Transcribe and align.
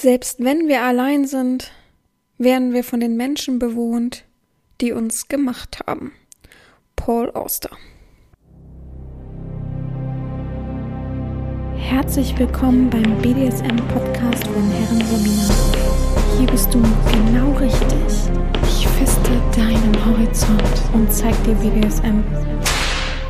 Selbst 0.00 0.44
wenn 0.44 0.68
wir 0.68 0.82
allein 0.82 1.26
sind, 1.26 1.72
werden 2.38 2.72
wir 2.72 2.84
von 2.84 3.00
den 3.00 3.16
Menschen 3.16 3.58
bewohnt, 3.58 4.24
die 4.80 4.92
uns 4.92 5.26
gemacht 5.26 5.80
haben. 5.88 6.12
Paul 6.94 7.32
Auster. 7.32 7.70
Herzlich 11.74 12.38
willkommen 12.38 12.88
beim 12.88 13.20
BDSM-Podcast 13.22 14.46
von 14.46 14.70
Herren 14.70 15.02
Romina. 15.10 15.48
Hier 16.38 16.46
bist 16.46 16.72
du 16.72 16.80
genau 16.80 17.50
richtig. 17.58 18.30
Ich 18.68 18.86
feste 18.86 19.32
deinen 19.56 20.06
Horizont 20.06 20.94
und 20.94 21.12
zeig 21.12 21.34
dir 21.42 21.56
BDSM 21.56 22.22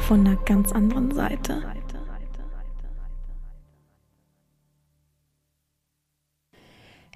von 0.06 0.20
einer 0.20 0.36
ganz 0.44 0.72
anderen 0.72 1.14
Seite. 1.14 1.77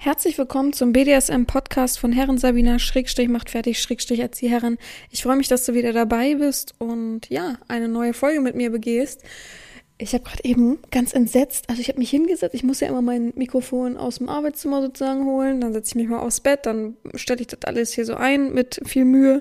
Herzlich 0.04 0.36
willkommen 0.36 0.72
zum 0.72 0.92
BDSM-Podcast 0.92 1.96
von 2.00 2.10
Herren 2.10 2.36
Sabina, 2.36 2.80
Schrägstrich 2.80 3.28
macht 3.28 3.50
fertig, 3.50 3.80
Schrägstrich 3.80 4.18
Erzieherin. 4.18 4.76
Ich 5.12 5.22
freue 5.22 5.36
mich, 5.36 5.46
dass 5.46 5.64
du 5.64 5.74
wieder 5.74 5.92
dabei 5.92 6.34
bist 6.34 6.74
und 6.78 7.28
ja, 7.30 7.60
eine 7.68 7.86
neue 7.86 8.12
Folge 8.12 8.40
mit 8.40 8.56
mir 8.56 8.72
begehst. 8.72 9.22
Ich 9.98 10.12
habe 10.12 10.24
gerade 10.24 10.42
eben 10.42 10.80
ganz 10.90 11.14
entsetzt, 11.14 11.70
also 11.70 11.80
ich 11.80 11.88
habe 11.88 12.00
mich 12.00 12.10
hingesetzt, 12.10 12.52
ich 12.52 12.64
muss 12.64 12.80
ja 12.80 12.88
immer 12.88 13.00
mein 13.00 13.32
Mikrofon 13.36 13.96
aus 13.96 14.18
dem 14.18 14.28
Arbeitszimmer 14.28 14.82
sozusagen 14.82 15.24
holen, 15.24 15.60
dann 15.60 15.72
setze 15.72 15.90
ich 15.90 15.94
mich 15.94 16.08
mal 16.08 16.18
aufs 16.18 16.40
Bett, 16.40 16.66
dann 16.66 16.96
stelle 17.14 17.42
ich 17.42 17.46
das 17.46 17.60
alles 17.64 17.92
hier 17.92 18.04
so 18.04 18.16
ein 18.16 18.52
mit 18.52 18.80
viel 18.84 19.04
Mühe 19.04 19.40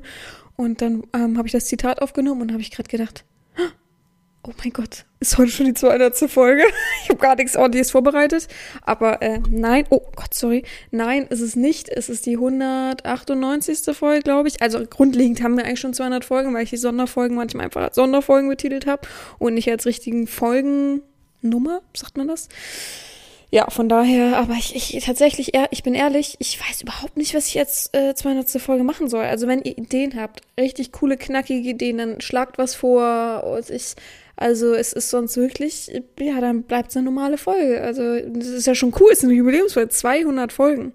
und 0.57 0.83
dann 0.83 1.01
ähm, 1.15 1.39
habe 1.39 1.47
ich 1.47 1.53
das 1.53 1.65
Zitat 1.65 2.03
aufgenommen 2.03 2.43
und 2.43 2.51
habe 2.51 2.61
ich 2.61 2.69
gerade 2.69 2.87
gedacht, 2.87 3.25
Oh 3.57 3.63
mein 4.63 4.73
Gott, 4.73 5.05
ist 5.19 5.37
heute 5.37 5.51
schon 5.51 5.67
die 5.67 5.73
200. 5.73 6.17
Folge. 6.29 6.63
Ich 7.03 7.09
habe 7.09 7.19
gar 7.19 7.35
nichts 7.35 7.55
ordentliches 7.55 7.91
vorbereitet. 7.91 8.47
Aber 8.81 9.21
äh, 9.21 9.39
nein, 9.49 9.85
oh 9.89 10.01
Gott, 10.15 10.33
sorry. 10.33 10.63
Nein, 10.89 11.27
ist 11.27 11.41
es 11.41 11.55
nicht. 11.55 11.89
Es 11.89 12.09
ist 12.09 12.25
die 12.25 12.35
198. 12.35 13.95
Folge, 13.95 14.21
glaube 14.21 14.47
ich. 14.47 14.61
Also 14.61 14.83
grundlegend 14.85 15.43
haben 15.43 15.57
wir 15.57 15.65
eigentlich 15.65 15.79
schon 15.79 15.93
200 15.93 16.25
Folgen, 16.25 16.53
weil 16.53 16.63
ich 16.63 16.69
die 16.71 16.77
Sonderfolgen 16.77 17.35
manchmal 17.35 17.65
einfach 17.65 17.81
als 17.81 17.95
Sonderfolgen 17.95 18.49
betitelt 18.49 18.87
habe 18.87 19.07
und 19.37 19.53
nicht 19.53 19.69
als 19.69 19.85
richtigen 19.85 20.25
Folgennummer, 20.27 21.81
sagt 21.93 22.17
man 22.17 22.27
das? 22.27 22.49
Ja, 23.53 23.69
von 23.69 23.89
daher, 23.89 24.37
aber 24.37 24.53
ich, 24.53 24.95
ich 24.95 25.03
tatsächlich, 25.03 25.51
ich 25.71 25.83
bin 25.83 25.93
ehrlich, 25.93 26.37
ich 26.39 26.57
weiß 26.57 26.83
überhaupt 26.83 27.17
nicht, 27.17 27.35
was 27.35 27.47
ich 27.47 27.53
jetzt 27.53 27.93
äh, 27.93 28.15
200. 28.15 28.49
Folge 28.61 28.85
machen 28.85 29.09
soll. 29.09 29.25
Also 29.25 29.45
wenn 29.45 29.61
ihr 29.61 29.77
Ideen 29.77 30.15
habt, 30.15 30.41
richtig 30.57 30.93
coole, 30.93 31.17
knackige 31.17 31.69
Ideen, 31.69 31.97
dann 31.97 32.21
schlagt 32.21 32.57
was 32.57 32.75
vor. 32.75 33.59
Ich 33.67 33.95
also 34.35 34.73
es 34.73 34.93
ist 34.93 35.09
sonst 35.09 35.37
wirklich, 35.37 35.91
ja, 36.19 36.41
dann 36.41 36.63
bleibt 36.63 36.91
es 36.91 36.97
eine 36.97 37.05
normale 37.05 37.37
Folge. 37.37 37.81
Also 37.81 38.19
das 38.19 38.47
ist 38.47 38.67
ja 38.67 38.75
schon 38.75 38.93
cool, 38.99 39.09
es 39.11 39.19
ist 39.19 39.25
eine 39.25 39.33
Jubiläumsfolge, 39.33 39.89
200 39.89 40.51
Folgen. 40.51 40.93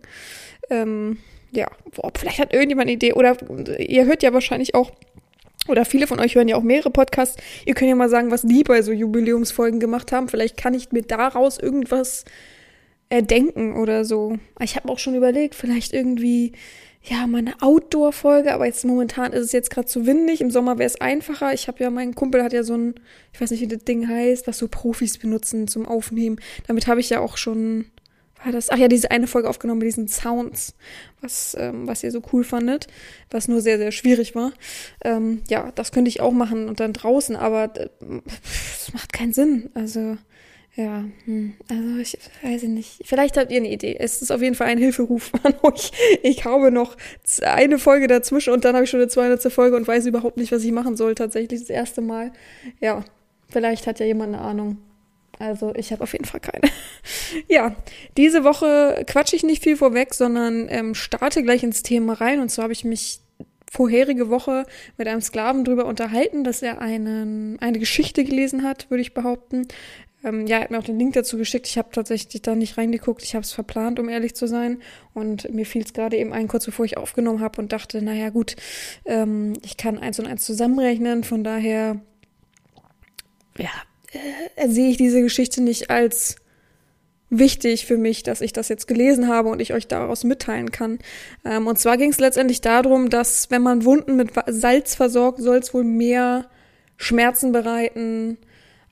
Ähm, 0.71 1.19
ja, 1.53 1.69
boah, 1.95 2.11
vielleicht 2.17 2.39
hat 2.39 2.53
irgendjemand 2.53 2.87
eine 2.87 2.95
Idee. 2.95 3.13
Oder 3.13 3.37
ihr 3.79 4.05
hört 4.07 4.23
ja 4.23 4.33
wahrscheinlich 4.33 4.75
auch, 4.75 4.91
oder 5.69 5.85
viele 5.85 6.07
von 6.07 6.21
euch 6.21 6.35
hören 6.35 6.49
ja 6.49 6.57
auch 6.57 6.63
mehrere 6.63 6.91
Podcasts. 6.91 7.37
Ihr 7.65 7.75
könnt 7.75 7.89
ja 7.89 7.97
mal 7.97 8.09
sagen, 8.09 8.31
was 8.31 8.43
die 8.43 8.63
bei 8.63 8.83
so 8.83 8.93
Jubiläumsfolgen 8.93 9.81
gemacht 9.81 10.13
haben. 10.13 10.29
Vielleicht 10.29 10.57
kann 10.57 10.75
ich 10.75 10.93
mir 10.93 11.03
daraus 11.03 11.59
irgendwas 11.59 12.25
erdenken 13.09 13.77
oder 13.77 14.05
so. 14.05 14.39
Ich 14.61 14.77
habe 14.77 14.89
auch 14.89 14.99
schon 14.99 15.15
überlegt, 15.15 15.55
vielleicht 15.55 15.93
irgendwie 15.93 16.53
ja, 17.09 17.27
meine 17.29 17.55
Outdoor-Folge, 17.63 18.53
aber 18.53 18.67
jetzt 18.67 18.85
momentan 18.85 19.33
ist 19.33 19.45
es 19.45 19.53
jetzt 19.53 19.71
gerade 19.71 19.87
zu 19.87 20.07
windig. 20.07 20.41
Im 20.41 20.51
Sommer 20.51 20.79
wäre 20.79 20.89
es 20.89 21.01
einfacher. 21.01 21.53
Ich 21.53 21.69
habe 21.69 21.83
ja, 21.83 21.91
mein 21.91 22.17
Kumpel 22.17 22.43
hat 22.43 22.53
ja 22.53 22.65
so 22.65 22.75
ein, 22.75 22.95
ich 23.33 23.41
weiß 23.41 23.53
nicht, 23.53 23.61
wie 23.61 23.69
das 23.69 23.85
Ding 23.85 24.09
heißt, 24.09 24.49
was 24.49 24.59
so 24.59 24.67
Profis 24.67 25.19
benutzen 25.19 25.69
zum 25.69 25.87
Aufnehmen. 25.87 26.41
Damit 26.67 26.89
habe 26.89 26.99
ich 26.99 27.09
ja 27.11 27.21
auch 27.21 27.37
schon, 27.37 27.85
war 28.43 28.51
das, 28.51 28.71
ach 28.71 28.79
ja, 28.79 28.89
diese 28.89 29.13
eine 29.13 29.29
Folge 29.29 29.49
aufgenommen 29.49 29.79
mit 29.79 29.87
diesen 29.87 30.09
Sounds, 30.09 30.75
was, 31.21 31.57
ähm, 31.59 31.87
was 31.87 32.03
ihr 32.03 32.11
so 32.11 32.23
cool 32.33 32.43
fandet, 32.43 32.89
was 33.31 33.47
nur 33.47 33.61
sehr, 33.61 33.79
sehr 33.79 33.93
schwierig 33.93 34.35
war. 34.35 34.53
Ähm, 35.05 35.43
ja, 35.49 35.71
das 35.77 35.93
könnte 35.93 36.09
ich 36.09 36.21
auch 36.21 36.33
machen 36.33 36.69
und 36.69 36.81
dann 36.81 36.93
draußen, 36.93 37.37
aber 37.37 37.69
das 37.69 38.93
macht 38.93 39.13
keinen 39.13 39.33
Sinn. 39.33 39.71
Also, 39.75 40.17
ja, 40.77 41.05
hm. 41.25 41.55
also 41.71 41.97
ich 41.97 42.19
weiß 42.43 42.65
nicht. 42.65 43.01
Vielleicht 43.05 43.39
habt 43.39 43.51
ihr 43.51 43.57
eine 43.57 43.71
Idee. 43.71 43.97
Es 43.99 44.21
ist 44.21 44.31
auf 44.31 44.43
jeden 44.43 44.55
Fall 44.55 44.67
ein 44.67 44.77
Hilferuf 44.77 45.33
an 45.43 45.55
euch. 45.63 45.91
Ich 46.23 46.45
habe 46.45 46.71
noch 46.71 46.97
eine 47.41 47.79
Folge 47.79 48.09
dazwischen 48.09 48.53
und 48.53 48.65
dann 48.65 48.75
habe 48.75 48.85
ich 48.85 48.91
schon 48.91 49.01
eine 49.01 49.09
200. 49.09 49.51
Folge 49.51 49.77
und 49.77 49.89
weiß 49.89 50.05
überhaupt 50.05 50.37
nicht, 50.37 50.53
was 50.53 50.63
ich 50.65 50.73
machen 50.73 50.95
soll. 50.95 51.15
Tatsächlich 51.15 51.61
das 51.61 51.71
erste 51.71 52.03
Mal. 52.03 52.31
Ja, 52.81 53.05
vielleicht 53.49 53.87
hat 53.87 54.01
ja 54.01 54.07
jemand 54.07 54.35
eine 54.35 54.43
Ahnung. 54.43 54.77
Also 55.39 55.75
ich 55.75 55.93
habe 55.93 56.03
auf 56.03 56.13
jeden 56.13 56.27
Fall 56.27 56.41
keine. 56.41 56.71
ja, 57.49 57.75
diese 58.19 58.45
Woche 58.45 59.03
quatsche 59.07 59.37
ich 59.37 59.45
nicht 59.45 59.63
viel 59.63 59.79
vorweg, 59.79 60.13
sondern 60.13 60.69
ähm, 60.69 60.95
starte 60.95 61.43
gleich 61.43 61.63
ins 61.63 61.83
Thema 61.83 62.15
rein. 62.15 62.41
Und 62.41 62.51
so 62.51 62.63
habe 62.63 62.75
ich 62.75 62.85
mich 62.85 63.21
vorherige 63.71 64.31
Woche 64.31 64.65
mit 64.97 65.09
einem 65.09 65.21
Sklaven 65.21 65.65
drüber 65.65 65.87
unterhalten, 65.87 66.45
dass 66.45 66.63
er 66.63 66.81
einen, 66.81 67.59
eine 67.61 67.79
Geschichte 67.79 68.25
gelesen 68.25 68.63
hat, 68.63 68.91
würde 68.91 69.03
ich 69.03 69.13
behaupten, 69.13 69.69
ähm, 70.27 70.47
ja, 70.47 70.57
er 70.57 70.65
hat 70.65 70.71
mir 70.71 70.79
auch 70.79 70.85
den 70.85 70.99
Link 70.99 71.15
dazu 71.15 71.39
geschickt. 71.39 71.69
Ich 71.69 71.79
habe 71.79 71.89
tatsächlich 71.93 72.43
da 72.43 72.55
nicht 72.55 72.77
reingeguckt. 72.77 73.23
Ich 73.23 73.35
habe 73.35 73.45
es 73.45 73.53
verplant, 73.53 74.01
um 74.01 74.09
ehrlich 74.09 74.35
zu 74.35 74.49
sein. 74.49 74.83
Und 75.15 75.53
mir 75.55 75.65
fiel 75.65 75.83
es 75.83 75.93
gerade 75.93 76.17
eben 76.17 76.33
ein, 76.33 76.49
kurz 76.49 76.67
bevor 76.67 76.85
ich 76.85 76.97
aufgenommen 76.97 77.41
habe 77.41 77.61
und 77.61 77.73
dachte, 77.73 78.03
naja 78.03 78.31
gut, 78.31 78.57
ähm, 79.05 79.53
ich 79.65 79.77
kann 79.77 79.99
eins 79.99 80.19
und 80.19 80.27
eins 80.27 80.45
zusammenrechnen. 80.45 81.23
Von 81.23 81.45
daher, 81.45 82.01
ja, 83.57 83.71
äh, 84.57 84.69
sehe 84.69 84.91
ich 84.91 84.97
diese 84.97 85.23
Geschichte 85.23 85.63
nicht 85.63 85.91
als 85.91 86.37
wichtig 87.31 87.87
für 87.87 87.97
mich, 87.97 88.23
dass 88.25 88.41
ich 88.41 88.53
das 88.53 88.69
jetzt 88.69 88.87
gelesen 88.89 89.29
habe 89.29 89.49
und 89.49 89.61
ich 89.61 89.73
euch 89.75 89.87
daraus 89.87 90.25
mitteilen 90.25 90.73
kann. 90.73 90.99
Ähm, 91.45 91.69
und 91.69 91.79
zwar 91.79 91.99
ging 91.99 92.11
es 92.11 92.19
letztendlich 92.19 92.61
darum, 92.61 93.11
dass 93.11 93.51
wenn 93.53 93.63
man 93.63 93.85
Wunden 93.85 94.17
mit 94.17 94.31
Salz 94.49 94.97
versorgt, 94.97 95.41
soll 95.41 95.59
es 95.59 95.73
wohl 95.73 95.85
mehr 95.85 96.47
Schmerzen 96.97 97.53
bereiten, 97.53 98.39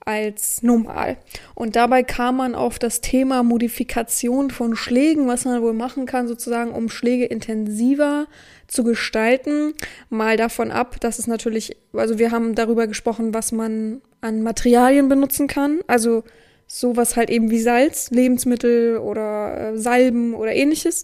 als 0.05 0.61
normal. 0.61 1.17
Und 1.55 1.75
dabei 1.75 2.03
kam 2.03 2.37
man 2.37 2.53
auf 2.53 2.77
das 2.77 3.01
Thema 3.01 3.41
Modifikation 3.41 4.51
von 4.51 4.75
Schlägen, 4.75 5.27
was 5.27 5.45
man 5.45 5.61
wohl 5.63 5.73
machen 5.73 6.05
kann, 6.05 6.27
sozusagen, 6.27 6.71
um 6.71 6.89
Schläge 6.89 7.25
intensiver 7.25 8.27
zu 8.67 8.83
gestalten. 8.83 9.73
Mal 10.09 10.37
davon 10.37 10.71
ab, 10.71 10.99
dass 11.01 11.17
es 11.17 11.25
natürlich, 11.25 11.75
also 11.93 12.19
wir 12.19 12.31
haben 12.31 12.53
darüber 12.53 12.85
gesprochen, 12.85 13.33
was 13.33 13.51
man 13.51 14.01
an 14.21 14.43
Materialien 14.43 15.09
benutzen 15.09 15.47
kann. 15.47 15.79
Also 15.87 16.23
sowas 16.67 17.15
halt 17.15 17.31
eben 17.31 17.49
wie 17.49 17.59
Salz, 17.59 18.11
Lebensmittel 18.11 18.97
oder 18.97 19.73
äh, 19.73 19.77
Salben 19.77 20.35
oder 20.35 20.53
ähnliches. 20.53 21.03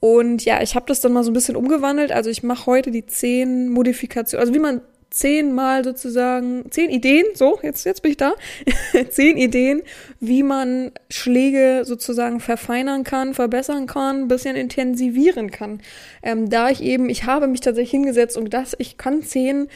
Und 0.00 0.46
ja, 0.46 0.62
ich 0.62 0.74
habe 0.74 0.86
das 0.86 1.00
dann 1.00 1.12
mal 1.12 1.24
so 1.24 1.30
ein 1.30 1.34
bisschen 1.34 1.56
umgewandelt. 1.56 2.10
Also 2.10 2.30
ich 2.30 2.42
mache 2.42 2.66
heute 2.66 2.90
die 2.90 3.04
zehn 3.04 3.68
Modifikationen, 3.68 4.40
also 4.40 4.54
wie 4.54 4.62
man 4.62 4.80
zehnmal 5.10 5.84
sozusagen, 5.84 6.70
zehn 6.70 6.88
Ideen, 6.88 7.26
so, 7.34 7.58
jetzt, 7.62 7.84
jetzt 7.84 8.02
bin 8.02 8.12
ich 8.12 8.16
da, 8.16 8.34
zehn 9.10 9.36
Ideen, 9.36 9.82
wie 10.20 10.42
man 10.42 10.92
Schläge 11.10 11.82
sozusagen 11.84 12.40
verfeinern 12.40 13.02
kann, 13.02 13.34
verbessern 13.34 13.86
kann, 13.86 14.28
bisschen 14.28 14.56
intensivieren 14.56 15.50
kann. 15.50 15.82
Ähm, 16.22 16.48
da 16.48 16.70
ich 16.70 16.82
eben, 16.82 17.10
ich 17.10 17.24
habe 17.24 17.48
mich 17.48 17.60
tatsächlich 17.60 17.90
hingesetzt 17.90 18.36
und 18.36 18.54
das, 18.54 18.76
ich 18.78 18.96
kann 18.96 19.22
zehn, 19.22 19.68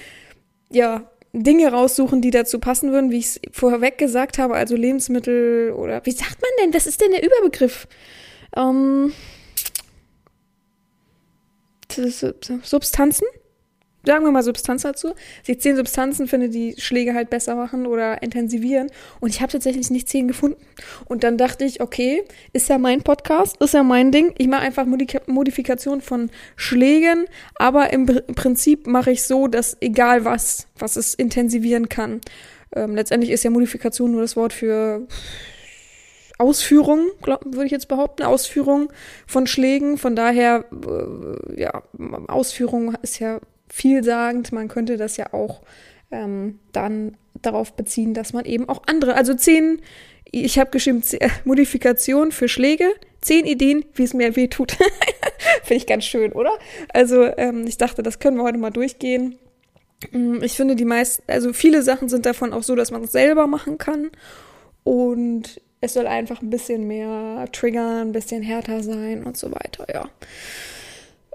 ja, 0.71 1.11
Dinge 1.33 1.73
raussuchen, 1.73 2.23
die 2.23 2.31
dazu 2.31 2.61
passen 2.61 2.93
würden, 2.93 3.11
wie 3.11 3.19
ich 3.19 3.27
es 3.27 3.41
vorweg 3.51 3.99
gesagt 3.99 4.39
habe, 4.39 4.55
also 4.55 4.77
Lebensmittel 4.77 5.73
oder, 5.73 6.07
wie 6.07 6.13
sagt 6.13 6.41
man 6.41 6.51
denn, 6.63 6.73
was 6.73 6.87
ist 6.87 7.01
denn 7.01 7.11
der 7.11 7.25
Überbegriff? 7.25 7.89
Ähm, 8.57 9.13
Substanzen? 12.63 13.27
Sagen 14.05 14.25
wir 14.25 14.33
mal 14.33 14.43
Substanz 14.43 14.83
dazu. 14.83 15.15
Sie 15.43 15.59
zehn 15.59 15.77
Substanzen 15.77 16.27
finde, 16.29 16.49
die 16.49 16.75
Schläge 16.79 17.15
halt 17.15 17.31
besser 17.31 17.55
machen 17.55 17.87
oder 17.87 18.23
intensivieren. 18.23 18.91
Und 19.21 19.31
ich 19.31 19.41
habe 19.41 19.53
tatsächlich 19.53 19.91
nicht 19.91 20.09
zehn 20.09 20.29
gefunden. 20.29 20.61
Und 21.07 21.25
dann 21.25 21.39
dachte 21.39 21.65
ich, 21.65 21.81
okay, 21.81 22.25
ist 22.53 22.69
ja 22.69 22.79
mein 22.79 23.03
Podcast, 23.03 23.57
ist 23.61 23.75
ja 23.75 23.83
mein 23.83 24.13
Ding. 24.13 24.35
Ich 24.39 24.49
mache 24.49 24.63
einfach 24.63 24.87
Modifikation 25.27 26.01
von 26.01 26.31
Schlägen, 26.57 27.27
aber 27.55 27.93
im 27.93 28.07
Prinzip 28.07 28.87
mache 28.87 29.11
ich 29.11 29.23
so, 29.23 29.49
dass 29.49 29.77
egal 29.81 30.25
was, 30.25 30.69
was 30.79 30.97
es 30.97 31.15
intensivieren 31.15 31.89
kann. 31.89 32.21
Ähm, 32.75 32.95
letztendlich 32.95 33.31
ist 33.31 33.45
ja 33.45 33.51
Modifikation 33.51 34.13
nur 34.13 34.21
das 34.21 34.37
Wort 34.37 34.53
für 34.53 35.07
Ausführung, 36.39 37.11
würde 37.25 37.67
ich 37.67 37.73
jetzt 37.73 37.89
behaupten, 37.89 38.25
Ausführung 38.25 38.93
von 39.27 39.47
Schlägen. 39.47 39.99
Von 39.99 40.17
daher, 40.17 40.65
äh, 40.73 41.61
ja, 41.61 41.83
Ausführung 42.27 42.95
ist 43.03 43.21
ja 43.21 43.41
vielsagend. 43.75 44.53
Man 44.53 44.69
könnte 44.69 44.97
das 44.97 45.17
ja 45.17 45.33
auch 45.33 45.63
ähm, 46.13 46.61
dann 46.73 47.17
darauf 47.43 47.73
beziehen, 47.75 48.15
dass 48.15 48.33
man 48.33 48.45
eben 48.45 48.69
auch 48.69 48.83
andere, 48.87 49.17
also 49.17 49.35
zehn, 49.35 49.81
ich 50.31 50.59
habe 50.59 50.71
geschrieben, 50.71 51.03
Modifikation 51.45 52.31
für 52.31 52.49
Schläge, 52.49 52.89
zehn 53.21 53.45
Ideen, 53.45 53.85
wie 53.95 54.05
es 54.05 54.15
mir 54.15 54.37
weh 54.37 54.47
tut. 54.47 54.73
Finde 55.63 55.75
ich 55.75 55.87
ganz 55.87 56.05
schön, 56.05 56.33
oder? 56.33 56.53
Also 56.93 57.25
ähm, 57.37 57.67
ich 57.67 57.77
dachte, 57.77 58.03
das 58.03 58.21
können 58.21 58.37
wir 58.37 58.45
heute 58.45 58.59
mal 58.59 58.71
durchgehen. 58.71 59.39
Mm, 60.13 60.43
ich 60.43 60.53
finde 60.53 60.77
die 60.77 60.85
meisten, 60.85 61.25
also 61.27 61.53
viele 61.53 61.83
Sachen 61.83 62.09
sind 62.09 62.27
davon 62.27 62.53
auch 62.53 62.63
so, 62.63 62.77
dass 62.77 62.93
man 62.93 63.03
es 63.03 63.13
selber 63.13 63.49
machen 63.49 63.79
kann. 63.79 64.11
Und 64.85 65.61
es 65.81 65.95
soll 65.95 66.07
einfach 66.07 66.43
ein 66.43 66.51
bisschen 66.51 66.87
mehr 66.87 67.47
triggern, 67.51 68.09
ein 68.09 68.13
bisschen 68.13 68.43
härter 68.43 68.83
sein 68.83 69.25
und 69.25 69.37
so 69.37 69.51
weiter, 69.51 69.87
ja. 69.93 70.09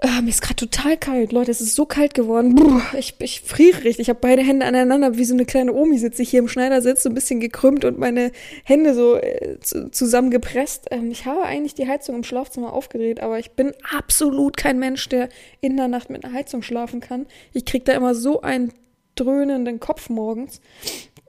Äh, 0.02 0.22
mir 0.22 0.30
ist 0.30 0.40
gerade 0.40 0.56
total 0.56 0.96
kalt, 0.96 1.30
Leute. 1.30 1.50
Es 1.50 1.60
ist 1.60 1.74
so 1.74 1.84
kalt 1.84 2.14
geworden. 2.14 2.56
Ich, 2.98 3.14
ich 3.18 3.42
friere 3.42 3.84
richtig. 3.84 4.00
Ich 4.00 4.08
habe 4.08 4.18
beide 4.20 4.42
Hände 4.42 4.64
aneinander, 4.64 5.16
wie 5.16 5.24
so 5.24 5.34
eine 5.34 5.44
kleine 5.44 5.74
Omi 5.74 5.98
sitze 5.98 6.22
ich 6.22 6.30
hier 6.30 6.40
im 6.40 6.48
Schneidersitz, 6.48 7.02
so 7.02 7.10
ein 7.10 7.14
bisschen 7.14 7.38
gekrümmt 7.38 7.84
und 7.84 7.98
meine 7.98 8.32
Hände 8.64 8.94
so 8.94 9.16
äh, 9.16 9.58
zusammengepresst. 9.60 10.86
Ähm, 10.90 11.10
ich 11.10 11.26
habe 11.26 11.42
eigentlich 11.42 11.74
die 11.74 11.86
Heizung 11.86 12.14
im 12.14 12.24
Schlafzimmer 12.24 12.72
aufgedreht, 12.72 13.20
aber 13.20 13.38
ich 13.38 13.50
bin 13.52 13.72
absolut 13.94 14.56
kein 14.56 14.78
Mensch, 14.78 15.08
der 15.10 15.28
in 15.60 15.76
der 15.76 15.88
Nacht 15.88 16.08
mit 16.08 16.24
einer 16.24 16.32
Heizung 16.32 16.62
schlafen 16.62 17.00
kann. 17.00 17.26
Ich 17.52 17.66
krieg 17.66 17.84
da 17.84 17.92
immer 17.92 18.14
so 18.14 18.40
einen 18.40 18.72
dröhnenden 19.16 19.80
Kopf 19.80 20.08
morgens. 20.08 20.62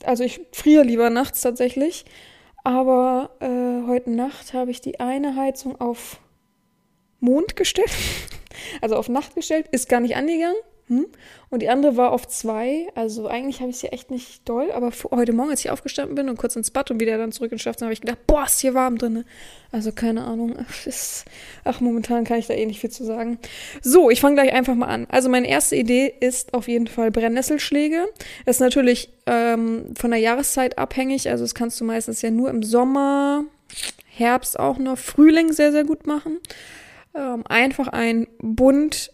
Also 0.06 0.24
ich 0.24 0.40
friere 0.54 0.84
lieber 0.84 1.10
nachts 1.10 1.42
tatsächlich. 1.42 2.06
Aber 2.64 3.32
äh, 3.40 3.88
heute 3.88 4.12
Nacht 4.12 4.54
habe 4.54 4.72
ich 4.72 4.80
die 4.80 5.00
eine 5.00 5.36
Heizung 5.36 5.80
auf 5.82 6.20
Mond 7.22 7.56
gestellt. 7.56 7.92
Also 8.80 8.96
auf 8.96 9.10
Nacht 9.10 9.34
gestellt, 9.34 9.66
ist 9.72 9.90
gar 9.90 10.02
nicht 10.02 10.16
angegangen. 10.16 10.56
Hm? 10.92 11.08
Und 11.50 11.62
die 11.62 11.70
andere 11.70 11.96
war 11.96 12.12
auf 12.12 12.28
zwei. 12.28 12.88
Also 12.96 13.28
eigentlich 13.28 13.62
habe 13.62 13.70
ich 13.70 13.78
sie 13.78 13.88
echt 13.88 14.12
nicht 14.12 14.48
doll. 14.48 14.74
Aber 14.74 14.92
heute 15.12 15.32
Morgen, 15.32 15.50
als 15.50 15.64
ich 15.64 15.72
aufgestanden 15.72 16.16
bin 16.16 16.28
und 16.28 16.38
kurz 16.38 16.58
ins 16.58 16.70
Bad 16.70 16.92
und 16.92 17.00
wieder 17.00 17.18
dann 17.18 17.32
zurück 17.32 17.54
ins 17.54 17.62
Schlafzimmer, 17.62 17.88
habe 17.88 17.94
ich 17.94 18.02
gedacht, 18.02 18.28
boah, 18.28 18.44
ist 18.44 18.60
hier 18.60 18.74
warm 18.74 18.98
drin. 18.98 19.24
Also 19.72 19.94
keine 19.94 20.26
Ahnung. 20.26 20.54
Ach, 20.60 20.86
ist, 20.86 21.24
ach, 21.64 21.80
momentan 21.80 22.26
kann 22.26 22.40
ich 22.40 22.48
da 22.48 22.56
eh 22.56 22.66
nicht 22.66 22.82
viel 22.82 22.90
zu 22.90 23.06
sagen. 23.06 23.40
So, 23.82 24.10
ich 24.10 24.20
fange 24.20 24.36
gleich 24.36 24.52
einfach 24.52 24.76
mal 24.76 24.88
an. 24.88 25.08
Also 25.10 25.30
meine 25.30 25.48
erste 25.48 25.78
Idee 25.78 26.14
ist 26.20 26.54
auf 26.54 26.68
jeden 26.68 26.88
Fall 26.88 27.10
Brennnesselschläge. 27.10 28.10
Das 28.46 28.58
ist 28.58 28.62
natürlich 28.62 29.14
ähm, 29.28 29.94
von 29.98 30.12
der 30.12 30.20
Jahreszeit 30.20 30.78
abhängig. 30.78 31.30
Also 31.30 31.46
das 31.46 31.56
kannst 31.56 31.80
du 31.80 31.86
meistens 31.86 32.22
ja 32.22 32.32
nur 32.32 32.50
im 32.50 32.64
Sommer, 32.64 33.46
Herbst 34.10 34.60
auch 34.60 34.78
noch, 34.78 34.98
Frühling 34.98 35.54
sehr, 35.54 35.72
sehr 35.72 35.86
gut 35.86 36.06
machen. 36.06 36.40
Ähm, 37.14 37.44
einfach 37.48 37.88
ein 37.90 38.28
Bund, 38.40 39.12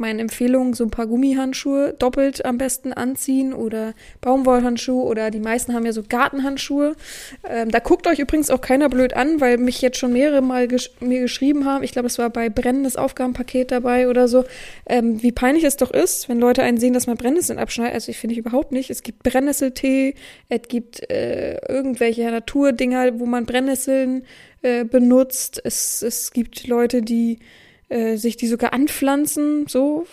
meine 0.00 0.20
Empfehlung, 0.20 0.74
so 0.74 0.84
ein 0.84 0.90
paar 0.90 1.06
Gummihandschuhe 1.06 1.94
doppelt 1.98 2.44
am 2.44 2.58
besten 2.58 2.92
anziehen 2.92 3.52
oder 3.52 3.94
Baumwollhandschuhe 4.20 5.04
oder 5.04 5.30
die 5.30 5.40
meisten 5.40 5.74
haben 5.74 5.86
ja 5.86 5.92
so 5.92 6.02
Gartenhandschuhe. 6.02 6.96
Ähm, 7.48 7.70
da 7.70 7.78
guckt 7.78 8.06
euch 8.06 8.18
übrigens 8.18 8.50
auch 8.50 8.60
keiner 8.60 8.88
blöd 8.88 9.14
an, 9.14 9.40
weil 9.40 9.58
mich 9.58 9.80
jetzt 9.82 9.98
schon 9.98 10.12
mehrere 10.12 10.40
Mal 10.40 10.66
gesch 10.66 10.90
mir 11.00 11.20
geschrieben 11.20 11.66
haben, 11.66 11.84
ich 11.84 11.92
glaube, 11.92 12.06
es 12.06 12.18
war 12.18 12.30
bei 12.30 12.48
brennendes 12.48 12.96
Aufgabenpaket 12.96 13.70
dabei 13.70 14.08
oder 14.08 14.26
so, 14.26 14.44
ähm, 14.86 15.22
wie 15.22 15.32
peinlich 15.32 15.64
es 15.64 15.76
doch 15.76 15.90
ist, 15.90 16.28
wenn 16.28 16.40
Leute 16.40 16.62
einen 16.62 16.78
sehen, 16.78 16.94
dass 16.94 17.06
man 17.06 17.16
Brennnesseln 17.16 17.58
abschneidet. 17.58 17.94
Also 17.94 18.10
ich 18.10 18.18
finde 18.18 18.32
ich 18.32 18.38
überhaupt 18.38 18.72
nicht. 18.72 18.90
Es 18.90 19.02
gibt 19.02 19.22
Brennnesseltee, 19.22 20.14
es 20.48 20.62
gibt 20.68 21.10
äh, 21.10 21.58
irgendwelche 21.68 22.30
Naturdinger, 22.30 23.20
wo 23.20 23.26
man 23.26 23.44
Brennnesseln 23.44 24.24
äh, 24.62 24.84
benutzt. 24.84 25.60
Es, 25.64 26.02
es 26.02 26.32
gibt 26.32 26.66
Leute, 26.66 27.02
die 27.02 27.38
äh, 27.90 28.16
sich 28.16 28.36
die 28.36 28.46
sogar 28.46 28.72
anpflanzen, 28.72 29.66
so. 29.66 30.06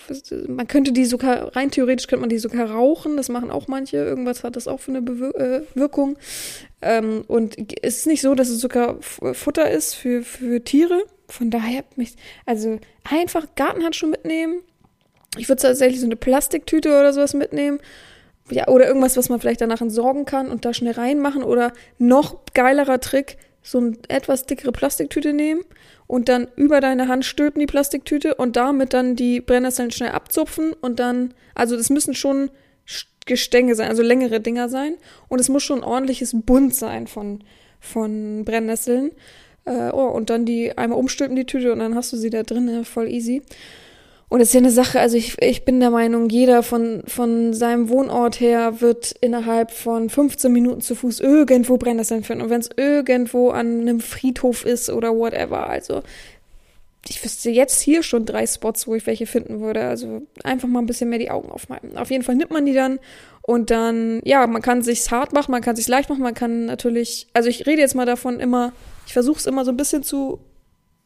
Man 0.47 0.67
könnte 0.67 0.91
die 0.91 1.05
sogar, 1.05 1.55
rein 1.55 1.69
theoretisch 1.69 2.07
könnte 2.07 2.21
man 2.21 2.29
die 2.29 2.39
sogar 2.39 2.71
rauchen, 2.71 3.17
das 3.17 3.29
machen 3.29 3.51
auch 3.51 3.67
manche. 3.67 3.97
Irgendwas 3.97 4.43
hat 4.43 4.55
das 4.55 4.67
auch 4.67 4.79
für 4.79 4.89
eine 4.89 5.03
Bewir 5.03 5.35
äh, 5.35 5.61
Wirkung. 5.75 6.17
Ähm, 6.81 7.23
und 7.27 7.55
es 7.83 7.97
ist 7.97 8.07
nicht 8.07 8.21
so, 8.21 8.33
dass 8.33 8.49
es 8.49 8.59
sogar 8.59 8.97
Futter 8.99 9.69
ist 9.69 9.93
für, 9.93 10.23
für 10.23 10.63
Tiere. 10.63 11.03
Von 11.29 11.51
daher, 11.51 11.83
mich, 11.95 12.15
also 12.47 12.79
einfach 13.03 13.45
Gartenhandschuhe 13.55 14.09
mitnehmen. 14.09 14.61
Ich 15.37 15.47
würde 15.47 15.61
tatsächlich 15.61 15.99
so 15.99 16.07
eine 16.07 16.15
Plastiktüte 16.15 16.89
oder 16.89 17.13
sowas 17.13 17.35
mitnehmen. 17.35 17.79
Ja, 18.49 18.69
oder 18.69 18.87
irgendwas, 18.87 19.17
was 19.17 19.29
man 19.29 19.39
vielleicht 19.39 19.61
danach 19.61 19.81
entsorgen 19.81 20.25
kann 20.25 20.49
und 20.49 20.65
da 20.65 20.73
schnell 20.73 20.93
reinmachen. 20.93 21.43
Oder 21.43 21.73
noch 21.99 22.43
geilerer 22.55 22.99
Trick, 22.99 23.37
so 23.67 23.79
eine 23.79 23.97
etwas 24.07 24.45
dickere 24.45 24.71
Plastiktüte 24.71 25.33
nehmen 25.33 25.61
und 26.07 26.29
dann 26.29 26.47
über 26.55 26.79
deine 26.79 27.09
Hand 27.09 27.25
stülpen 27.25 27.59
die 27.59 27.65
Plastiktüte 27.65 28.35
und 28.35 28.55
damit 28.55 28.93
dann 28.93 29.15
die 29.15 29.41
Brennnesseln 29.41 29.91
schnell 29.91 30.11
abzupfen 30.11 30.71
und 30.73 30.99
dann, 30.99 31.33
also 31.53 31.75
das 31.75 31.89
müssen 31.89 32.13
schon 32.13 32.49
Gestänge 33.25 33.75
sein, 33.75 33.89
also 33.89 34.03
längere 34.03 34.39
Dinger 34.39 34.69
sein 34.69 34.95
und 35.27 35.39
es 35.39 35.49
muss 35.49 35.63
schon 35.63 35.79
ein 35.79 35.83
ordentliches 35.83 36.33
Bund 36.33 36.73
sein 36.73 37.07
von, 37.07 37.43
von 37.81 38.45
Brennnesseln. 38.45 39.11
Äh, 39.65 39.91
oh, 39.91 40.07
und 40.07 40.29
dann 40.29 40.45
die 40.45 40.77
einmal 40.77 40.97
umstülpen 40.97 41.35
die 41.35 41.45
Tüte 41.45 41.73
und 41.73 41.79
dann 41.79 41.93
hast 41.93 42.13
du 42.13 42.17
sie 42.17 42.29
da 42.29 42.43
drin, 42.43 42.85
voll 42.85 43.09
easy. 43.09 43.41
Und 44.29 44.41
es 44.41 44.49
ist 44.49 44.53
ja 44.55 44.59
eine 44.59 44.71
Sache, 44.71 44.99
also 44.99 45.15
ich, 45.15 45.41
ich 45.41 45.63
bin 45.63 45.79
der 45.79 45.89
Meinung, 45.89 46.27
jeder 46.29 46.61
von, 46.61 47.01
von 47.07 47.53
seinem 47.53 47.87
Wohnort 47.87 48.41
her 48.41 48.81
wird 48.81 49.13
innerhalb 49.21 49.71
von 49.71 50.09
15 50.09 50.51
Minuten 50.51 50.81
zu 50.81 50.95
Fuß 50.95 51.21
irgendwo 51.21 51.77
Brennnesseln 51.77 52.25
finden. 52.25 52.43
Und 52.43 52.49
wenn 52.49 52.59
es 52.59 52.69
irgendwo 52.75 53.51
an 53.51 53.81
einem 53.81 54.01
Friedhof 54.01 54.65
ist 54.65 54.89
oder 54.89 55.15
whatever, 55.15 55.69
also 55.69 56.03
ich 57.09 57.23
wüsste 57.23 57.49
jetzt 57.49 57.81
hier 57.81 58.03
schon 58.03 58.25
drei 58.25 58.45
Spots, 58.45 58.85
wo 58.85 58.95
ich 58.95 59.07
welche 59.07 59.27
finden 59.27 59.61
würde. 59.61 59.87
Also 59.87 60.23
einfach 60.43 60.67
mal 60.67 60.79
ein 60.79 60.87
bisschen 60.87 61.09
mehr 61.09 61.19
die 61.19 61.31
Augen 61.31 61.49
aufmachen. 61.49 61.97
Auf 61.97 62.11
jeden 62.11 62.23
Fall 62.23 62.35
nimmt 62.35 62.51
man 62.51 62.65
die 62.65 62.73
dann 62.73 62.99
und 63.43 63.71
dann, 63.71 64.21
ja, 64.25 64.45
man 64.45 64.61
kann 64.61 64.81
sich's 64.81 65.09
hart 65.09 65.31
machen, 65.31 65.51
man 65.51 65.61
kann 65.61 65.77
sich's 65.77 65.87
leicht 65.87 66.09
machen, 66.09 66.21
man 66.21 66.33
kann 66.33 66.65
natürlich, 66.65 67.27
also 67.33 67.47
ich 67.47 67.65
rede 67.65 67.81
jetzt 67.81 67.95
mal 67.95 68.05
davon 68.05 68.41
immer, 68.41 68.73
ich 69.05 69.13
versuche 69.13 69.39
es 69.39 69.45
immer 69.45 69.63
so 69.63 69.71
ein 69.71 69.77
bisschen 69.77 70.03
zu 70.03 70.39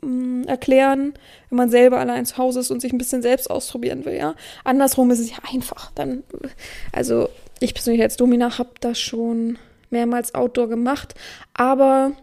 mm, 0.01 0.43
erklären, 0.43 1.13
wenn 1.49 1.57
man 1.57 1.69
selber 1.69 1.99
allein 1.99 2.25
zu 2.25 2.37
Hause 2.37 2.59
ist 2.59 2.71
und 2.71 2.81
sich 2.81 2.93
ein 2.93 2.97
bisschen 2.97 3.21
selbst 3.21 3.49
ausprobieren 3.49 4.05
will, 4.05 4.15
ja. 4.15 4.35
Andersrum 4.63 5.11
ist 5.11 5.19
es 5.19 5.31
ja 5.31 5.37
einfach. 5.51 5.91
Dann, 5.95 6.23
also 6.91 7.29
ich 7.59 7.73
persönlich 7.73 8.01
als 8.01 8.17
Domina 8.17 8.57
habe 8.57 8.71
das 8.79 8.99
schon 8.99 9.57
mehrmals 9.89 10.33
Outdoor 10.33 10.67
gemacht, 10.67 11.15
aber 11.53 12.13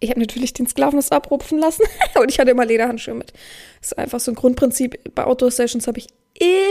ich 0.00 0.10
habe 0.10 0.20
natürlich 0.20 0.54
den 0.54 0.66
Sklavenus 0.66 1.12
abrupfen 1.12 1.58
lassen 1.58 1.82
und 2.20 2.30
ich 2.30 2.38
hatte 2.38 2.50
immer 2.50 2.64
Lederhandschuhe 2.64 3.14
mit. 3.14 3.32
Das 3.80 3.92
ist 3.92 3.98
einfach 3.98 4.20
so 4.20 4.32
ein 4.32 4.34
Grundprinzip. 4.34 5.14
Bei 5.14 5.24
Outdoor-Sessions 5.24 5.86
habe 5.86 5.98
ich 5.98 6.08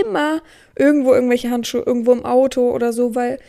immer 0.04 0.42
irgendwo 0.76 1.14
irgendwelche 1.14 1.52
Handschuhe, 1.52 1.84
irgendwo 1.86 2.12
im 2.12 2.26
Auto 2.26 2.72
oder 2.72 2.92
so, 2.92 3.14
weil 3.16 3.40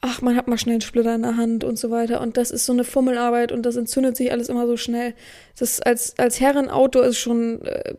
ach, 0.00 0.22
man 0.22 0.36
hat 0.36 0.46
mal 0.46 0.58
schnell 0.58 0.74
einen 0.74 0.80
Splitter 0.80 1.14
in 1.14 1.22
der 1.22 1.36
Hand 1.36 1.64
und 1.64 1.78
so 1.78 1.90
weiter. 1.90 2.20
Und 2.20 2.36
das 2.36 2.50
ist 2.50 2.66
so 2.66 2.72
eine 2.72 2.84
Fummelarbeit 2.84 3.52
und 3.52 3.62
das 3.64 3.76
entzündet 3.76 4.16
sich 4.16 4.30
alles 4.30 4.48
immer 4.48 4.66
so 4.66 4.76
schnell. 4.76 5.14
Das 5.58 5.80
als, 5.80 6.18
als 6.18 6.40
Herrenauto 6.40 7.00
ist 7.00 7.18
schon 7.18 7.62
äh, 7.62 7.94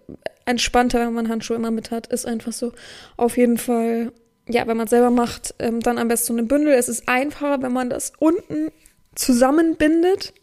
entspannter, 0.45 0.99
wenn 1.05 1.13
man 1.13 1.29
Handschuhe 1.29 1.57
immer 1.57 1.71
mit 1.71 1.91
hat. 1.91 2.07
Ist 2.07 2.25
einfach 2.25 2.53
so. 2.53 2.71
Auf 3.17 3.37
jeden 3.37 3.57
Fall, 3.57 4.11
ja, 4.47 4.65
wenn 4.67 4.77
man 4.77 4.85
es 4.85 4.91
selber 4.91 5.11
macht, 5.11 5.55
ähm, 5.59 5.81
dann 5.81 5.97
am 5.97 6.07
besten 6.07 6.33
so 6.33 6.41
ein 6.41 6.47
Bündel. 6.47 6.73
Es 6.73 6.89
ist 6.89 7.07
einfacher, 7.07 7.61
wenn 7.61 7.73
man 7.73 7.89
das 7.89 8.13
unten 8.19 8.71
zusammenbindet. 9.15 10.33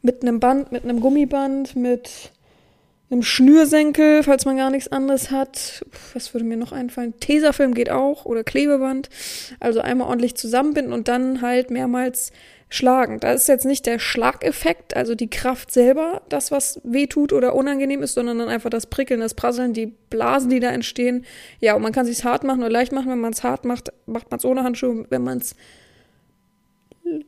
Mit 0.00 0.22
einem 0.22 0.38
Band, 0.38 0.70
mit 0.70 0.84
einem 0.84 1.00
Gummiband, 1.00 1.74
mit 1.74 2.30
einem 3.10 3.22
Schnürsenkel, 3.22 4.22
falls 4.22 4.44
man 4.44 4.56
gar 4.56 4.70
nichts 4.70 4.92
anderes 4.92 5.30
hat. 5.30 5.84
Was 6.12 6.34
würde 6.34 6.44
mir 6.44 6.56
noch 6.56 6.72
einfallen? 6.72 7.18
Tesafilm 7.20 7.72
geht 7.72 7.90
auch 7.90 8.26
oder 8.26 8.44
Klebeband. 8.44 9.08
Also 9.60 9.80
einmal 9.80 10.08
ordentlich 10.08 10.34
zusammenbinden 10.34 10.92
und 10.92 11.08
dann 11.08 11.40
halt 11.40 11.70
mehrmals 11.70 12.32
schlagen. 12.70 13.18
Da 13.20 13.32
ist 13.32 13.48
jetzt 13.48 13.64
nicht 13.64 13.86
der 13.86 13.98
Schlageffekt, 13.98 14.94
also 14.94 15.14
die 15.14 15.30
Kraft 15.30 15.72
selber, 15.72 16.20
das, 16.28 16.50
was 16.50 16.80
weh 16.84 17.06
tut 17.06 17.32
oder 17.32 17.54
unangenehm 17.54 18.02
ist, 18.02 18.12
sondern 18.14 18.38
dann 18.38 18.48
einfach 18.48 18.68
das 18.68 18.86
Prickeln, 18.86 19.20
das 19.20 19.32
Prasseln, 19.32 19.72
die 19.72 19.86
Blasen, 19.86 20.50
die 20.50 20.60
da 20.60 20.70
entstehen. 20.70 21.24
Ja, 21.60 21.74
und 21.74 21.82
man 21.82 21.92
kann 21.92 22.04
sich's 22.04 22.24
hart 22.24 22.44
machen 22.44 22.60
oder 22.60 22.70
leicht 22.70 22.92
machen. 22.92 23.10
Wenn 23.10 23.20
man 23.20 23.32
es 23.32 23.42
hart 23.42 23.64
macht, 23.64 23.90
macht 24.04 24.30
man 24.30 24.38
es 24.38 24.44
ohne 24.44 24.64
Handschuhe. 24.64 25.06
Wenn 25.08 25.24
man 25.24 25.38
es 25.38 25.54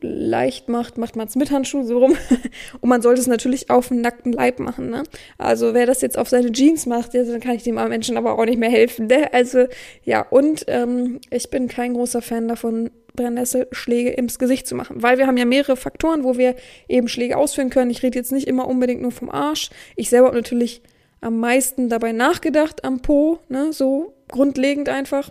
leicht 0.01 0.69
macht, 0.69 0.97
macht 0.97 1.15
man 1.15 1.27
es 1.27 1.35
mit 1.35 1.51
Handschuhen 1.51 1.85
so 1.85 1.99
rum. 1.99 2.15
Und 2.81 2.89
man 2.89 3.01
sollte 3.01 3.21
es 3.21 3.27
natürlich 3.27 3.69
auf 3.69 3.89
dem 3.89 4.01
nackten 4.01 4.33
Leib 4.33 4.59
machen. 4.59 4.89
Ne? 4.89 5.03
Also 5.37 5.73
wer 5.73 5.85
das 5.85 6.01
jetzt 6.01 6.17
auf 6.17 6.29
seine 6.29 6.51
Jeans 6.51 6.85
macht, 6.85 7.13
dann 7.13 7.39
kann 7.39 7.55
ich 7.55 7.63
dem 7.63 7.75
Menschen 7.75 8.17
aber 8.17 8.37
auch 8.37 8.45
nicht 8.45 8.59
mehr 8.59 8.69
helfen. 8.69 9.07
Ne? 9.07 9.31
Also 9.33 9.67
ja, 10.03 10.21
und 10.21 10.65
ähm, 10.67 11.19
ich 11.29 11.49
bin 11.49 11.67
kein 11.67 11.93
großer 11.93 12.21
Fan 12.21 12.47
davon, 12.47 12.91
Brennnesselschläge 13.15 14.11
ins 14.11 14.39
Gesicht 14.39 14.67
zu 14.67 14.75
machen. 14.75 15.01
Weil 15.03 15.17
wir 15.17 15.27
haben 15.27 15.37
ja 15.37 15.45
mehrere 15.45 15.75
Faktoren, 15.75 16.23
wo 16.23 16.37
wir 16.37 16.55
eben 16.87 17.07
Schläge 17.07 17.37
ausführen 17.37 17.69
können. 17.69 17.91
Ich 17.91 18.03
rede 18.03 18.17
jetzt 18.17 18.31
nicht 18.31 18.47
immer 18.47 18.67
unbedingt 18.67 19.01
nur 19.01 19.11
vom 19.11 19.29
Arsch. 19.29 19.69
Ich 19.95 20.09
selber 20.09 20.27
habe 20.27 20.37
natürlich 20.37 20.81
am 21.19 21.39
meisten 21.39 21.89
dabei 21.89 22.13
nachgedacht 22.13 22.83
am 22.83 23.01
Po, 23.01 23.39
ne? 23.49 23.73
so 23.73 24.13
grundlegend 24.27 24.89
einfach. 24.89 25.29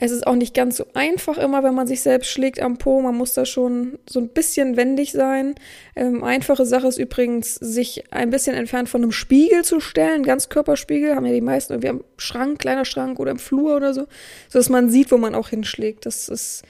Es 0.00 0.12
ist 0.12 0.28
auch 0.28 0.36
nicht 0.36 0.54
ganz 0.54 0.76
so 0.76 0.86
einfach 0.94 1.38
immer, 1.38 1.64
wenn 1.64 1.74
man 1.74 1.88
sich 1.88 2.02
selbst 2.02 2.30
schlägt 2.30 2.62
am 2.62 2.78
Po. 2.78 3.00
Man 3.00 3.16
muss 3.16 3.32
da 3.32 3.44
schon 3.44 3.98
so 4.08 4.20
ein 4.20 4.28
bisschen 4.28 4.76
wendig 4.76 5.10
sein. 5.10 5.56
Ähm, 5.96 6.22
einfache 6.22 6.64
Sache 6.66 6.86
ist 6.86 6.98
übrigens, 6.98 7.56
sich 7.56 8.04
ein 8.12 8.30
bisschen 8.30 8.54
entfernt 8.54 8.88
von 8.88 9.02
einem 9.02 9.10
Spiegel 9.10 9.64
zu 9.64 9.80
stellen. 9.80 10.22
Ganzkörperspiegel 10.22 11.16
haben 11.16 11.26
ja 11.26 11.32
die 11.32 11.40
meisten 11.40 11.72
irgendwie 11.72 11.88
am 11.88 12.04
Schrank, 12.16 12.60
kleiner 12.60 12.84
Schrank 12.84 13.18
oder 13.18 13.32
im 13.32 13.40
Flur 13.40 13.74
oder 13.74 13.92
so, 13.92 14.02
so 14.48 14.60
dass 14.60 14.68
man 14.68 14.88
sieht, 14.88 15.10
wo 15.10 15.16
man 15.16 15.34
auch 15.34 15.48
hinschlägt. 15.48 16.06
Das 16.06 16.28
ist 16.28 16.62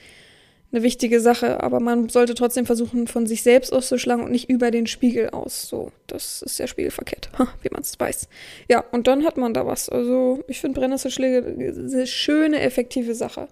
eine 0.71 0.83
wichtige 0.83 1.19
Sache, 1.19 1.63
aber 1.63 1.79
man 1.79 2.09
sollte 2.09 2.35
trotzdem 2.35 2.65
versuchen, 2.65 3.07
von 3.07 3.25
sich 3.25 3.41
selbst 3.41 3.73
auszuschlagen 3.73 4.23
und 4.23 4.31
nicht 4.31 4.49
über 4.49 4.69
den 4.69 4.85
Spiegel 4.85 5.29
aus. 5.31 5.67
So, 5.67 5.91
das 6.05 6.43
ist 6.43 6.59
ja 6.59 6.67
spiegelverkehrt, 6.67 7.29
wie 7.63 7.69
man 7.71 7.81
es 7.81 7.99
weiß. 7.99 8.27
Ja, 8.69 8.83
und 8.91 9.07
dann 9.07 9.25
hat 9.25 9.37
man 9.37 9.53
da 9.53 9.65
was. 9.65 9.89
Also, 9.89 10.43
ich 10.47 10.61
finde 10.61 10.79
Brennnesselschläge 10.79 11.43
eine 11.45 12.07
schöne, 12.07 12.59
effektive 12.61 13.15
Sache. 13.15 13.47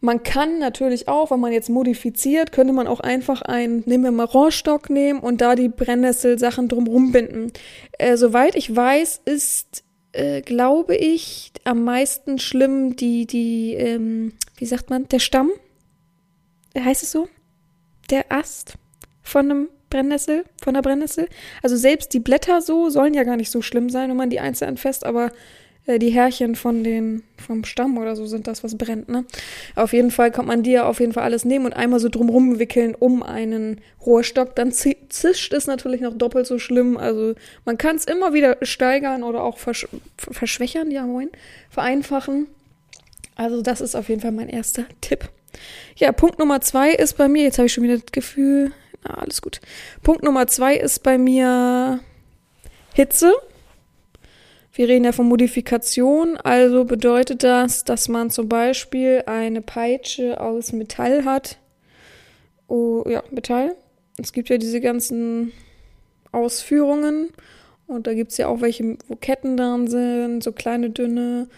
Man 0.00 0.22
kann 0.22 0.60
natürlich 0.60 1.08
auch, 1.08 1.32
wenn 1.32 1.40
man 1.40 1.52
jetzt 1.52 1.68
modifiziert, 1.68 2.52
könnte 2.52 2.72
man 2.72 2.86
auch 2.86 3.00
einfach 3.00 3.42
einen, 3.42 3.82
nehmen 3.84 4.04
wir 4.04 4.12
mal 4.12 4.24
Rohrstock 4.24 4.90
nehmen 4.90 5.18
und 5.18 5.40
da 5.40 5.56
die 5.56 5.68
Brennnessel-Sachen 5.68 6.68
drumrum 6.68 7.10
binden. 7.10 7.52
Äh, 7.98 8.16
soweit 8.16 8.54
ich 8.54 8.74
weiß, 8.74 9.22
ist, 9.24 9.82
äh, 10.12 10.40
glaube 10.40 10.96
ich, 10.96 11.52
am 11.64 11.82
meisten 11.82 12.38
schlimm 12.38 12.94
die, 12.94 13.26
die, 13.26 13.74
ähm, 13.74 14.34
wie 14.56 14.66
sagt 14.66 14.88
man, 14.88 15.08
der 15.08 15.18
Stamm? 15.18 15.50
Heißt 16.76 17.02
es 17.02 17.10
so? 17.10 17.28
Der 18.10 18.30
Ast 18.30 18.74
von 19.22 19.50
einem 19.50 19.68
Brennnessel, 19.90 20.44
von 20.62 20.74
der 20.74 20.82
Brennnessel. 20.82 21.28
Also 21.62 21.76
selbst 21.76 22.12
die 22.12 22.20
Blätter 22.20 22.60
so 22.60 22.90
sollen 22.90 23.14
ja 23.14 23.24
gar 23.24 23.36
nicht 23.36 23.50
so 23.50 23.62
schlimm 23.62 23.90
sein, 23.90 24.10
wenn 24.10 24.16
man 24.16 24.30
die 24.30 24.40
einzeln 24.40 24.68
anfasst, 24.68 25.04
aber 25.04 25.30
äh, 25.86 25.98
die 25.98 26.10
Härchen 26.10 26.54
von 26.54 26.84
den, 26.84 27.22
vom 27.36 27.64
Stamm 27.64 27.96
oder 27.98 28.14
so 28.14 28.26
sind 28.26 28.46
das, 28.46 28.62
was 28.62 28.76
brennt, 28.76 29.08
ne? 29.08 29.24
Auf 29.74 29.92
jeden 29.92 30.10
Fall 30.10 30.30
kann 30.30 30.46
man 30.46 30.62
die 30.62 30.72
ja 30.72 30.86
auf 30.86 31.00
jeden 31.00 31.12
Fall 31.12 31.24
alles 31.24 31.44
nehmen 31.44 31.64
und 31.64 31.72
einmal 31.72 32.00
so 32.00 32.08
drumrum 32.08 32.58
wickeln 32.58 32.94
um 32.94 33.22
einen 33.22 33.80
Rohrstock. 34.04 34.54
Dann 34.54 34.72
zischt 34.72 35.52
es 35.52 35.66
natürlich 35.66 36.02
noch 36.02 36.16
doppelt 36.16 36.46
so 36.46 36.58
schlimm. 36.58 36.96
Also 36.96 37.34
man 37.64 37.78
kann 37.78 37.96
es 37.96 38.04
immer 38.04 38.34
wieder 38.34 38.58
steigern 38.62 39.22
oder 39.22 39.42
auch 39.42 39.58
versch 39.58 39.88
verschwächern, 40.16 40.90
ja 40.90 41.06
moin, 41.06 41.30
vereinfachen. 41.70 42.46
Also 43.34 43.62
das 43.62 43.80
ist 43.80 43.94
auf 43.94 44.08
jeden 44.08 44.20
Fall 44.20 44.32
mein 44.32 44.48
erster 44.48 44.84
Tipp. 45.00 45.30
Ja, 45.96 46.12
Punkt 46.12 46.38
Nummer 46.38 46.60
zwei 46.60 46.92
ist 46.92 47.16
bei 47.16 47.28
mir, 47.28 47.42
jetzt 47.42 47.58
habe 47.58 47.66
ich 47.66 47.72
schon 47.72 47.84
wieder 47.84 47.98
das 47.98 48.12
Gefühl, 48.12 48.72
na, 49.04 49.14
alles 49.14 49.42
gut. 49.42 49.60
Punkt 50.02 50.22
Nummer 50.22 50.46
zwei 50.46 50.76
ist 50.76 51.02
bei 51.02 51.18
mir 51.18 52.00
Hitze. 52.94 53.32
Wir 54.72 54.88
reden 54.88 55.04
ja 55.04 55.12
von 55.12 55.26
Modifikation, 55.26 56.36
also 56.36 56.84
bedeutet 56.84 57.42
das, 57.42 57.82
dass 57.82 58.08
man 58.08 58.30
zum 58.30 58.48
Beispiel 58.48 59.24
eine 59.26 59.60
Peitsche 59.60 60.40
aus 60.40 60.72
Metall 60.72 61.24
hat. 61.24 61.58
Oh, 62.68 63.02
ja, 63.08 63.24
Metall. 63.30 63.74
Es 64.18 64.32
gibt 64.32 64.50
ja 64.50 64.58
diese 64.58 64.80
ganzen 64.80 65.52
Ausführungen 66.30 67.30
und 67.86 68.06
da 68.06 68.14
gibt 68.14 68.32
es 68.32 68.38
ja 68.38 68.46
auch 68.46 68.60
welche, 68.60 68.98
wo 69.08 69.16
Ketten 69.16 69.56
dran 69.56 69.88
sind, 69.88 70.44
so 70.44 70.52
kleine, 70.52 70.90
dünne 70.90 71.48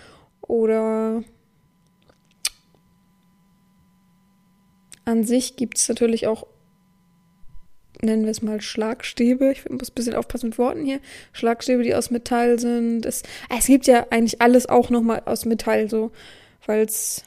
oder 0.41 1.23
an 5.05 5.25
sich 5.25 5.57
gibt 5.57 5.79
es 5.79 5.89
natürlich 5.89 6.27
auch 6.27 6.47
nennen 8.03 8.25
wir 8.25 8.31
es 8.31 8.43
mal 8.43 8.61
Schlagstäbe. 8.61 9.53
Ich 9.53 9.69
muss 9.69 9.91
ein 9.91 9.95
bisschen 9.95 10.15
aufpassen 10.15 10.51
mit 10.51 10.59
Worten 10.59 10.85
hier. 10.85 11.01
Schlagstäbe, 11.33 11.83
die 11.83 11.95
aus 11.95 12.11
Metall 12.11 12.59
sind. 12.59 13.07
Es, 13.07 13.23
es 13.57 13.67
gibt 13.67 13.87
ja 13.87 14.07
eigentlich 14.11 14.41
alles 14.41 14.69
auch 14.69 14.91
nochmal 14.91 15.23
aus 15.27 15.45
Metall, 15.45 15.89
so, 15.89 16.11
weil 16.67 16.85
es 16.85 17.25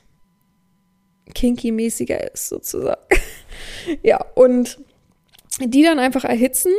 kinky-mäßiger 1.33 2.33
ist, 2.33 2.49
sozusagen. 2.49 3.01
ja, 4.03 4.23
und 4.35 4.79
die 5.59 5.83
dann 5.83 5.99
einfach 5.99 6.23
erhitzen. 6.23 6.71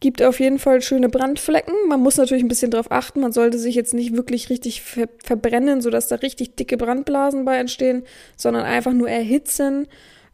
Gibt 0.00 0.20
auf 0.20 0.40
jeden 0.40 0.58
Fall 0.58 0.82
schöne 0.82 1.08
Brandflecken. 1.08 1.74
Man 1.86 2.00
muss 2.00 2.16
natürlich 2.16 2.42
ein 2.42 2.48
bisschen 2.48 2.72
drauf 2.72 2.90
achten. 2.90 3.20
Man 3.20 3.30
sollte 3.30 3.56
sich 3.56 3.76
jetzt 3.76 3.94
nicht 3.94 4.16
wirklich 4.16 4.50
richtig 4.50 4.82
ver 4.82 5.08
verbrennen, 5.22 5.80
sodass 5.80 6.08
da 6.08 6.16
richtig 6.16 6.56
dicke 6.56 6.76
Brandblasen 6.76 7.44
bei 7.44 7.56
entstehen, 7.56 8.02
sondern 8.36 8.64
einfach 8.64 8.92
nur 8.92 9.08
erhitzen 9.08 9.86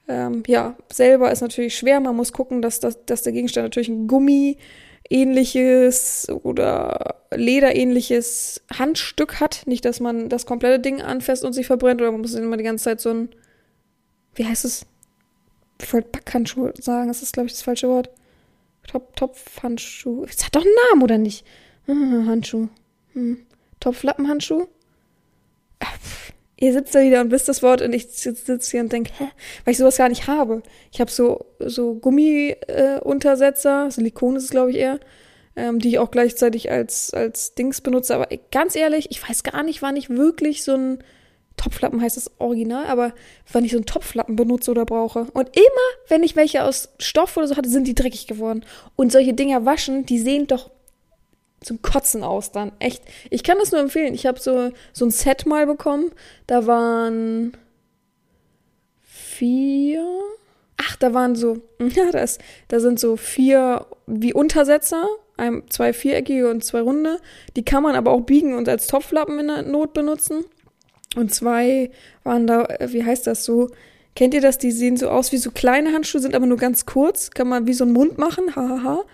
ähm, 0.08 0.42
ja, 0.46 0.76
selber 0.90 1.30
ist 1.30 1.42
natürlich 1.42 1.76
schwer. 1.76 2.00
Man 2.00 2.16
muss 2.16 2.32
gucken, 2.32 2.62
dass, 2.62 2.80
dass, 2.80 3.04
dass 3.04 3.22
der 3.22 3.32
Gegenstand 3.32 3.66
natürlich 3.66 3.88
ein 3.88 4.06
Gummi 4.08 4.56
ähnliches 5.10 6.28
oder 6.42 7.16
lederähnliches 7.30 8.62
Handstück 8.72 9.40
hat. 9.40 9.62
Nicht, 9.66 9.84
dass 9.84 10.00
man 10.00 10.28
das 10.28 10.46
komplette 10.46 10.80
Ding 10.80 11.02
anfasst 11.02 11.44
und 11.44 11.52
sich 11.52 11.66
verbrennt 11.66 12.00
oder 12.00 12.12
man 12.12 12.20
muss 12.22 12.34
immer 12.34 12.56
die 12.56 12.64
ganze 12.64 12.84
Zeit 12.84 13.00
so 13.00 13.10
ein, 13.10 13.28
wie 14.34 14.46
heißt 14.46 14.64
es? 14.64 14.86
Ich 15.80 15.92
wollte 15.92 16.82
sagen, 16.82 17.08
das 17.08 17.22
ist, 17.22 17.34
glaube 17.34 17.46
ich, 17.46 17.52
das 17.52 17.62
falsche 17.62 17.88
Wort. 17.88 18.10
Top, 18.86 19.14
Topfhandschuh. 19.16 20.24
Es 20.24 20.44
hat 20.44 20.56
doch 20.56 20.62
einen 20.62 20.74
Namen, 20.90 21.02
oder 21.02 21.18
nicht? 21.18 21.44
Hm, 21.84 22.26
Handschuh. 22.26 22.68
Hm. 23.12 23.46
Topflappenhandschuh? 23.80 24.66
Ach, 25.80 25.98
ihr 26.60 26.72
sitzt 26.72 26.94
da 26.94 27.00
wieder 27.00 27.20
und 27.20 27.30
wisst 27.30 27.48
das 27.48 27.62
Wort 27.62 27.82
und 27.82 27.92
ich 27.92 28.08
sitze 28.08 28.58
hier 28.70 28.80
und 28.80 28.92
denke, 28.92 29.12
hä, 29.18 29.28
weil 29.64 29.72
ich 29.72 29.78
sowas 29.78 29.96
gar 29.96 30.08
nicht 30.08 30.26
habe. 30.26 30.62
Ich 30.92 31.00
habe 31.00 31.10
so, 31.10 31.46
so 31.60 31.94
Gummi-Untersetzer, 31.94 33.86
äh, 33.86 33.90
Silikon 33.90 34.36
ist 34.36 34.44
es, 34.44 34.50
glaube 34.50 34.70
ich, 34.70 34.78
eher, 34.78 34.98
ähm, 35.56 35.78
die 35.78 35.88
ich 35.88 35.98
auch 35.98 36.10
gleichzeitig 36.10 36.70
als, 36.70 37.14
als 37.14 37.54
Dings 37.54 37.80
benutze. 37.80 38.14
Aber 38.14 38.28
ganz 38.50 38.74
ehrlich, 38.74 39.10
ich 39.10 39.26
weiß 39.26 39.44
gar 39.44 39.62
nicht, 39.62 39.82
wann 39.82 39.96
ich 39.96 40.10
wirklich 40.10 40.64
so 40.64 40.74
ein 40.74 40.98
Topflappen 41.56 42.00
heißt 42.00 42.16
das 42.16 42.30
Original, 42.38 42.86
aber 42.86 43.12
wann 43.52 43.64
ich 43.64 43.72
so 43.72 43.78
einen 43.78 43.86
Topflappen 43.86 44.36
benutze 44.36 44.70
oder 44.70 44.84
brauche. 44.84 45.26
Und 45.32 45.56
immer, 45.56 45.88
wenn 46.08 46.22
ich 46.22 46.36
welche 46.36 46.64
aus 46.64 46.90
Stoff 46.98 47.36
oder 47.36 47.48
so 47.48 47.56
hatte, 47.56 47.68
sind 47.68 47.86
die 47.86 47.94
dreckig 47.94 48.26
geworden. 48.26 48.64
Und 48.96 49.12
solche 49.12 49.34
Dinger 49.34 49.64
waschen, 49.64 50.06
die 50.06 50.18
sehen 50.18 50.46
doch 50.46 50.70
zum 51.60 51.82
Kotzen 51.82 52.22
aus 52.22 52.52
dann. 52.52 52.72
Echt. 52.78 53.02
Ich 53.30 53.42
kann 53.42 53.58
das 53.58 53.72
nur 53.72 53.80
empfehlen. 53.80 54.14
Ich 54.14 54.26
habe 54.26 54.38
so, 54.40 54.70
so 54.92 55.06
ein 55.06 55.10
Set 55.10 55.46
mal 55.46 55.66
bekommen. 55.66 56.12
Da 56.46 56.66
waren 56.66 57.56
vier. 59.02 60.04
Ach, 60.76 60.96
da 60.96 61.14
waren 61.14 61.34
so. 61.34 61.58
Ja, 61.78 62.10
das, 62.12 62.38
da 62.68 62.80
sind 62.80 63.00
so 63.00 63.16
vier 63.16 63.86
wie 64.06 64.32
Untersetzer. 64.32 65.06
Ein, 65.36 65.62
zwei 65.68 65.92
viereckige 65.92 66.50
und 66.50 66.64
zwei 66.64 66.80
runde. 66.80 67.18
Die 67.56 67.64
kann 67.64 67.82
man 67.82 67.94
aber 67.94 68.10
auch 68.10 68.22
biegen 68.22 68.54
und 68.56 68.68
als 68.68 68.88
Topflappen 68.88 69.38
in 69.38 69.46
der 69.48 69.62
Not 69.62 69.92
benutzen. 69.92 70.44
Und 71.16 71.32
zwei 71.32 71.90
waren 72.24 72.46
da, 72.46 72.64
äh, 72.64 72.92
wie 72.92 73.04
heißt 73.04 73.26
das 73.26 73.44
so? 73.44 73.70
Kennt 74.16 74.34
ihr 74.34 74.40
das? 74.40 74.58
Die 74.58 74.72
sehen 74.72 74.96
so 74.96 75.10
aus 75.10 75.30
wie 75.30 75.36
so 75.36 75.52
kleine 75.52 75.92
Handschuhe, 75.92 76.20
sind 76.20 76.34
aber 76.34 76.46
nur 76.46 76.56
ganz 76.56 76.86
kurz. 76.86 77.30
Kann 77.30 77.48
man 77.48 77.68
wie 77.68 77.72
so 77.72 77.84
einen 77.84 77.92
Mund 77.92 78.18
machen. 78.18 78.56
Hahaha. 78.56 78.82
Ha, 78.82 78.84
ha. 78.84 79.04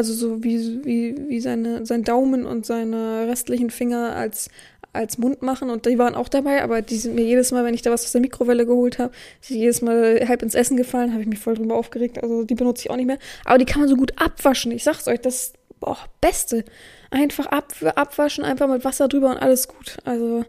Also 0.00 0.14
so 0.14 0.42
wie, 0.42 0.82
wie, 0.82 1.14
wie 1.28 1.40
seine, 1.40 1.84
sein 1.84 2.04
Daumen 2.04 2.46
und 2.46 2.64
seine 2.64 3.28
restlichen 3.28 3.68
Finger 3.68 4.16
als, 4.16 4.48
als 4.94 5.18
Mund 5.18 5.42
machen. 5.42 5.68
Und 5.68 5.84
die 5.84 5.98
waren 5.98 6.14
auch 6.14 6.30
dabei, 6.30 6.62
aber 6.62 6.80
die 6.80 6.96
sind 6.96 7.16
mir 7.16 7.24
jedes 7.24 7.52
Mal, 7.52 7.66
wenn 7.66 7.74
ich 7.74 7.82
da 7.82 7.90
was 7.90 8.06
aus 8.06 8.12
der 8.12 8.22
Mikrowelle 8.22 8.64
geholt 8.64 8.98
habe, 8.98 9.12
sind 9.42 9.58
jedes 9.58 9.82
Mal 9.82 10.26
halb 10.26 10.42
ins 10.42 10.54
Essen 10.54 10.78
gefallen, 10.78 11.12
habe 11.12 11.20
ich 11.20 11.28
mich 11.28 11.38
voll 11.38 11.52
drüber 11.52 11.74
aufgeregt. 11.74 12.22
Also 12.22 12.44
die 12.44 12.54
benutze 12.54 12.84
ich 12.86 12.90
auch 12.90 12.96
nicht 12.96 13.08
mehr. 13.08 13.18
Aber 13.44 13.58
die 13.58 13.66
kann 13.66 13.80
man 13.80 13.90
so 13.90 13.96
gut 13.96 14.14
abwaschen. 14.16 14.72
Ich 14.72 14.84
sag's 14.84 15.06
euch, 15.06 15.20
das 15.20 15.52
boah, 15.80 15.98
Beste. 16.22 16.64
Einfach 17.10 17.44
ab, 17.44 17.74
abwaschen, 17.94 18.42
einfach 18.42 18.68
mit 18.68 18.82
Wasser 18.86 19.06
drüber 19.06 19.28
und 19.28 19.36
alles 19.36 19.68
gut. 19.68 19.98
Also 20.06 20.46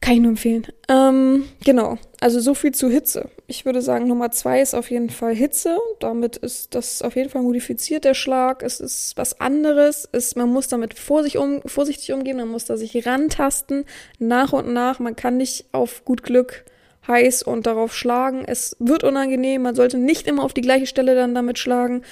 kann 0.00 0.14
ich 0.14 0.20
nur 0.20 0.30
empfehlen. 0.30 0.66
Ähm, 0.88 1.44
genau, 1.64 1.96
also 2.20 2.40
so 2.40 2.54
viel 2.54 2.72
zu 2.72 2.90
Hitze. 2.90 3.30
Ich 3.46 3.64
würde 3.64 3.80
sagen, 3.82 4.06
Nummer 4.06 4.30
zwei 4.30 4.60
ist 4.60 4.74
auf 4.74 4.90
jeden 4.90 5.10
Fall 5.10 5.34
Hitze. 5.34 5.78
Damit 6.00 6.36
ist 6.36 6.74
das 6.74 7.02
auf 7.02 7.16
jeden 7.16 7.30
Fall 7.30 7.42
modifiziert, 7.42 8.04
der 8.04 8.14
Schlag. 8.14 8.62
Es 8.62 8.80
ist 8.80 9.16
was 9.16 9.40
anderes. 9.40 10.08
Es, 10.12 10.36
man 10.36 10.50
muss 10.50 10.68
damit 10.68 10.98
vorsichtig, 10.98 11.40
um, 11.40 11.62
vorsichtig 11.64 12.12
umgehen, 12.12 12.36
man 12.36 12.48
muss 12.48 12.66
da 12.66 12.76
sich 12.76 13.06
rantasten, 13.06 13.84
nach 14.18 14.52
und 14.52 14.72
nach. 14.72 14.98
Man 14.98 15.16
kann 15.16 15.36
nicht 15.36 15.66
auf 15.72 16.04
gut 16.04 16.22
Glück 16.22 16.64
heiß 17.06 17.42
und 17.42 17.66
darauf 17.66 17.94
schlagen. 17.94 18.44
Es 18.46 18.76
wird 18.78 19.04
unangenehm. 19.04 19.62
Man 19.62 19.74
sollte 19.74 19.98
nicht 19.98 20.26
immer 20.26 20.44
auf 20.44 20.54
die 20.54 20.62
gleiche 20.62 20.86
Stelle 20.86 21.14
dann 21.14 21.34
damit 21.34 21.58
schlagen. 21.58 22.02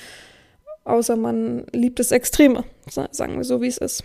Außer 0.84 1.16
man 1.16 1.66
liebt 1.72 2.00
es 2.00 2.10
Extreme, 2.10 2.64
sagen 2.88 3.36
wir 3.36 3.44
so, 3.44 3.62
wie 3.62 3.68
es 3.68 3.78
ist. 3.78 4.04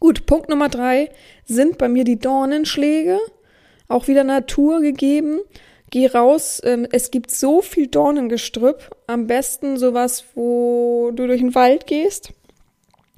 Gut, 0.00 0.26
Punkt 0.26 0.48
Nummer 0.48 0.68
drei 0.68 1.10
sind 1.44 1.78
bei 1.78 1.88
mir 1.88 2.04
die 2.04 2.18
Dornenschläge. 2.18 3.18
Auch 3.88 4.08
wieder 4.08 4.24
Natur 4.24 4.80
gegeben. 4.80 5.40
Geh 5.90 6.06
raus. 6.06 6.60
Ähm, 6.64 6.86
es 6.90 7.10
gibt 7.10 7.30
so 7.30 7.62
viel 7.62 7.86
Dornengestrüpp. 7.86 8.96
Am 9.06 9.26
besten 9.26 9.76
sowas, 9.76 10.24
wo 10.34 11.10
du 11.14 11.26
durch 11.26 11.40
den 11.40 11.54
Wald 11.54 11.86
gehst. 11.86 12.32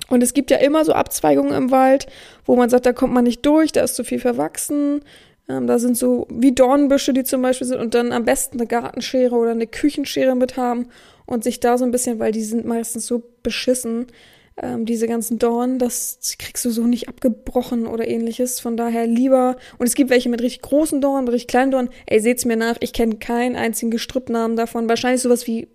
Und 0.09 0.23
es 0.23 0.35
gibt 0.35 0.51
ja 0.51 0.59
immer 0.59 0.85
so 0.85 0.93
Abzweigungen 0.93 1.53
im 1.53 1.71
Wald, 1.71 2.07
wo 2.45 2.55
man 2.55 2.71
sagt, 2.71 2.87
da 2.87 2.93
kommt 2.93 3.13
man 3.13 3.25
nicht 3.25 3.45
durch, 3.45 3.73
da 3.73 3.83
ist 3.83 3.97
zu 3.97 4.05
viel 4.05 4.21
verwachsen. 4.21 5.01
Ähm, 5.49 5.67
da 5.67 5.79
sind 5.79 5.97
so 5.97 6.27
wie 6.31 6.53
Dornbüsche, 6.53 7.13
die 7.13 7.25
zum 7.25 7.43
Beispiel 7.43 7.67
sind, 7.67 7.81
und 7.81 7.95
dann 7.95 8.13
am 8.13 8.25
besten 8.25 8.59
eine 8.59 8.67
Gartenschere 8.67 9.35
oder 9.35 9.53
eine 9.53 9.67
Küchenschere 9.67 10.35
mit 10.37 10.57
haben 10.57 10.89
und 11.25 11.45
sich 11.45 11.61
da 11.61 11.79
so 11.79 11.85
ein 11.85 11.91
bisschen, 11.91 12.19
weil 12.19 12.33
die 12.33 12.43
sind 12.43 12.65
meistens 12.65 13.07
so 13.07 13.23
beschissen, 13.43 14.07
ähm, 14.63 14.87
diese 14.87 15.07
ganzen 15.07 15.39
Dornen, 15.39 15.79
das 15.79 16.19
kriegst 16.39 16.65
du 16.65 16.71
so 16.71 16.85
nicht 16.87 17.09
abgebrochen 17.09 17.87
oder 17.87 18.09
ähnliches. 18.09 18.61
Von 18.61 18.77
daher 18.77 19.07
lieber, 19.07 19.57
und 19.79 19.87
es 19.87 19.95
gibt 19.95 20.11
welche 20.11 20.29
mit 20.29 20.41
richtig 20.41 20.63
großen 20.63 21.01
Dornen, 21.01 21.25
mit 21.25 21.35
richtig 21.35 21.49
kleinen 21.49 21.71
Dornen. 21.71 21.91
Ey, 22.07 22.21
seht's 22.21 22.45
mir 22.45 22.57
nach, 22.57 22.77
ich 22.81 22.93
kenne 22.93 23.17
keinen 23.17 23.57
einzigen 23.57 23.91
Gestrüppnamen 23.91 24.57
davon. 24.57 24.89
Wahrscheinlich 24.89 25.23
sowas 25.23 25.47
wie 25.47 25.69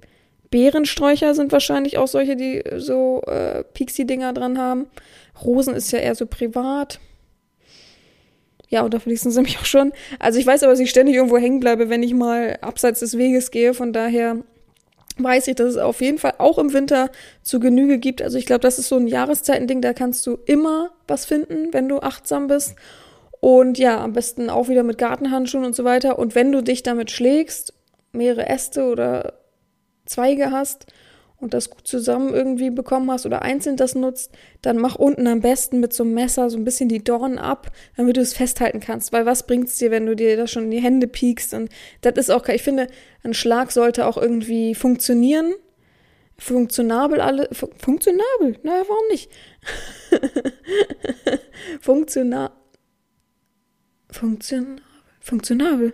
Beerensträucher 0.49 1.33
sind 1.33 1.51
wahrscheinlich 1.51 1.97
auch 1.97 2.07
solche, 2.07 2.35
die 2.35 2.63
so 2.77 3.21
äh, 3.27 3.63
Pixie-Dinger 3.63 4.33
dran 4.33 4.57
haben. 4.57 4.87
Rosen 5.43 5.75
ist 5.75 5.91
ja 5.91 5.99
eher 5.99 6.15
so 6.15 6.25
privat. 6.25 6.99
Ja, 8.67 8.83
und 8.83 8.93
da 8.93 8.99
verließen 8.99 9.31
sie 9.31 9.41
mich 9.41 9.59
auch 9.59 9.65
schon. 9.65 9.91
Also 10.17 10.39
ich 10.39 10.47
weiß 10.47 10.63
aber, 10.63 10.71
dass 10.71 10.79
ich 10.79 10.89
ständig 10.89 11.15
irgendwo 11.15 11.37
hängen 11.37 11.59
bleibe, 11.59 11.89
wenn 11.89 12.03
ich 12.03 12.13
mal 12.13 12.57
abseits 12.61 13.01
des 13.01 13.17
Weges 13.17 13.51
gehe. 13.51 13.73
Von 13.73 13.93
daher 13.93 14.37
weiß 15.23 15.47
ich, 15.47 15.55
dass 15.55 15.69
es 15.69 15.77
auf 15.77 16.01
jeden 16.01 16.17
Fall 16.17 16.35
auch 16.37 16.57
im 16.57 16.73
Winter 16.73 17.09
zu 17.43 17.59
Genüge 17.59 17.97
gibt. 17.97 18.21
Also 18.21 18.37
ich 18.37 18.45
glaube, 18.45 18.61
das 18.61 18.79
ist 18.79 18.89
so 18.89 18.97
ein 18.97 19.07
Jahreszeitending, 19.07 19.81
da 19.81 19.93
kannst 19.93 20.25
du 20.27 20.37
immer 20.45 20.91
was 21.07 21.25
finden, 21.25 21.73
wenn 21.73 21.87
du 21.89 21.99
achtsam 21.99 22.47
bist. 22.47 22.75
Und 23.39 23.79
ja, 23.79 23.99
am 24.03 24.13
besten 24.13 24.49
auch 24.49 24.69
wieder 24.69 24.83
mit 24.83 24.97
Gartenhandschuhen 24.97 25.65
und 25.65 25.75
so 25.75 25.83
weiter. 25.83 26.19
Und 26.19 26.35
wenn 26.35 26.51
du 26.51 26.61
dich 26.61 26.83
damit 26.83 27.11
schlägst, 27.11 27.73
mehrere 28.11 28.47
Äste 28.47 28.85
oder 28.85 29.33
Zweige 30.05 30.51
hast 30.51 30.85
und 31.41 31.53
das 31.53 31.69
gut 31.71 31.87
zusammen 31.87 32.33
irgendwie 32.33 32.69
bekommen 32.69 33.09
hast 33.11 33.25
oder 33.25 33.41
einzeln 33.41 33.75
das 33.75 33.95
nutzt, 33.95 34.31
dann 34.61 34.77
mach 34.77 34.95
unten 34.95 35.27
am 35.27 35.41
besten 35.41 35.79
mit 35.79 35.91
so 35.91 36.03
einem 36.03 36.13
Messer 36.13 36.49
so 36.49 36.57
ein 36.57 36.63
bisschen 36.63 36.87
die 36.87 37.03
Dornen 37.03 37.39
ab, 37.39 37.71
damit 37.97 38.15
du 38.15 38.21
es 38.21 38.33
festhalten 38.33 38.79
kannst. 38.79 39.11
Weil 39.11 39.25
was 39.25 39.47
bringt's 39.47 39.75
dir, 39.75 39.91
wenn 39.91 40.05
du 40.05 40.15
dir 40.15 40.37
das 40.37 40.51
schon 40.51 40.65
in 40.65 40.71
die 40.71 40.81
Hände 40.81 41.07
piekst? 41.07 41.53
Und 41.53 41.69
das 42.01 42.13
ist 42.15 42.29
auch, 42.29 42.47
ich 42.47 42.61
finde, 42.61 42.87
ein 43.23 43.33
Schlag 43.33 43.71
sollte 43.71 44.05
auch 44.05 44.17
irgendwie 44.17 44.75
funktionieren. 44.75 45.53
Funktionabel 46.37 47.21
alle, 47.21 47.49
fu 47.51 47.69
funktionabel, 47.77 48.57
naja, 48.63 48.83
warum 48.87 49.07
nicht? 49.09 49.29
Funktional, 51.81 52.49
funktionabel, 54.09 54.81
funktionabel. 55.19 55.93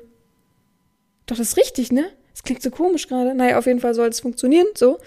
Doch, 1.26 1.36
das 1.36 1.50
ist 1.50 1.58
richtig, 1.58 1.92
ne? 1.92 2.10
Das 2.38 2.44
klingt 2.44 2.62
so 2.62 2.70
komisch 2.70 3.08
gerade. 3.08 3.34
Naja, 3.34 3.58
auf 3.58 3.66
jeden 3.66 3.80
Fall 3.80 3.96
soll 3.96 4.10
es 4.10 4.20
funktionieren, 4.20 4.68
so. 4.76 5.00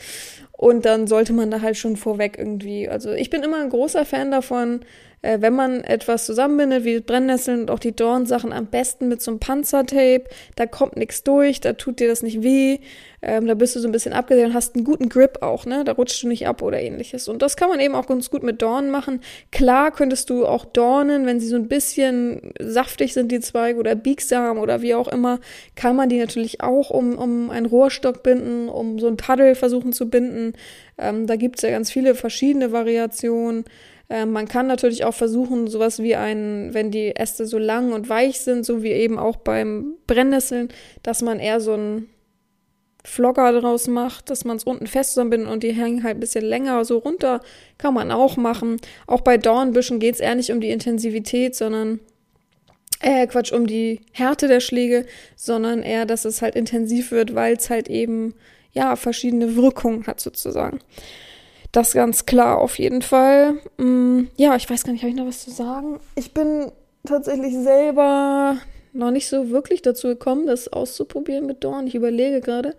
Und 0.50 0.84
dann 0.84 1.06
sollte 1.06 1.32
man 1.32 1.48
da 1.48 1.60
halt 1.60 1.76
schon 1.76 1.96
vorweg 1.96 2.36
irgendwie. 2.36 2.88
Also 2.88 3.12
ich 3.12 3.30
bin 3.30 3.44
immer 3.44 3.62
ein 3.62 3.70
großer 3.70 4.04
Fan 4.04 4.32
davon, 4.32 4.80
äh, 5.22 5.38
wenn 5.40 5.54
man 5.54 5.82
etwas 5.84 6.26
zusammenbindet, 6.26 6.84
wie 6.84 7.00
Brennnesseln 7.00 7.62
und 7.62 7.70
auch 7.70 7.78
die 7.78 7.94
Dornsachen, 7.94 8.52
am 8.52 8.66
besten 8.66 9.08
mit 9.08 9.20
so 9.20 9.30
einem 9.30 9.40
Panzertape. 9.40 10.24
Da 10.56 10.66
kommt 10.66 10.96
nichts 10.96 11.22
durch, 11.22 11.60
da 11.60 11.74
tut 11.74 12.00
dir 12.00 12.08
das 12.08 12.22
nicht 12.22 12.42
weh. 12.42 12.78
Ähm, 13.22 13.46
da 13.46 13.54
bist 13.54 13.76
du 13.76 13.80
so 13.80 13.88
ein 13.88 13.92
bisschen 13.92 14.14
abgesehen 14.14 14.46
und 14.46 14.54
hast 14.54 14.74
einen 14.74 14.84
guten 14.84 15.10
Grip 15.10 15.42
auch, 15.42 15.66
ne? 15.66 15.84
Da 15.84 15.92
rutscht 15.92 16.22
du 16.22 16.28
nicht 16.28 16.46
ab 16.46 16.62
oder 16.62 16.80
ähnliches. 16.80 17.28
Und 17.28 17.42
das 17.42 17.56
kann 17.56 17.68
man 17.68 17.80
eben 17.80 17.94
auch 17.94 18.06
ganz 18.06 18.30
gut 18.30 18.42
mit 18.42 18.62
Dornen 18.62 18.90
machen. 18.90 19.20
Klar 19.52 19.90
könntest 19.90 20.30
du 20.30 20.46
auch 20.46 20.64
Dornen, 20.64 21.26
wenn 21.26 21.38
sie 21.38 21.48
so 21.48 21.56
ein 21.56 21.68
bisschen 21.68 22.52
saftig 22.58 23.12
sind, 23.12 23.30
die 23.30 23.40
Zweige 23.40 23.78
oder 23.78 23.94
biegsam 23.94 24.58
oder 24.58 24.80
wie 24.80 24.94
auch 24.94 25.08
immer, 25.08 25.38
kann 25.76 25.96
man 25.96 26.08
die 26.08 26.18
natürlich 26.18 26.62
auch 26.62 26.88
um, 26.88 27.18
um 27.18 27.50
einen 27.50 27.66
Rohrstock 27.66 28.22
binden, 28.22 28.70
um 28.70 28.98
so 28.98 29.08
ein 29.08 29.18
Paddel 29.18 29.54
versuchen 29.54 29.92
zu 29.92 30.08
binden. 30.08 30.54
Ähm, 30.96 31.26
da 31.26 31.36
gibt's 31.36 31.60
ja 31.60 31.70
ganz 31.70 31.90
viele 31.90 32.14
verschiedene 32.14 32.72
Variationen. 32.72 33.64
Ähm, 34.10 34.32
man 34.32 34.48
kann 34.48 34.66
natürlich 34.66 35.04
auch 35.04 35.14
versuchen, 35.14 35.68
sowas 35.68 36.02
wie 36.02 36.16
ein, 36.16 36.74
wenn 36.74 36.90
die 36.90 37.14
Äste 37.14 37.46
so 37.46 37.58
lang 37.58 37.92
und 37.92 38.08
weich 38.08 38.40
sind, 38.40 38.66
so 38.66 38.82
wie 38.82 38.90
eben 38.90 39.18
auch 39.18 39.36
beim 39.36 39.94
Brennnesseln, 40.08 40.68
dass 41.04 41.22
man 41.22 41.38
eher 41.38 41.60
so 41.60 41.74
ein 41.74 42.08
Flogger 43.04 43.58
draus 43.58 43.86
macht, 43.86 44.28
dass 44.28 44.44
man 44.44 44.56
es 44.56 44.64
unten 44.64 44.86
fest 44.86 45.10
zusammenbindet 45.10 45.48
und 45.48 45.62
die 45.62 45.72
hängen 45.72 46.02
halt 46.02 46.16
ein 46.16 46.20
bisschen 46.20 46.44
länger 46.44 46.84
so 46.84 46.98
runter, 46.98 47.40
kann 47.78 47.94
man 47.94 48.10
auch 48.10 48.36
machen. 48.36 48.78
Auch 49.06 49.22
bei 49.22 49.38
Dornbüschen 49.38 50.00
geht 50.00 50.16
es 50.16 50.20
eher 50.20 50.34
nicht 50.34 50.50
um 50.50 50.60
die 50.60 50.70
Intensivität, 50.70 51.54
sondern 51.54 52.00
äh, 53.00 53.26
Quatsch, 53.28 53.52
um 53.52 53.66
die 53.66 54.00
Härte 54.12 54.48
der 54.48 54.60
Schläge, 54.60 55.06
sondern 55.36 55.82
eher, 55.82 56.04
dass 56.04 56.24
es 56.24 56.42
halt 56.42 56.56
intensiv 56.56 57.12
wird, 57.12 57.34
weil 57.34 57.56
es 57.56 57.70
halt 57.70 57.88
eben, 57.88 58.34
ja, 58.72 58.96
verschiedene 58.96 59.56
Wirkungen 59.56 60.06
hat 60.06 60.20
sozusagen. 60.20 60.80
Das 61.72 61.92
ganz 61.92 62.26
klar 62.26 62.58
auf 62.58 62.78
jeden 62.78 63.02
Fall. 63.02 63.54
Mm, 63.76 64.24
ja, 64.36 64.56
ich 64.56 64.68
weiß 64.68 64.84
gar 64.84 64.92
nicht, 64.92 65.02
habe 65.02 65.10
ich 65.10 65.16
noch 65.16 65.26
was 65.26 65.44
zu 65.44 65.50
sagen? 65.50 66.00
Ich 66.16 66.34
bin 66.34 66.72
tatsächlich 67.06 67.54
selber 67.54 68.56
noch 68.92 69.10
nicht 69.10 69.28
so 69.28 69.50
wirklich 69.50 69.82
dazu 69.82 70.08
gekommen, 70.08 70.46
das 70.46 70.68
auszuprobieren 70.68 71.46
mit 71.46 71.62
Dorn. 71.62 71.86
Ich 71.86 71.94
überlege 71.94 72.40
gerade. 72.40 72.74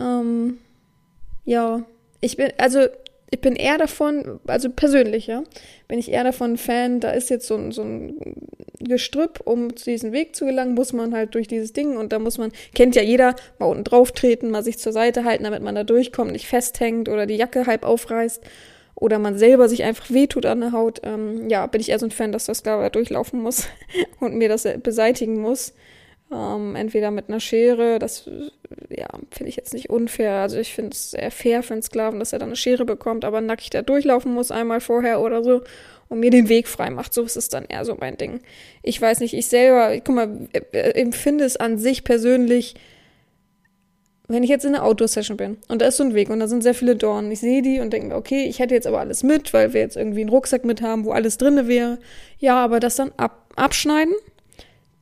Ähm, 0.00 0.58
ja, 1.44 1.82
ich 2.20 2.36
bin, 2.36 2.50
also 2.58 2.86
ich 3.30 3.40
bin 3.40 3.56
eher 3.56 3.78
davon, 3.78 4.40
also 4.46 4.70
persönlich, 4.70 5.26
ja, 5.26 5.42
bin 5.86 5.98
ich 5.98 6.10
eher 6.10 6.24
davon 6.24 6.56
Fan, 6.56 7.00
da 7.00 7.10
ist 7.10 7.28
jetzt 7.28 7.46
so 7.46 7.56
ein, 7.56 7.72
so 7.72 7.82
ein 7.82 8.16
Gestrüpp, 8.80 9.40
um 9.44 9.76
zu 9.76 9.90
diesem 9.90 10.12
Weg 10.12 10.34
zu 10.34 10.46
gelangen, 10.46 10.74
muss 10.74 10.92
man 10.92 11.14
halt 11.14 11.34
durch 11.34 11.48
dieses 11.48 11.72
Ding 11.72 11.96
und 11.96 12.12
da 12.12 12.18
muss 12.18 12.38
man, 12.38 12.52
kennt 12.74 12.96
ja 12.96 13.02
jeder, 13.02 13.36
mal 13.58 13.66
unten 13.66 13.84
drauf 13.84 14.12
treten, 14.12 14.50
mal 14.50 14.62
sich 14.62 14.78
zur 14.78 14.92
Seite 14.92 15.24
halten, 15.24 15.44
damit 15.44 15.62
man 15.62 15.74
da 15.74 15.84
durchkommt, 15.84 16.32
nicht 16.32 16.46
festhängt 16.46 17.08
oder 17.08 17.26
die 17.26 17.36
Jacke 17.36 17.66
halb 17.66 17.84
aufreißt 17.84 18.42
oder 18.94 19.18
man 19.18 19.38
selber 19.38 19.68
sich 19.68 19.84
einfach 19.84 20.10
wehtut 20.10 20.46
an 20.46 20.60
der 20.60 20.72
Haut. 20.72 21.00
Ähm, 21.04 21.48
ja, 21.48 21.66
bin 21.66 21.80
ich 21.80 21.90
eher 21.90 21.98
so 21.98 22.06
ein 22.06 22.10
Fan, 22.10 22.32
dass 22.32 22.46
das 22.46 22.62
da 22.62 22.88
durchlaufen 22.88 23.40
muss 23.40 23.68
und 24.20 24.34
mir 24.34 24.48
das 24.48 24.66
beseitigen 24.82 25.40
muss. 25.40 25.74
Ähm, 26.30 26.76
entweder 26.76 27.10
mit 27.10 27.28
einer 27.28 27.40
Schere, 27.40 27.98
das 27.98 28.28
ja, 28.90 29.08
finde 29.30 29.48
ich 29.48 29.56
jetzt 29.56 29.72
nicht 29.72 29.88
unfair. 29.88 30.34
Also 30.34 30.58
ich 30.58 30.74
finde 30.74 30.90
es 30.92 31.12
sehr 31.12 31.30
fair 31.30 31.62
für 31.62 31.72
einen 31.72 31.82
Sklaven, 31.82 32.18
dass 32.18 32.32
er 32.32 32.38
dann 32.38 32.50
eine 32.50 32.56
Schere 32.56 32.84
bekommt, 32.84 33.24
aber 33.24 33.40
nackig 33.40 33.70
da 33.70 33.82
durchlaufen 33.82 34.34
muss 34.34 34.50
einmal 34.50 34.80
vorher 34.80 35.20
oder 35.20 35.42
so 35.42 35.62
und 36.08 36.20
mir 36.20 36.30
den 36.30 36.48
Weg 36.48 36.68
frei 36.68 36.90
macht. 36.90 37.14
So 37.14 37.22
ist 37.22 37.36
es 37.36 37.48
dann 37.48 37.64
eher 37.64 37.84
so 37.84 37.96
mein 37.98 38.16
Ding. 38.16 38.40
Ich 38.82 39.00
weiß 39.00 39.20
nicht, 39.20 39.34
ich 39.34 39.46
selber, 39.46 39.96
guck 40.04 40.14
mal, 40.14 40.48
äh, 40.52 40.90
empfinde 41.00 41.44
es 41.44 41.56
an 41.56 41.78
sich 41.78 42.04
persönlich, 42.04 42.74
wenn 44.30 44.42
ich 44.42 44.50
jetzt 44.50 44.66
in 44.66 44.74
einer 44.74 44.84
Outdoor-Session 44.84 45.38
bin 45.38 45.56
und 45.68 45.80
da 45.80 45.86
ist 45.86 45.96
so 45.96 46.04
ein 46.04 46.14
Weg 46.14 46.28
und 46.28 46.40
da 46.40 46.48
sind 46.48 46.62
sehr 46.62 46.74
viele 46.74 46.96
Dornen, 46.96 47.32
ich 47.32 47.40
sehe 47.40 47.62
die 47.62 47.80
und 47.80 47.94
denke 47.94 48.08
mir, 48.08 48.16
okay, 48.16 48.44
ich 48.44 48.58
hätte 48.58 48.74
jetzt 48.74 48.86
aber 48.86 49.00
alles 49.00 49.22
mit, 49.22 49.54
weil 49.54 49.72
wir 49.72 49.80
jetzt 49.80 49.96
irgendwie 49.96 50.20
einen 50.20 50.28
Rucksack 50.28 50.66
mit 50.66 50.82
haben, 50.82 51.06
wo 51.06 51.12
alles 51.12 51.38
drinne 51.38 51.66
wäre. 51.66 51.98
Ja, 52.38 52.62
aber 52.62 52.78
das 52.78 52.96
dann 52.96 53.12
ab, 53.16 53.46
abschneiden 53.56 54.12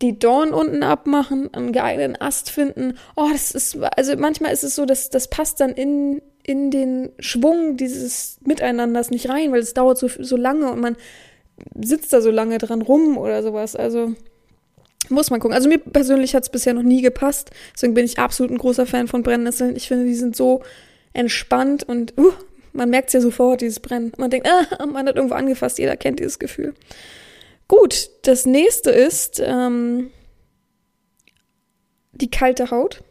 die 0.02 0.18
Dorn 0.18 0.52
unten 0.52 0.82
abmachen, 0.82 1.52
einen 1.54 1.72
geeigneten 1.72 2.20
Ast 2.20 2.50
finden. 2.50 2.98
Oh, 3.16 3.28
das 3.32 3.52
ist, 3.52 3.78
also 3.96 4.16
manchmal 4.16 4.52
ist 4.52 4.64
es 4.64 4.74
so, 4.74 4.84
dass 4.84 5.08
das 5.10 5.28
passt 5.28 5.60
dann 5.60 5.70
in, 5.70 6.20
in 6.42 6.70
den 6.70 7.10
Schwung 7.18 7.76
dieses 7.76 8.38
Miteinanders 8.44 9.10
nicht 9.10 9.28
rein, 9.28 9.52
weil 9.52 9.60
es 9.60 9.74
dauert 9.74 9.98
so, 9.98 10.08
so 10.08 10.36
lange 10.36 10.70
und 10.70 10.80
man 10.80 10.96
sitzt 11.80 12.12
da 12.12 12.20
so 12.20 12.30
lange 12.30 12.58
dran 12.58 12.82
rum 12.82 13.16
oder 13.16 13.42
sowas. 13.42 13.74
Also 13.74 14.14
muss 15.08 15.30
man 15.30 15.40
gucken. 15.40 15.54
Also 15.54 15.68
mir 15.68 15.78
persönlich 15.78 16.34
hat 16.34 16.42
es 16.42 16.50
bisher 16.50 16.74
noch 16.74 16.82
nie 16.82 17.00
gepasst. 17.00 17.50
Deswegen 17.74 17.94
bin 17.94 18.04
ich 18.04 18.18
absolut 18.18 18.52
ein 18.52 18.58
großer 18.58 18.86
Fan 18.86 19.08
von 19.08 19.22
Brennnesseln. 19.22 19.76
Ich 19.76 19.88
finde, 19.88 20.04
die 20.04 20.14
sind 20.14 20.36
so 20.36 20.62
entspannt 21.12 21.84
und 21.84 22.14
uh, 22.18 22.32
man 22.72 22.90
merkt 22.90 23.08
es 23.08 23.14
ja 23.14 23.20
sofort, 23.20 23.62
dieses 23.62 23.80
Brennen. 23.80 24.12
Man 24.18 24.30
denkt, 24.30 24.48
ah, 24.48 24.84
man 24.86 25.06
hat 25.06 25.16
irgendwo 25.16 25.34
angefasst. 25.34 25.78
Jeder 25.78 25.96
kennt 25.96 26.20
dieses 26.20 26.38
Gefühl. 26.38 26.74
Gut, 27.68 28.10
das 28.22 28.46
nächste 28.46 28.90
ist 28.90 29.42
ähm, 29.44 30.10
die 32.12 32.30
kalte 32.30 32.70
Haut. 32.70 33.02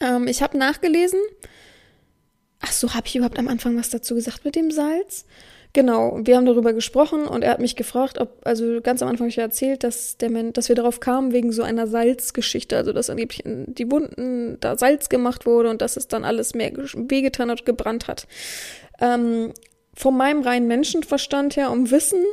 Ähm, 0.00 0.26
ich 0.26 0.42
habe 0.42 0.56
nachgelesen. 0.56 1.20
Ach 2.60 2.72
so, 2.72 2.94
habe 2.94 3.06
ich 3.06 3.16
überhaupt 3.16 3.38
am 3.38 3.48
Anfang 3.48 3.76
was 3.76 3.90
dazu 3.90 4.14
gesagt 4.14 4.44
mit 4.44 4.56
dem 4.56 4.70
Salz? 4.70 5.26
Genau, 5.74 6.20
wir 6.22 6.36
haben 6.36 6.46
darüber 6.46 6.72
gesprochen 6.72 7.26
und 7.26 7.42
er 7.42 7.50
hat 7.50 7.58
mich 7.60 7.74
gefragt, 7.74 8.18
ob, 8.18 8.40
also 8.44 8.80
ganz 8.80 9.02
am 9.02 9.08
Anfang 9.08 9.24
habe 9.24 9.30
ich 9.30 9.36
ja 9.36 9.42
erzählt, 9.42 9.82
dass, 9.82 10.16
der 10.16 10.30
Men 10.30 10.52
dass 10.52 10.68
wir 10.68 10.76
darauf 10.76 11.00
kamen 11.00 11.32
wegen 11.32 11.50
so 11.50 11.64
einer 11.64 11.88
Salzgeschichte, 11.88 12.76
also 12.76 12.92
dass 12.92 13.10
angeblich 13.10 13.44
in 13.44 13.74
die 13.74 13.90
Wunden 13.90 14.56
da 14.60 14.78
Salz 14.78 15.08
gemacht 15.08 15.46
wurde 15.46 15.70
und 15.70 15.82
dass 15.82 15.96
es 15.96 16.06
dann 16.06 16.24
alles 16.24 16.54
mehr 16.54 16.72
wehgetan 16.72 17.50
hat, 17.50 17.66
gebrannt 17.66 18.06
hat. 18.06 18.28
Ähm, 19.00 19.52
von 19.94 20.16
meinem 20.16 20.42
reinen 20.42 20.68
Menschenverstand 20.68 21.56
her, 21.56 21.72
um 21.72 21.90
Wissen, 21.90 22.24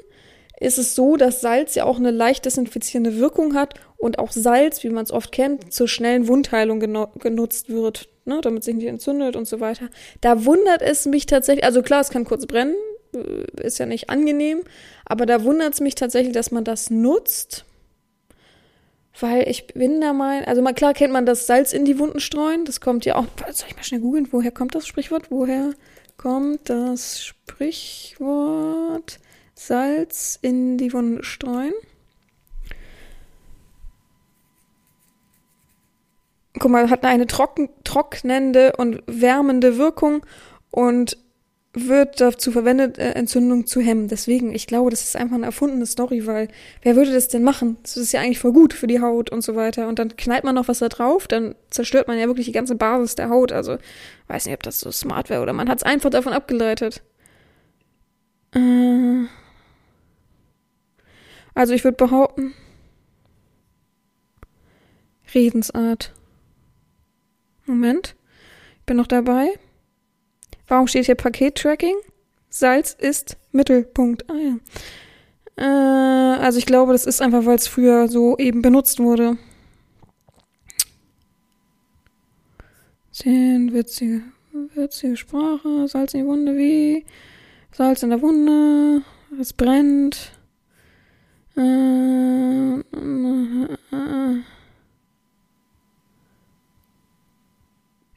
ist 0.62 0.78
es 0.78 0.94
so, 0.94 1.18
dass 1.18 1.42
Salz 1.42 1.74
ja 1.76 1.86
auch 1.86 1.98
eine 1.98 2.12
leicht 2.12 2.46
desinfizierende 2.46 3.18
Wirkung 3.18 3.56
hat 3.56 3.74
und 3.98 4.20
auch 4.20 4.32
Salz, 4.32 4.84
wie 4.84 4.90
man 4.90 5.04
es 5.04 5.12
oft 5.12 5.32
kennt, 5.32 5.74
zur 5.74 5.88
schnellen 5.88 6.28
Wundheilung 6.28 6.80
genutzt 6.80 7.70
wird, 7.70 8.08
ne, 8.26 8.42
damit 8.42 8.64
sich 8.64 8.76
nicht 8.76 8.88
entzündet 8.88 9.36
und 9.36 9.48
so 9.48 9.60
weiter. 9.60 9.90
Da 10.22 10.46
wundert 10.46 10.84
es 10.84 11.08
mich 11.08 11.26
tatsächlich, 11.26 11.66
also 11.66 11.82
klar, 11.82 12.02
es 12.02 12.12
kann 12.12 12.26
kurz 12.26 12.46
brennen, 12.46 12.76
äh, 13.16 13.66
ist 13.66 13.80
ja 13.80 13.88
nicht 13.88 14.12
angenehm, 14.12 14.62
aber 15.06 15.26
da 15.26 15.44
wundert 15.44 15.74
es 15.74 15.82
mich 15.82 15.96
tatsächlich, 15.96 16.34
dass 16.34 16.52
man 16.52 16.64
das 16.64 16.92
nutzt, 16.92 17.66
weil 19.20 19.50
ich 19.50 19.66
bin 19.68 20.00
da 20.00 20.14
mal, 20.14 20.46
also 20.46 20.62
mal 20.62 20.74
klar 20.74 20.94
kennt 20.94 21.12
man 21.12 21.26
das 21.26 21.48
Salz 21.48 21.74
in 21.74 21.86
die 21.86 21.98
Wunden 21.98 22.20
streuen, 22.20 22.66
das 22.66 22.82
kommt 22.82 23.04
ja 23.06 23.16
auch, 23.16 23.26
soll 23.52 23.68
ich 23.68 23.76
mal 23.76 23.84
schnell 23.84 24.02
googeln, 24.02 24.28
woher 24.32 24.52
kommt 24.52 24.76
das 24.76 24.86
Sprichwort? 24.86 25.32
Woher 25.32 25.74
kommt 26.18 26.70
das 26.70 27.24
Sprichwort? 27.26 29.20
Salz 29.68 30.40
in 30.42 30.80
die 30.80 30.92
Wunde 30.92 31.24
streuen. 31.24 31.74
Guck 36.58 36.72
mal, 36.72 36.90
hat 36.90 37.06
eine 37.06 37.28
trocken, 37.28 37.70
trocknende 37.84 38.74
und 38.78 39.04
wärmende 39.06 39.78
Wirkung 39.78 40.26
und 40.72 41.18
wird 41.74 42.20
dazu 42.20 42.52
verwendet, 42.52 42.98
äh, 42.98 43.12
Entzündung 43.12 43.68
zu 43.68 43.82
hemmen. 43.82 44.08
Deswegen, 44.08 44.54
ich 44.54 44.66
glaube, 44.66 44.90
das 44.90 45.04
ist 45.04 45.16
einfach 45.16 45.36
eine 45.36 45.46
erfundene 45.46 45.86
Story, 45.86 46.26
weil 46.26 46.48
wer 46.82 46.96
würde 46.96 47.14
das 47.14 47.28
denn 47.28 47.44
machen? 47.44 47.78
Das 47.84 47.98
ist 47.98 48.12
ja 48.14 48.20
eigentlich 48.20 48.40
voll 48.40 48.54
gut 48.54 48.74
für 48.74 48.88
die 48.88 49.00
Haut 49.00 49.32
und 49.32 49.44
so 49.44 49.56
weiter. 49.56 49.88
Und 49.88 50.00
dann 50.00 50.18
knallt 50.18 50.44
man 50.44 50.56
noch 50.56 50.70
was 50.70 50.80
da 50.80 50.90
drauf, 50.90 51.28
dann 51.28 51.54
zerstört 51.70 52.08
man 52.08 52.18
ja 52.18 52.26
wirklich 52.26 52.48
die 52.48 52.52
ganze 52.52 52.76
Basis 52.76 53.14
der 53.14 53.30
Haut. 53.30 53.52
Also, 53.52 53.78
weiß 54.28 54.48
nicht, 54.48 54.56
ob 54.56 54.64
das 54.64 54.80
so 54.80 54.92
smart 54.92 55.30
wäre 55.30 55.44
oder 55.44 55.54
man 55.54 55.70
hat 55.70 55.78
es 55.78 55.84
einfach 55.84 56.10
davon 56.10 56.34
abgeleitet. 56.34 57.04
Äh. 58.56 59.28
Also 61.54 61.74
ich 61.74 61.84
würde 61.84 61.98
behaupten, 61.98 62.54
Redensart. 65.34 66.14
Moment, 67.66 68.16
ich 68.80 68.86
bin 68.86 68.98
noch 68.98 69.08
dabei. 69.08 69.54
Warum 70.68 70.88
steht 70.88 71.06
hier 71.06 71.16
Pakettracking? 71.16 71.96
Salz 72.50 72.94
ist 72.94 73.38
Mittelpunkt. 73.52 74.30
Ah 74.30 74.36
ja. 74.36 74.58
Äh, 75.58 76.42
also 76.42 76.58
ich 76.58 76.66
glaube, 76.66 76.92
das 76.92 77.06
ist 77.06 77.22
einfach, 77.22 77.46
weil 77.46 77.56
es 77.56 77.68
früher 77.68 78.08
so 78.08 78.38
eben 78.38 78.62
benutzt 78.62 79.00
wurde. 79.00 79.38
Zehn 83.12 83.74
witzige, 83.74 84.24
witzige 84.74 85.18
Sprache, 85.18 85.88
Salz 85.88 86.14
in 86.14 86.22
die 86.22 86.28
Wunde, 86.28 86.58
wie? 86.58 87.06
Salz 87.72 88.04
in 88.04 88.10
der 88.10 88.22
Wunde, 88.22 89.04
es 89.40 89.54
brennt. 89.54 90.32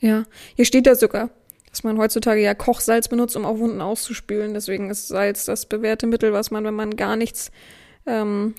Ja, 0.05 0.25
hier 0.55 0.65
steht 0.65 0.87
da 0.87 0.95
sogar, 0.95 1.31
dass 1.71 1.83
man 1.83 1.99
heutzutage 1.99 2.41
ja 2.41 2.55
Kochsalz 2.55 3.09
benutzt, 3.09 3.37
um 3.37 3.45
auch 3.45 3.59
Wunden 3.59 3.81
auszuspülen. 3.81 4.55
Deswegen 4.55 4.91
ist 4.91 5.09
Salz 5.09 5.45
das 5.47 5.67
bewährte 5.67 6.07
Mittel, 6.07 6.33
was 6.33 6.51
man, 6.51 6.65
wenn 6.65 6.75
man 6.75 6.95
gar 6.97 7.17
nichts 7.17 7.51
ähm, 8.07 8.55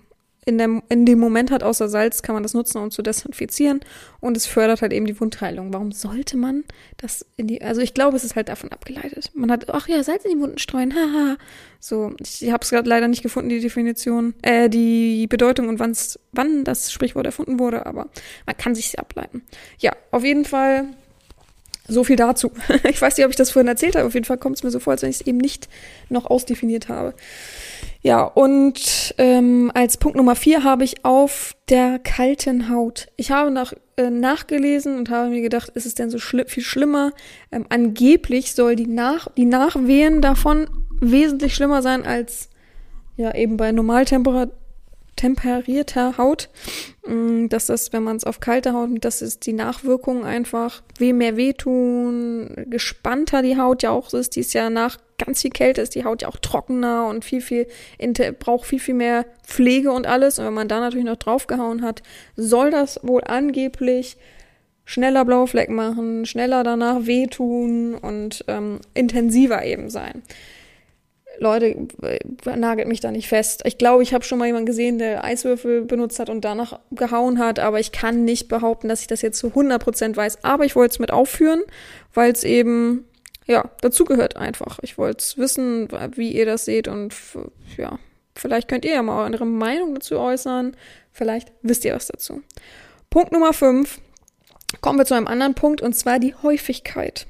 in, 0.46 0.58
dem, 0.58 0.84
in 0.90 1.06
dem 1.06 1.20
Moment 1.20 1.52
hat, 1.52 1.64
außer 1.64 1.90
Salz, 1.90 2.22
kann 2.22 2.36
man 2.36 2.44
das 2.44 2.54
nutzen, 2.54 2.78
um 2.78 2.92
zu 2.92 3.02
desinfizieren. 3.02 3.80
Und 4.20 4.38
es 4.38 4.46
fördert 4.46 4.82
halt 4.82 4.94
eben 4.94 5.06
die 5.06 5.20
Wundheilung. 5.20 5.74
Warum 5.74 5.92
sollte 5.92 6.38
man 6.38 6.64
das 6.98 7.26
in 7.36 7.48
die. 7.48 7.62
Also 7.62 7.82
ich 7.82 7.94
glaube, 7.94 8.16
es 8.16 8.24
ist 8.24 8.36
halt 8.36 8.50
davon 8.50 8.72
abgeleitet. 8.72 9.32
Man 9.34 9.52
hat, 9.52 9.70
ach 9.70 9.88
ja, 9.88 10.04
Salz 10.04 10.24
in 10.26 10.32
die 10.32 10.42
Wunden 10.42 10.60
streuen, 10.60 10.94
haha. 10.94 11.38
So, 11.80 12.14
ich 12.20 12.52
habe 12.52 12.64
es 12.64 12.70
gerade 12.70 12.88
leider 12.88 13.08
nicht 13.08 13.24
gefunden, 13.24 13.50
die 13.50 13.60
Definition, 13.60 14.34
äh, 14.42 14.70
die 14.70 15.28
Bedeutung 15.28 15.68
und 15.68 15.80
wann's, 15.80 16.20
wann 16.32 16.64
das 16.64 16.92
Sprichwort 16.92 17.26
erfunden 17.26 17.60
wurde, 17.60 17.86
aber 17.86 18.10
man 18.46 18.58
kann 18.58 18.76
sich 18.76 18.98
ableiten. 19.00 19.44
Ja, 19.80 19.94
auf 20.12 20.24
jeden 20.24 20.46
Fall 20.46 20.88
so 21.88 22.04
viel 22.04 22.16
dazu. 22.16 22.52
Ich 22.90 23.02
weiß 23.02 23.18
nicht, 23.18 23.26
ob 23.26 23.32
ich 23.32 23.36
das 23.38 23.52
vorhin 23.52 23.68
erzählt 23.68 23.96
habe. 23.96 24.08
Auf 24.08 24.14
jeden 24.14 24.26
Fall 24.26 24.38
kommt 24.38 24.58
es 24.58 24.64
mir 24.64 24.72
so 24.72 24.80
vor, 24.80 24.92
als 24.92 25.02
wenn 25.02 25.10
ich 25.10 25.22
es 25.22 25.28
eben 25.28 25.38
nicht 25.38 25.68
noch 26.10 26.26
ausdefiniert 26.26 26.90
habe. 26.90 27.14
Ja, 28.02 28.24
und 28.24 29.16
ähm, 29.18 29.72
als 29.74 29.98
Punkt 29.98 30.18
Nummer 30.18 30.36
vier 30.36 30.64
habe 30.64 30.84
ich 30.84 31.04
auf 31.04 31.56
der 31.70 32.00
kalten 32.00 32.70
Haut. 32.70 33.08
Ich 33.16 33.32
habe 33.32 33.52
nach, 33.52 33.74
äh, 33.98 34.10
nachgelesen 34.10 34.98
und 34.98 35.10
habe 35.10 35.30
mir 35.30 35.42
gedacht, 35.42 35.70
ist 35.70 35.86
es 35.86 35.96
denn 35.96 36.10
so 36.10 36.20
schli 36.20 36.46
viel 36.48 36.64
schlimmer? 36.64 37.14
Ähm, 37.52 37.66
angeblich 37.70 38.54
soll 38.54 38.76
die, 38.76 38.88
nach 38.88 39.28
die 39.36 39.46
Nachwehen 39.46 40.22
davon 40.22 40.68
wesentlich 41.00 41.56
schlimmer 41.56 41.82
sein 41.82 42.06
als 42.06 42.50
ja 43.18 43.34
eben 43.34 43.58
bei 43.58 43.72
Normaltemperatur 43.72 44.54
temperierter 45.16 46.18
Haut, 46.18 46.50
mm, 47.08 47.48
dass 47.48 47.68
das, 47.68 47.94
wenn 47.94 48.04
man 48.04 48.18
es 48.18 48.24
auf 48.24 48.40
kalte 48.40 48.74
Haut, 48.74 48.90
das 49.02 49.22
ist 49.22 49.46
die 49.46 49.54
Nachwirkung 49.54 50.26
einfach 50.26 50.84
weh 50.98 51.14
mehr 51.14 51.38
wehtun, 51.38 52.66
gespannter 52.70 53.42
die 53.42 53.58
Haut 53.58 53.84
ja 53.84 53.92
auch 53.92 54.14
ist, 54.14 54.36
die 54.36 54.42
ist 54.42 54.54
ja 54.54 54.70
nach 54.70 54.98
ganz 55.18 55.42
viel 55.42 55.52
Kälte 55.52 55.82
ist 55.82 55.96
die 55.96 56.04
Haut 56.04 56.22
ja 56.22 56.28
auch 56.28 56.38
trockener 56.38 57.08
und 57.08 57.24
viel, 57.24 57.42
viel, 57.42 57.68
braucht 58.40 58.68
viel, 58.68 58.80
viel 58.80 58.96
mehr 58.96 59.26
Pflege 59.44 59.92
und 59.92 60.06
alles. 60.08 60.40
Und 60.40 60.46
wenn 60.46 60.54
man 60.54 60.68
da 60.68 60.80
natürlich 60.80 61.06
noch 61.06 61.16
draufgehauen 61.16 61.82
hat, 61.82 62.04
soll 62.36 62.72
das 62.72 63.00
wohl 63.04 63.24
angeblich 63.24 64.18
schneller 64.86 65.26
blaue 65.26 65.48
Flecken 65.48 65.76
machen, 65.76 66.26
schneller 66.26 66.64
danach 66.64 67.06
wehtun 67.06 67.96
und 67.96 68.46
ähm, 68.48 68.80
intensiver 68.94 69.66
eben 69.66 69.90
sein. 69.90 70.22
Leute, 71.40 71.88
nagelt 72.56 72.88
mich 72.88 73.00
da 73.00 73.12
nicht 73.12 73.28
fest. 73.28 73.62
Ich 73.66 73.78
glaube, 73.78 74.04
ich 74.04 74.14
habe 74.14 74.24
schon 74.24 74.40
mal 74.40 74.46
jemanden 74.46 74.66
gesehen, 74.66 75.00
der 75.00 75.24
Eiswürfel 75.24 75.84
benutzt 75.84 76.20
hat 76.20 76.30
und 76.30 76.46
danach 76.46 76.80
gehauen 76.92 77.40
hat, 77.40 77.60
aber 77.60 77.80
ich 77.80 77.92
kann 77.92 78.26
nicht 78.26 78.48
behaupten, 78.48 78.88
dass 78.88 79.02
ich 79.02 79.08
das 79.08 79.22
jetzt 79.22 79.40
zu 79.40 79.48
100% 79.48 80.16
weiß. 80.16 80.44
Aber 80.44 80.66
ich 80.66 80.76
wollte 80.76 80.94
es 80.94 81.00
mit 81.00 81.12
aufführen, 81.12 81.64
weil 82.14 82.32
es 82.32 82.44
eben, 82.44 83.06
ja, 83.46 83.70
dazugehört 83.82 84.38
einfach. 84.38 84.80
Ich 84.82 84.98
wollte 84.98 85.24
wissen, 85.38 85.88
wie 86.16 86.32
ihr 86.32 86.46
das 86.46 86.66
seht 86.66 86.88
und 86.88 87.14
ja, 87.78 88.00
vielleicht 88.36 88.68
könnt 88.68 88.86
ihr 88.86 88.94
ja 88.94 89.02
mal 89.04 89.32
eure 89.32 89.46
Meinung 89.46 89.96
dazu 89.96 90.20
äußern. 90.20 90.76
Vielleicht 91.12 91.52
wisst 91.62 91.86
ihr 91.86 91.96
was 91.96 92.08
dazu. 92.08 92.42
Punkt 93.10 93.32
Nummer 93.32 93.54
5. 93.54 94.00
Kommen 94.82 95.00
wir 95.00 95.06
zu 95.06 95.14
einem 95.14 95.28
anderen 95.28 95.54
Punkt 95.54 95.82
und 95.82 95.94
zwar 95.94 96.20
die 96.20 96.36
Häufigkeit. 96.36 97.28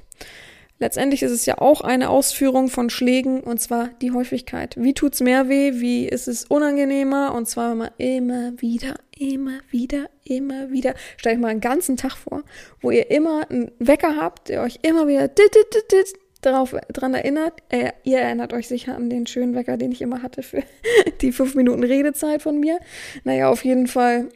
Letztendlich 0.78 1.22
ist 1.22 1.32
es 1.32 1.46
ja 1.46 1.58
auch 1.58 1.80
eine 1.80 2.10
Ausführung 2.10 2.68
von 2.68 2.90
Schlägen 2.90 3.40
und 3.40 3.60
zwar 3.60 3.88
die 4.02 4.12
Häufigkeit. 4.12 4.74
Wie 4.78 4.92
tut's 4.92 5.20
mehr 5.20 5.48
weh? 5.48 5.80
Wie 5.80 6.06
ist 6.06 6.28
es 6.28 6.44
unangenehmer? 6.44 7.34
Und 7.34 7.48
zwar 7.48 7.74
man 7.74 7.90
immer 7.96 8.52
wieder, 8.60 8.96
immer 9.16 9.60
wieder, 9.70 10.10
immer 10.24 10.70
wieder. 10.70 10.94
Stell 11.16 11.34
euch 11.34 11.40
mal 11.40 11.48
einen 11.48 11.60
ganzen 11.60 11.96
Tag 11.96 12.16
vor, 12.16 12.42
wo 12.82 12.90
ihr 12.90 13.10
immer 13.10 13.50
einen 13.50 13.72
Wecker 13.78 14.16
habt, 14.16 14.50
der 14.50 14.62
euch 14.62 14.80
immer 14.82 15.08
wieder 15.08 15.28
dit, 15.28 15.54
dit, 15.54 15.74
dit, 15.74 15.92
dit, 15.92 16.20
darauf 16.42 16.76
dran 16.92 17.14
erinnert. 17.14 17.54
Äh, 17.70 17.92
ihr 18.04 18.18
erinnert 18.18 18.52
euch 18.52 18.68
sicher 18.68 18.94
an 18.96 19.08
den 19.08 19.26
schönen 19.26 19.54
Wecker, 19.54 19.78
den 19.78 19.92
ich 19.92 20.02
immer 20.02 20.22
hatte 20.22 20.42
für 20.42 20.62
die 21.22 21.32
fünf 21.32 21.54
Minuten 21.54 21.84
Redezeit 21.84 22.42
von 22.42 22.60
mir. 22.60 22.78
Naja, 23.24 23.48
auf 23.48 23.64
jeden 23.64 23.86
Fall 23.86 24.28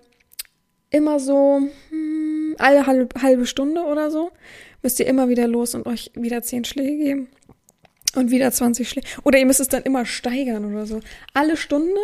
immer 0.89 1.21
so 1.21 1.61
hm, 1.91 2.57
alle 2.59 2.87
halbe, 2.87 3.21
halbe 3.21 3.47
Stunde 3.47 3.83
oder 3.83 4.11
so 4.11 4.31
müsst 4.83 5.01
ihr 5.01 5.07
immer 5.07 5.29
wieder 5.29 5.47
los 5.47 5.75
und 5.75 5.87
euch 5.87 6.11
wieder 6.15 6.43
zehn 6.43 6.65
Schläge 6.65 6.97
geben. 6.97 7.29
Und 8.17 8.33
wieder 8.33 8.51
20 8.51 8.89
Schläge. 8.89 9.07
Oder 9.23 9.39
ihr 9.39 9.47
müsst 9.47 9.61
es 9.61 9.69
dann 9.69 9.85
immer 9.85 10.05
steigern 10.05 10.65
oder 10.65 10.85
so. 10.85 11.01
Alle 11.33 11.57
Stunde 11.57 12.01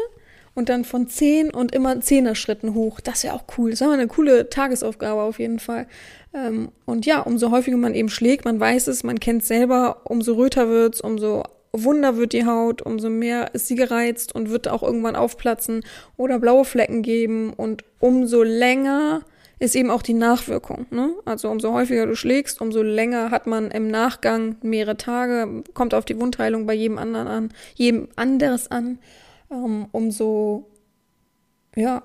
und 0.55 0.69
dann 0.69 0.85
von 0.85 1.09
10 1.09 1.51
und 1.51 1.75
immer 1.75 2.01
Zehner-Schritten 2.01 2.75
hoch. 2.75 3.01
Das 3.01 3.25
wäre 3.25 3.35
auch 3.35 3.45
cool. 3.59 3.71
Das 3.71 3.81
wäre 3.81 3.93
eine 3.93 4.07
coole 4.07 4.49
Tagesaufgabe 4.49 5.21
auf 5.21 5.39
jeden 5.39 5.59
Fall. 5.59 5.87
Ähm, 6.33 6.71
und 6.85 7.07
ja, 7.07 7.21
umso 7.21 7.51
häufiger 7.51 7.77
man 7.77 7.95
eben 7.95 8.09
schlägt, 8.09 8.45
man 8.45 8.59
weiß 8.59 8.87
es, 8.87 9.05
man 9.05 9.21
kennt 9.21 9.43
es 9.43 9.49
selber, 9.49 10.03
umso 10.05 10.35
röter 10.35 10.69
wird's, 10.69 11.01
umso 11.01 11.43
wunder 11.73 12.17
wird 12.17 12.33
die 12.33 12.47
Haut, 12.47 12.83
umso 12.83 13.11
mehr 13.11 13.55
ist 13.55 13.67
sie 13.67 13.75
gereizt 13.75 14.35
und 14.35 14.51
wird 14.51 14.69
auch 14.69 14.83
irgendwann 14.83 15.17
aufplatzen 15.17 15.85
oder 16.17 16.39
blaue 16.39 16.65
Flecken 16.65 17.03
geben 17.03 17.53
und 17.53 17.85
umso 17.99 18.43
länger 18.43 19.23
ist 19.59 19.75
eben 19.75 19.90
auch 19.90 20.03
die 20.03 20.14
Nachwirkung. 20.14 20.87
Ne? 20.90 21.14
Also 21.25 21.49
umso 21.51 21.73
häufiger 21.73 22.07
du 22.07 22.14
schlägst, 22.14 22.61
umso 22.61 22.83
länger 22.83 23.31
hat 23.31 23.47
man 23.47 23.71
im 23.71 23.88
Nachgang 23.88 24.57
mehrere 24.62 24.97
Tage, 24.97 25.64
kommt 25.73 25.95
auf 25.95 26.05
die 26.05 26.19
Wundheilung 26.21 26.66
bei 26.66 26.75
jedem 26.75 26.99
anderen 26.99 27.29
an, 27.29 27.53
jedem 27.75 28.09
anderes 28.16 28.71
an, 28.71 28.99
ähm, 29.51 29.87
umso 29.92 30.69
ja, 31.75 32.03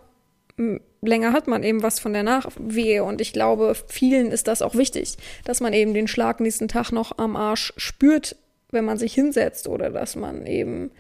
länger 1.02 1.34
hat 1.34 1.48
man 1.48 1.64
eben 1.64 1.84
was 1.84 2.00
von 2.00 2.14
der 2.14 2.24
Nachwehe. 2.24 3.04
Und 3.04 3.22
ich 3.22 3.34
glaube, 3.34 3.76
vielen 3.88 4.32
ist 4.32 4.48
das 4.48 4.62
auch 4.62 4.76
wichtig, 4.76 5.18
dass 5.44 5.60
man 5.60 5.74
eben 5.74 5.94
den 5.94 6.08
Schlag 6.08 6.40
nächsten 6.40 6.68
Tag 6.68 6.92
noch 6.92 7.18
am 7.18 7.36
Arsch 7.36 7.74
spürt, 7.78 8.36
wenn 8.70 8.86
man 8.86 8.98
sich 8.98 9.14
hinsetzt 9.14 9.68
oder 9.68 9.90
dass 9.90 10.16
man 10.16 10.46
eben, 10.46 10.92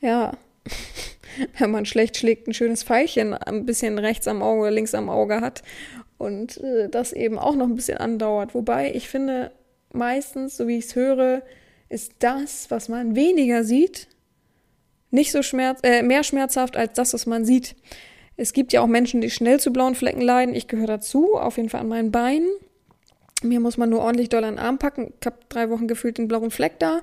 ja, 0.00 0.32
wenn 1.58 1.70
man 1.70 1.86
schlecht 1.86 2.16
schlägt, 2.16 2.48
ein 2.48 2.54
schönes 2.54 2.82
Pfeilchen 2.82 3.34
ein 3.34 3.66
bisschen 3.66 3.98
rechts 3.98 4.28
am 4.28 4.42
Auge 4.42 4.70
links 4.70 4.94
am 4.94 5.08
Auge 5.08 5.40
hat 5.40 5.62
und 6.18 6.58
äh, 6.58 6.88
das 6.88 7.12
eben 7.12 7.38
auch 7.38 7.54
noch 7.54 7.66
ein 7.66 7.76
bisschen 7.76 7.98
andauert. 7.98 8.54
Wobei 8.54 8.92
ich 8.94 9.08
finde, 9.08 9.52
meistens, 9.92 10.56
so 10.56 10.66
wie 10.68 10.78
ich 10.78 10.86
es 10.86 10.94
höre, 10.94 11.42
ist 11.88 12.14
das, 12.18 12.70
was 12.70 12.88
man 12.88 13.14
weniger 13.14 13.64
sieht, 13.64 14.08
nicht 15.10 15.32
so 15.32 15.42
schmerz 15.42 15.80
äh, 15.82 16.02
mehr 16.02 16.24
schmerzhaft 16.24 16.76
als 16.76 16.94
das, 16.94 17.14
was 17.14 17.26
man 17.26 17.44
sieht. 17.44 17.76
Es 18.36 18.52
gibt 18.52 18.72
ja 18.72 18.82
auch 18.82 18.86
Menschen, 18.86 19.20
die 19.20 19.30
schnell 19.30 19.60
zu 19.60 19.72
blauen 19.72 19.94
Flecken 19.94 20.20
leiden. 20.20 20.54
Ich 20.54 20.68
gehöre 20.68 20.86
dazu, 20.86 21.36
auf 21.36 21.56
jeden 21.56 21.70
Fall 21.70 21.80
an 21.80 21.88
meinen 21.88 22.10
Beinen. 22.10 22.48
Mir 23.42 23.60
muss 23.60 23.76
man 23.76 23.88
nur 23.88 24.00
ordentlich 24.00 24.28
doll 24.28 24.44
an 24.44 24.56
den 24.56 24.64
Arm 24.64 24.78
packen. 24.78 25.14
Ich 25.20 25.26
habe 25.26 25.38
drei 25.48 25.70
Wochen 25.70 25.88
gefühlt 25.88 26.18
den 26.18 26.28
blauen 26.28 26.50
Fleck 26.50 26.78
da. 26.78 27.00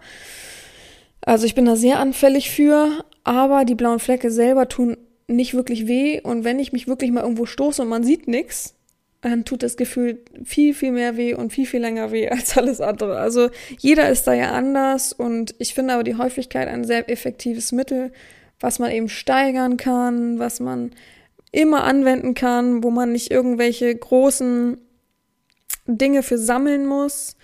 Also 1.25 1.45
ich 1.45 1.55
bin 1.55 1.65
da 1.65 1.75
sehr 1.75 1.99
anfällig 1.99 2.51
für, 2.51 3.05
aber 3.23 3.65
die 3.65 3.75
blauen 3.75 3.99
Flecke 3.99 4.29
selber 4.31 4.67
tun 4.67 4.97
nicht 5.27 5.53
wirklich 5.53 5.87
weh 5.87 6.19
und 6.21 6.43
wenn 6.43 6.59
ich 6.59 6.73
mich 6.73 6.87
wirklich 6.87 7.11
mal 7.11 7.21
irgendwo 7.21 7.45
stoße 7.45 7.81
und 7.81 7.87
man 7.87 8.03
sieht 8.03 8.27
nichts, 8.27 8.75
dann 9.21 9.45
tut 9.45 9.63
das 9.63 9.77
Gefühl 9.77 10.19
viel, 10.43 10.73
viel 10.73 10.91
mehr 10.91 11.15
weh 11.15 11.33
und 11.33 11.53
viel, 11.53 11.65
viel 11.65 11.79
länger 11.79 12.11
weh 12.11 12.29
als 12.29 12.57
alles 12.57 12.81
andere. 12.81 13.17
Also 13.17 13.49
jeder 13.79 14.09
ist 14.09 14.25
da 14.25 14.33
ja 14.33 14.51
anders 14.51 15.13
und 15.13 15.55
ich 15.59 15.73
finde 15.73 15.93
aber 15.93 16.03
die 16.03 16.17
Häufigkeit 16.17 16.67
ein 16.67 16.83
sehr 16.83 17.09
effektives 17.09 17.71
Mittel, 17.71 18.11
was 18.59 18.79
man 18.79 18.91
eben 18.91 19.09
steigern 19.09 19.77
kann, 19.77 20.39
was 20.39 20.59
man 20.59 20.91
immer 21.51 21.83
anwenden 21.85 22.33
kann, 22.33 22.83
wo 22.83 22.91
man 22.91 23.11
nicht 23.11 23.31
irgendwelche 23.31 23.95
großen 23.95 24.77
Dinge 25.87 26.23
für 26.23 26.37
sammeln 26.37 26.85
muss. 26.85 27.37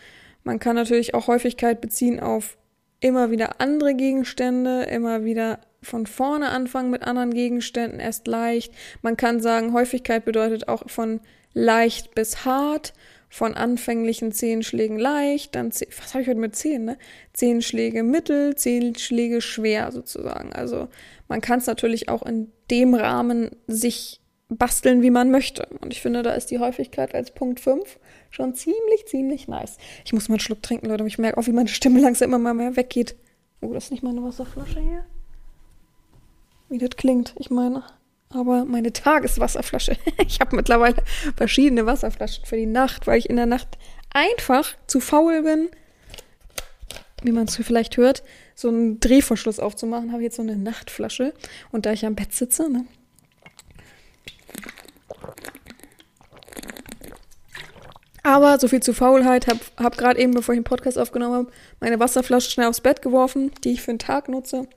Man 0.44 0.60
kann 0.60 0.76
natürlich 0.76 1.14
auch 1.14 1.28
Häufigkeit 1.28 1.80
beziehen 1.80 2.20
auf 2.20 2.58
immer 3.00 3.32
wieder 3.32 3.60
andere 3.62 3.96
Gegenstände, 3.96 4.84
immer 4.84 5.24
wieder 5.24 5.60
von 5.82 6.06
vorne 6.06 6.50
anfangen 6.50 6.90
mit 6.90 7.04
anderen 7.04 7.34
Gegenständen, 7.34 8.00
erst 8.00 8.28
leicht. 8.28 8.74
Man 9.02 9.18
kann 9.18 9.40
sagen, 9.40 9.74
Häufigkeit 9.74 10.26
bedeutet 10.26 10.68
auch 10.68 10.90
von 10.90 11.22
leicht 11.54 12.14
bis 12.16 12.46
hart, 12.46 12.94
von 13.30 13.54
anfänglichen 13.54 14.32
zehn 14.32 14.64
Schlägen 14.64 14.98
leicht, 14.98 15.54
dann, 15.56 15.70
was 15.70 16.14
habe 16.14 16.24
ich 16.24 16.28
heute 16.28 16.40
mit 16.40 16.56
zehn, 16.56 16.86
ne? 16.86 16.98
Zehn 17.32 17.62
Schläge 17.62 18.02
mittel, 18.04 18.56
zehn 18.56 18.96
Schläge 18.96 19.40
schwer 19.40 19.92
sozusagen. 19.92 20.52
Also 20.52 20.88
man 21.28 21.40
kann 21.40 21.60
es 21.60 21.68
natürlich 21.68 22.10
auch 22.10 22.26
in 22.26 22.52
dem 22.72 22.96
Rahmen 22.96 23.52
sich 23.68 24.19
basteln, 24.50 25.02
wie 25.04 25.12
man 25.12 25.32
möchte. 25.32 25.68
Und 25.82 25.94
ich 25.94 26.02
finde, 26.02 26.24
da 26.24 26.32
ist 26.32 26.50
die 26.52 26.60
Häufigkeit 26.60 27.14
als 27.14 27.32
Punkt 27.32 27.60
5 27.60 28.00
schon 28.32 28.56
ziemlich, 28.56 29.06
ziemlich 29.06 29.48
nice. 29.48 29.78
Ich 30.04 30.14
muss 30.14 30.28
mal 30.28 30.36
einen 30.36 30.40
Schluck 30.40 30.64
trinken, 30.64 30.88
Leute. 30.88 31.06
Ich 31.06 31.20
merke 31.20 31.38
auch, 31.38 31.48
wie 31.48 31.52
meine 31.52 31.70
Stimme 31.70 32.00
langsam 32.02 32.30
immer 32.30 32.40
mal 32.40 32.54
mehr 32.54 32.76
weggeht. 32.76 33.16
Oh, 33.62 33.74
das 33.74 33.86
ist 33.86 33.92
nicht 33.92 34.04
meine 34.04 34.24
Wasserflasche 34.24 34.80
hier. 34.80 35.06
wie 36.70 36.78
das 36.78 36.92
klingt. 36.92 37.36
Ich 37.38 37.50
meine, 37.50 37.84
aber 38.30 38.66
meine 38.66 38.92
Tageswasserflasche. 38.92 39.98
ich 40.26 40.40
habe 40.40 40.56
mittlerweile 40.56 41.04
verschiedene 41.36 41.86
Wasserflaschen 41.86 42.46
für 42.46 42.58
die 42.58 42.66
Nacht, 42.66 43.06
weil 43.06 43.20
ich 43.20 43.30
in 43.30 43.36
der 43.36 43.46
Nacht 43.46 43.78
einfach 44.12 44.76
zu 44.88 45.00
faul 45.00 45.44
bin, 45.44 45.70
wie 47.22 47.32
man 47.32 47.46
es 47.46 47.56
vielleicht 47.56 47.98
hört, 47.98 48.24
so 48.56 48.70
einen 48.70 49.00
Drehverschluss 49.00 49.60
aufzumachen. 49.60 50.12
Habe 50.12 50.22
ich 50.22 50.28
jetzt 50.28 50.38
so 50.38 50.42
eine 50.42 50.58
Nachtflasche. 50.58 51.34
Und 51.72 51.86
da 51.86 51.92
ich 51.92 52.06
am 52.06 52.16
Bett 52.16 52.34
sitze, 52.34 52.70
ne? 52.72 52.86
Aber 58.24 58.60
so 58.60 58.68
viel 58.68 58.82
zu 58.82 58.94
Faulheit. 58.94 59.48
Hab, 59.48 59.58
hab 59.78 59.98
gerade 59.98 60.20
eben, 60.20 60.34
bevor 60.34 60.54
ich 60.54 60.60
den 60.60 60.64
Podcast 60.64 61.00
aufgenommen 61.00 61.34
habe, 61.34 61.52
meine 61.80 62.00
Wasserflasche 62.00 62.52
schnell 62.52 62.68
aufs 62.68 62.82
Bett 62.82 63.02
geworfen, 63.02 63.52
die 63.64 63.72
ich 63.72 63.82
für 63.82 63.92
den 63.92 64.00
Tag 64.00 64.30
nutze. 64.30 64.68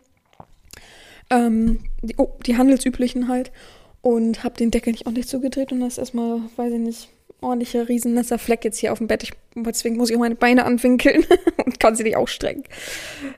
Ähm, 1.28 1.80
die, 2.02 2.14
oh, 2.16 2.30
die 2.46 2.56
handelsüblichen 2.56 3.28
halt. 3.28 3.52
Und 4.00 4.42
habe 4.42 4.56
den 4.56 4.70
Deckel 4.70 4.92
nicht 4.92 5.06
ordentlich 5.06 5.28
zugedreht 5.28 5.70
und 5.70 5.80
das 5.80 5.94
ist 5.94 5.98
erstmal, 5.98 6.40
weiß 6.56 6.72
ich 6.72 6.78
nicht, 6.78 7.08
ordentlicher 7.42 7.88
riesennasser 7.88 8.38
Fleck 8.38 8.64
jetzt 8.64 8.78
hier 8.78 8.92
auf 8.92 8.98
dem 8.98 9.06
Bett. 9.06 9.22
Ich, 9.22 9.32
deswegen 9.54 9.96
muss 9.96 10.10
ich 10.10 10.16
auch 10.16 10.20
meine 10.20 10.34
Beine 10.34 10.64
anwinkeln 10.64 11.26
und 11.64 11.78
kann 11.78 11.94
sie 11.94 12.04
nicht 12.04 12.16
ausstrecken. 12.16 12.64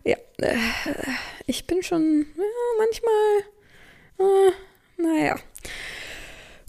Ja, 0.04 0.16
äh, 0.38 0.56
ich 1.46 1.66
bin 1.66 1.82
schon 1.82 2.26
ja, 2.36 2.44
manchmal, 2.78 4.48
äh, 4.48 5.02
naja. 5.02 5.36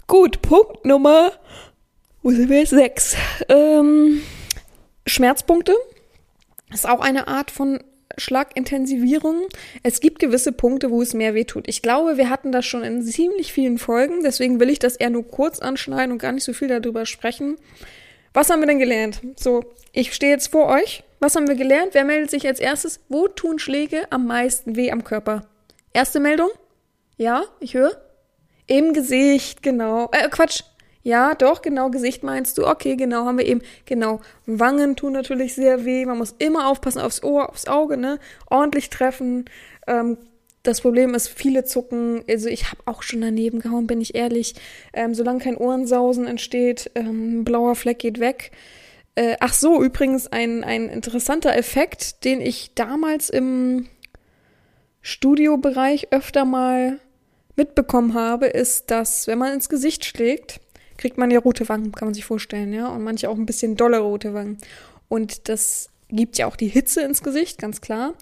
Gut, 0.08 0.40
Punkt 0.40 0.84
Nummer, 0.84 1.32
wo 2.22 2.30
sind 2.30 2.48
wir 2.48 2.60
jetzt? 2.60 2.70
Sechs. 2.70 3.16
Ähm, 3.48 4.22
Schmerzpunkte 5.04 5.74
ist 6.72 6.88
auch 6.88 7.00
eine 7.00 7.26
Art 7.26 7.50
von 7.50 7.80
Schlagintensivierung. 8.16 9.48
Es 9.82 9.98
gibt 9.98 10.20
gewisse 10.20 10.52
Punkte, 10.52 10.92
wo 10.92 11.02
es 11.02 11.12
mehr 11.12 11.34
wehtut. 11.34 11.66
Ich 11.66 11.82
glaube, 11.82 12.16
wir 12.18 12.30
hatten 12.30 12.52
das 12.52 12.64
schon 12.64 12.84
in 12.84 13.02
ziemlich 13.02 13.52
vielen 13.52 13.78
Folgen, 13.78 14.22
deswegen 14.22 14.60
will 14.60 14.70
ich 14.70 14.78
das 14.78 14.94
eher 14.94 15.10
nur 15.10 15.26
kurz 15.26 15.58
anschneiden 15.58 16.12
und 16.12 16.18
gar 16.18 16.30
nicht 16.30 16.44
so 16.44 16.52
viel 16.52 16.68
darüber 16.68 17.04
sprechen. 17.04 17.56
Was 18.32 18.48
haben 18.48 18.60
wir 18.60 18.68
denn 18.68 18.78
gelernt? 18.78 19.20
So, 19.34 19.64
ich 19.92 20.14
stehe 20.14 20.30
jetzt 20.30 20.52
vor 20.52 20.66
euch. 20.66 21.02
Was 21.18 21.34
haben 21.34 21.48
wir 21.48 21.56
gelernt? 21.56 21.94
Wer 21.94 22.04
meldet 22.04 22.30
sich 22.30 22.46
als 22.46 22.60
erstes? 22.60 23.00
Wo 23.08 23.26
tun 23.26 23.58
Schläge 23.58 24.06
am 24.10 24.26
meisten 24.26 24.76
weh 24.76 24.92
am 24.92 25.02
Körper? 25.02 25.48
Erste 25.92 26.20
Meldung? 26.20 26.50
Ja, 27.16 27.42
ich 27.58 27.74
höre. 27.74 28.05
Im 28.66 28.92
Gesicht, 28.92 29.62
genau. 29.62 30.10
Äh, 30.12 30.28
Quatsch, 30.28 30.62
ja, 31.06 31.36
doch, 31.36 31.62
genau, 31.62 31.90
Gesicht 31.90 32.24
meinst 32.24 32.58
du. 32.58 32.66
Okay, 32.66 32.96
genau, 32.96 33.26
haben 33.26 33.38
wir 33.38 33.46
eben. 33.46 33.62
Genau, 33.84 34.20
Wangen 34.46 34.96
tun 34.96 35.12
natürlich 35.12 35.54
sehr 35.54 35.84
weh. 35.84 36.04
Man 36.04 36.18
muss 36.18 36.34
immer 36.38 36.68
aufpassen 36.68 37.00
aufs 37.00 37.22
Ohr, 37.22 37.48
aufs 37.48 37.68
Auge, 37.68 37.96
ne? 37.96 38.18
Ordentlich 38.50 38.90
treffen. 38.90 39.44
Ähm, 39.86 40.18
das 40.64 40.80
Problem 40.80 41.14
ist, 41.14 41.28
viele 41.28 41.64
zucken. 41.64 42.24
Also 42.28 42.48
ich 42.48 42.72
habe 42.72 42.82
auch 42.86 43.04
schon 43.04 43.20
daneben 43.20 43.60
gehauen, 43.60 43.86
bin 43.86 44.00
ich 44.00 44.16
ehrlich. 44.16 44.56
Ähm, 44.92 45.14
solange 45.14 45.38
kein 45.38 45.56
Ohrensausen 45.56 46.26
entsteht, 46.26 46.90
ähm, 46.96 47.44
blauer 47.44 47.76
Fleck 47.76 48.00
geht 48.00 48.18
weg. 48.18 48.50
Äh, 49.14 49.36
ach 49.38 49.54
so, 49.54 49.80
übrigens 49.80 50.26
ein, 50.26 50.64
ein 50.64 50.88
interessanter 50.88 51.54
Effekt, 51.56 52.24
den 52.24 52.40
ich 52.40 52.74
damals 52.74 53.30
im 53.30 53.86
Studiobereich 55.02 56.08
öfter 56.10 56.44
mal 56.44 56.98
mitbekommen 57.56 58.14
habe, 58.14 58.46
ist, 58.46 58.90
dass 58.90 59.26
wenn 59.26 59.38
man 59.38 59.52
ins 59.52 59.68
Gesicht 59.68 60.04
schlägt, 60.04 60.60
kriegt 60.96 61.18
man 61.18 61.30
ja 61.30 61.40
rote 61.40 61.68
Wangen, 61.68 61.92
kann 61.92 62.08
man 62.08 62.14
sich 62.14 62.24
vorstellen, 62.24 62.72
ja. 62.72 62.88
Und 62.88 63.02
manche 63.02 63.28
auch 63.28 63.36
ein 63.36 63.46
bisschen 63.46 63.76
dolle 63.76 63.98
rote 63.98 64.34
Wangen. 64.34 64.58
Und 65.08 65.48
das 65.48 65.90
gibt 66.08 66.38
ja 66.38 66.46
auch 66.46 66.56
die 66.56 66.68
Hitze 66.68 67.02
ins 67.02 67.22
Gesicht, 67.22 67.58
ganz 67.58 67.80
klar. 67.80 68.14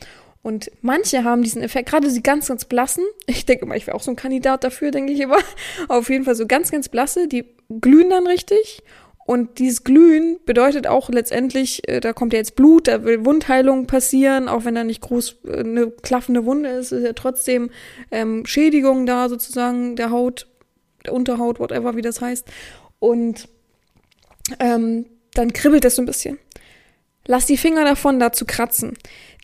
Und 0.43 0.71
manche 0.83 1.25
haben 1.25 1.43
diesen 1.43 1.63
Effekt, 1.63 1.89
gerade 1.89 2.13
die 2.13 2.23
ganz, 2.23 2.49
ganz 2.49 2.65
blassen. 2.65 3.05
Ich 3.27 3.47
denke 3.47 3.67
mal, 3.67 3.77
ich 3.77 3.87
wäre 3.87 3.97
auch 3.97 4.03
so 4.03 4.11
ein 4.11 4.17
Kandidat 4.17 4.63
dafür, 4.63 4.91
denke 4.91 5.13
ich 5.13 5.21
immer. 5.21 5.39
Auf 5.89 6.11
jeden 6.11 6.25
Fall 6.25 6.35
so 6.35 6.47
ganz, 6.47 6.71
ganz 6.71 6.89
blasse, 6.89 7.29
die 7.29 7.45
glühen 7.81 8.11
dann 8.11 8.27
richtig. 8.27 8.83
Und 9.27 9.59
dieses 9.59 9.85
Glühen 9.85 10.39
bedeutet 10.45 10.87
auch 10.87 11.09
letztendlich, 11.09 11.89
äh, 11.89 12.01
da 12.01 12.13
kommt 12.13 12.35
ja 12.35 12.39
jetzt 12.39 12.57
Blut, 12.57 12.89
da 12.89 13.05
will 13.05 13.25
Wundheilung 13.25 13.87
passieren, 13.87 14.49
auch 14.49 14.65
wenn 14.65 14.75
da 14.75 14.85
nicht 14.85 15.01
groß 15.01 15.37
äh, 15.47 15.61
eine 15.61 15.91
klaffende 15.91 16.45
Wunde 16.45 16.69
ist, 16.69 16.93
ist 16.93 17.05
ja 17.05 17.15
trotzdem 17.15 17.71
ähm, 18.11 18.45
Schädigung 18.45 19.07
da 19.07 19.29
sozusagen 19.29 19.97
der 19.97 20.11
Haut 20.11 20.47
der 21.05 21.13
Unterhaut, 21.13 21.61
whatever, 21.61 21.97
wie 21.97 22.03
das 22.03 22.21
heißt. 22.21 22.47
Und 22.99 23.49
ähm, 24.59 25.07
dann 25.35 25.53
kribbelt 25.53 25.85
es 25.85 25.97
so 25.97 26.03
ein 26.03 26.07
bisschen. 26.07 26.39
Lass 27.27 27.47
die 27.47 27.57
Finger 27.57 27.85
davon, 27.85 28.19
da 28.19 28.33
zu 28.33 28.45
kratzen. 28.45 28.97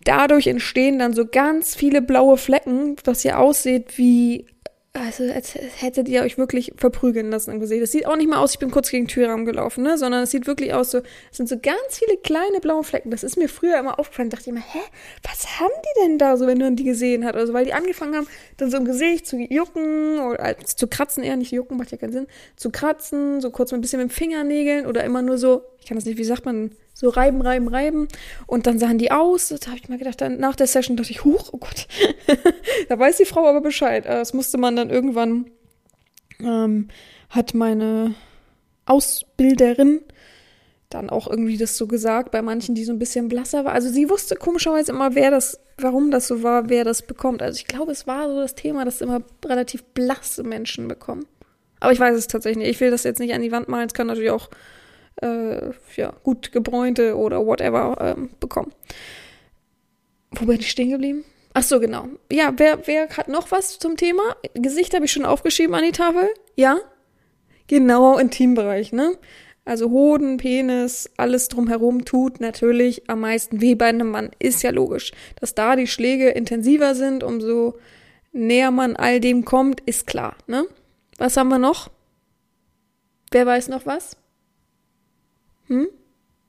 Dadurch 0.05 0.47
entstehen 0.47 0.99
dann 0.99 1.13
so 1.13 1.27
ganz 1.27 1.75
viele 1.75 2.03
blaue 2.03 2.37
Flecken, 2.37 2.97
was 3.05 3.23
hier 3.23 3.39
aussieht 3.39 3.99
wie 3.99 4.47
also 4.93 5.23
als 5.33 5.55
hättet 5.55 6.09
ihr 6.09 6.23
euch 6.23 6.37
wirklich 6.37 6.73
verprügeln 6.77 7.31
lassen 7.31 7.53
im 7.53 7.61
Gesicht. 7.61 7.81
Das 7.81 7.93
sieht 7.93 8.07
auch 8.07 8.17
nicht 8.17 8.29
mal 8.29 8.39
aus, 8.39 8.55
ich 8.55 8.59
bin 8.59 8.73
kurz 8.73 8.91
gegen 8.91 9.05
den 9.05 9.09
Türrahmen 9.09 9.47
gelaufen, 9.47 9.85
ne? 9.85 9.97
Sondern 9.97 10.25
es 10.25 10.33
sieht 10.33 10.49
wirklich 10.49 10.75
aus 10.75 10.91
so, 10.91 10.99
es 11.31 11.37
sind 11.37 11.49
so 11.49 11.57
ganz 11.61 11.79
viele 11.99 12.17
kleine 12.17 12.59
blaue 12.61 12.83
Flecken. 12.83 13.11
Das 13.11 13.23
ist 13.23 13.37
mir 13.37 13.49
früher 13.49 13.79
immer 13.79 14.01
aufgefallen. 14.01 14.31
Da 14.31 14.37
dachte 14.37 14.51
ich 14.51 14.57
immer, 14.57 14.67
hä, 14.67 14.81
was 15.23 15.61
haben 15.61 15.73
die 15.79 16.03
denn 16.03 16.19
da 16.19 16.37
so, 16.37 16.47
wenn 16.49 16.59
man 16.59 16.75
die 16.75 16.83
gesehen 16.85 17.25
hat? 17.25 17.37
Also 17.37 17.53
weil 17.53 17.65
die 17.65 17.73
angefangen 17.73 18.17
haben, 18.17 18.27
dann 18.57 18.71
so 18.71 18.79
im 18.79 18.85
Gesicht 18.85 19.29
zu 19.29 19.37
jucken 19.37 20.19
oder 20.19 20.45
äh, 20.45 20.57
zu 20.65 20.89
kratzen, 20.89 21.23
eher 21.23 21.37
nicht 21.37 21.53
jucken, 21.53 21.77
macht 21.77 21.93
ja 21.93 21.97
keinen 21.97 22.13
Sinn, 22.13 22.27
zu 22.57 22.71
kratzen, 22.71 23.41
so 23.41 23.51
kurz 23.51 23.71
mal 23.71 23.79
ein 23.79 23.83
bisschen 23.83 24.01
mit 24.01 24.11
dem 24.11 24.15
Fingernägeln 24.15 24.87
oder 24.87 25.05
immer 25.05 25.23
nur 25.23 25.39
so, 25.39 25.63
ich 25.79 25.87
kann 25.87 25.97
das 25.97 26.05
nicht, 26.05 26.19
wie 26.19 26.25
sagt 26.25 26.45
man, 26.45 26.73
so 27.01 27.09
reiben, 27.09 27.41
reiben, 27.41 27.69
reiben. 27.69 28.09
Und 28.47 28.67
dann 28.67 28.79
sahen 28.79 28.99
die 28.99 29.11
aus. 29.11 29.49
Da 29.49 29.69
habe 29.69 29.79
ich 29.79 29.89
mal 29.89 29.97
gedacht, 29.97 30.21
dann 30.21 30.37
nach 30.37 30.55
der 30.55 30.67
Session 30.67 30.99
dachte 30.99 31.11
ich, 31.11 31.25
huch, 31.25 31.49
oh 31.53 31.57
Gott. 31.57 31.89
da 32.89 32.99
weiß 32.99 33.17
die 33.17 33.25
Frau 33.25 33.47
aber 33.47 33.63
Bescheid. 33.63 34.05
Äh, 34.05 34.19
das 34.19 34.35
musste 34.35 34.59
man 34.59 34.77
dann 34.77 34.91
irgendwann, 34.91 35.51
ähm, 36.41 36.89
hat 37.31 37.55
meine 37.55 38.15
Ausbilderin 38.85 40.03
dann 40.91 41.09
auch 41.09 41.27
irgendwie 41.27 41.57
das 41.57 41.79
so 41.79 41.87
gesagt, 41.87 42.33
bei 42.33 42.43
manchen, 42.43 42.75
die 42.75 42.85
so 42.85 42.93
ein 42.93 42.99
bisschen 42.99 43.29
blasser 43.29 43.65
war. 43.65 43.73
Also 43.73 43.89
sie 43.89 44.11
wusste 44.11 44.35
komischerweise 44.35 44.93
immer, 44.93 45.15
wer 45.15 45.31
das, 45.31 45.59
warum 45.79 46.11
das 46.11 46.27
so 46.27 46.43
war, 46.43 46.69
wer 46.69 46.85
das 46.85 47.03
bekommt. 47.03 47.41
Also 47.41 47.57
ich 47.57 47.67
glaube, 47.67 47.93
es 47.93 48.07
war 48.07 48.29
so 48.29 48.41
das 48.41 48.57
Thema, 48.57 48.85
dass 48.85 49.01
immer 49.01 49.23
relativ 49.47 49.85
blasse 49.95 50.43
Menschen 50.43 50.87
bekommen. 50.87 51.25
Aber 51.79 51.93
ich 51.93 52.01
weiß 52.01 52.15
es 52.15 52.27
tatsächlich 52.27 52.59
nicht. 52.59 52.75
Ich 52.75 52.81
will 52.81 52.91
das 52.91 53.05
jetzt 53.05 53.21
nicht 53.21 53.33
an 53.33 53.41
die 53.41 53.53
Wand 53.53 53.69
malen. 53.69 53.87
Es 53.87 53.95
kann 53.95 54.09
natürlich 54.09 54.33
auch 54.33 54.51
äh, 55.23 55.71
ja, 55.97 56.13
gut 56.23 56.53
gebräunte 56.53 57.17
oder 57.17 57.45
whatever 57.47 57.97
ähm, 58.01 58.31
bekommen. 58.41 58.73
Wo 60.33 60.47
bin 60.47 60.61
ich 60.61 60.71
stehen 60.71 60.91
geblieben? 60.91 61.25
Ach 61.53 61.63
so, 61.63 61.81
genau. 61.81 62.07
Ja, 62.31 62.53
wer, 62.57 62.87
wer 62.87 63.09
hat 63.09 63.29
noch 63.29 63.51
was 63.51 63.79
zum 63.79 63.97
Thema? 63.97 64.23
Gesicht 64.55 64.95
habe 64.95 65.05
ich 65.05 65.13
schon 65.13 65.25
aufgeschrieben 65.25 65.75
an 65.75 65.85
die 65.85 65.93
Tafel. 65.93 66.29
Ja? 66.55 66.79
Genau, 67.67 68.19
Intimbereich, 68.19 68.93
ne? 68.93 69.17
Also 69.65 69.91
Hoden, 69.91 70.39
Penis, 70.39 71.11
alles 71.17 71.49
drumherum 71.49 72.05
tut 72.05 72.41
natürlich 72.41 73.09
am 73.09 73.21
meisten 73.21 73.61
weh 73.61 73.75
bei 73.75 73.87
einem 73.87 74.11
Mann. 74.11 74.31
Ist 74.39 74.63
ja 74.63 74.71
logisch. 74.71 75.13
Dass 75.41 75.55
da 75.55 75.77
die 75.77 75.87
Schläge 75.87 76.31
intensiver 76.31 76.95
sind, 76.95 77.23
umso 77.23 77.79
näher 78.33 78.71
man 78.71 78.97
all 78.97 79.21
dem 79.21 79.45
kommt, 79.45 79.81
ist 79.83 80.07
klar, 80.07 80.37
ne? 80.47 80.65
Was 81.19 81.37
haben 81.37 81.49
wir 81.49 81.59
noch? 81.59 81.91
Wer 83.31 83.47
weiß 83.47 83.69
noch 83.69 83.87
was? 83.87 84.17
Hm? 85.71 85.89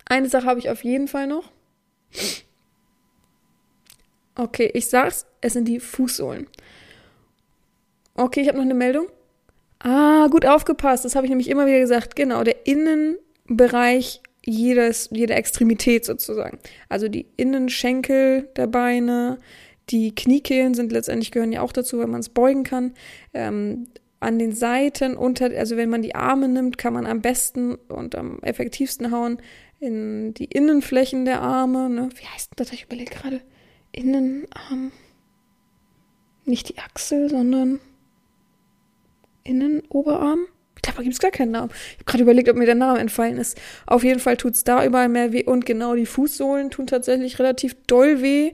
Eine 0.06 0.28
Sache 0.28 0.46
habe 0.46 0.60
ich 0.60 0.70
auf 0.70 0.84
jeden 0.84 1.08
Fall 1.08 1.28
noch. 1.28 1.52
Okay, 4.36 4.70
ich 4.74 4.88
sag's, 4.88 5.26
es 5.40 5.54
sind 5.54 5.68
die 5.68 5.80
Fußsohlen. 5.80 6.48
Okay, 8.16 8.42
ich 8.42 8.48
habe 8.48 8.58
noch 8.58 8.66
eine 8.66 8.74
Meldung. 8.74 9.08
Ah, 9.80 10.28
gut 10.28 10.46
aufgepasst. 10.46 11.06
Das 11.06 11.16
habe 11.16 11.26
ich 11.26 11.30
nämlich 11.30 11.50
immer 11.50 11.66
wieder 11.66 11.80
gesagt. 11.80 12.16
Genau, 12.16 12.44
der 12.44 12.66
Innenbereich 12.66 14.22
jedes, 14.44 15.10
jeder 15.12 15.38
Extremität 15.38 16.04
sozusagen. 16.04 16.60
Also 16.90 17.08
die 17.08 17.28
Innenschenkel 17.38 18.50
der 18.56 18.68
Beine, 18.68 19.38
die 19.90 20.16
Kniekehlen 20.16 20.74
sind 20.74 20.92
letztendlich 20.92 21.32
gehören 21.32 21.52
ja 21.52 21.62
auch 21.62 21.72
dazu, 21.72 22.00
wenn 22.00 22.10
man 22.10 22.22
es 22.22 22.30
beugen 22.30 22.64
kann. 22.64 22.94
Ähm, 23.34 23.88
an 24.22 24.40
den 24.40 24.54
Seiten 24.54 25.18
unter, 25.18 25.46
also 25.58 25.76
wenn 25.78 25.90
man 25.90 26.02
die 26.02 26.16
Arme 26.16 26.48
nimmt, 26.48 26.78
kann 26.78 26.94
man 26.94 27.06
am 27.06 27.22
besten 27.22 27.76
und 27.76 28.16
am 28.16 28.40
effektivsten 28.44 29.12
hauen 29.12 29.42
in 29.80 30.34
die 30.36 30.46
Innenflächen 30.46 31.26
der 31.26 31.42
Arme. 31.42 31.90
Ne? 31.90 32.10
Wie 32.16 32.28
heißt 32.28 32.52
das? 32.56 32.72
Ich 32.72 32.84
überlege 32.84 33.14
gerade. 33.14 33.42
Innenarm. 33.92 34.92
Nicht 36.46 36.70
die 36.70 36.78
Achsel, 36.78 37.30
sondern 37.30 37.80
Innenoberarm. 39.44 40.46
Ich 40.76 40.82
glaube, 40.84 40.98
da 40.98 41.04
gibt 41.04 41.14
es 41.14 41.20
gar 41.20 41.32
keinen 41.32 41.52
Namen. 41.52 41.72
Ich 41.72 41.96
habe 41.96 42.06
gerade 42.06 42.24
überlegt, 42.24 42.50
ob 42.50 42.58
mir 42.58 42.66
der 42.66 42.76
Name 42.76 43.00
entfallen 43.00 43.38
ist. 43.38 43.60
Auf 43.88 44.04
jeden 44.04 44.20
Fall 44.20 44.38
tut 44.38 44.54
es 44.54 44.64
da 44.64 44.86
überall 44.86 45.10
mehr 45.10 45.34
weh. 45.34 45.44
Und 45.44 45.66
genau 45.66 45.96
die 45.96 46.06
Fußsohlen 46.06 46.70
tun 46.70 46.88
tatsächlich 46.88 47.40
relativ 47.40 47.76
doll 47.88 48.22
weh. 48.22 48.54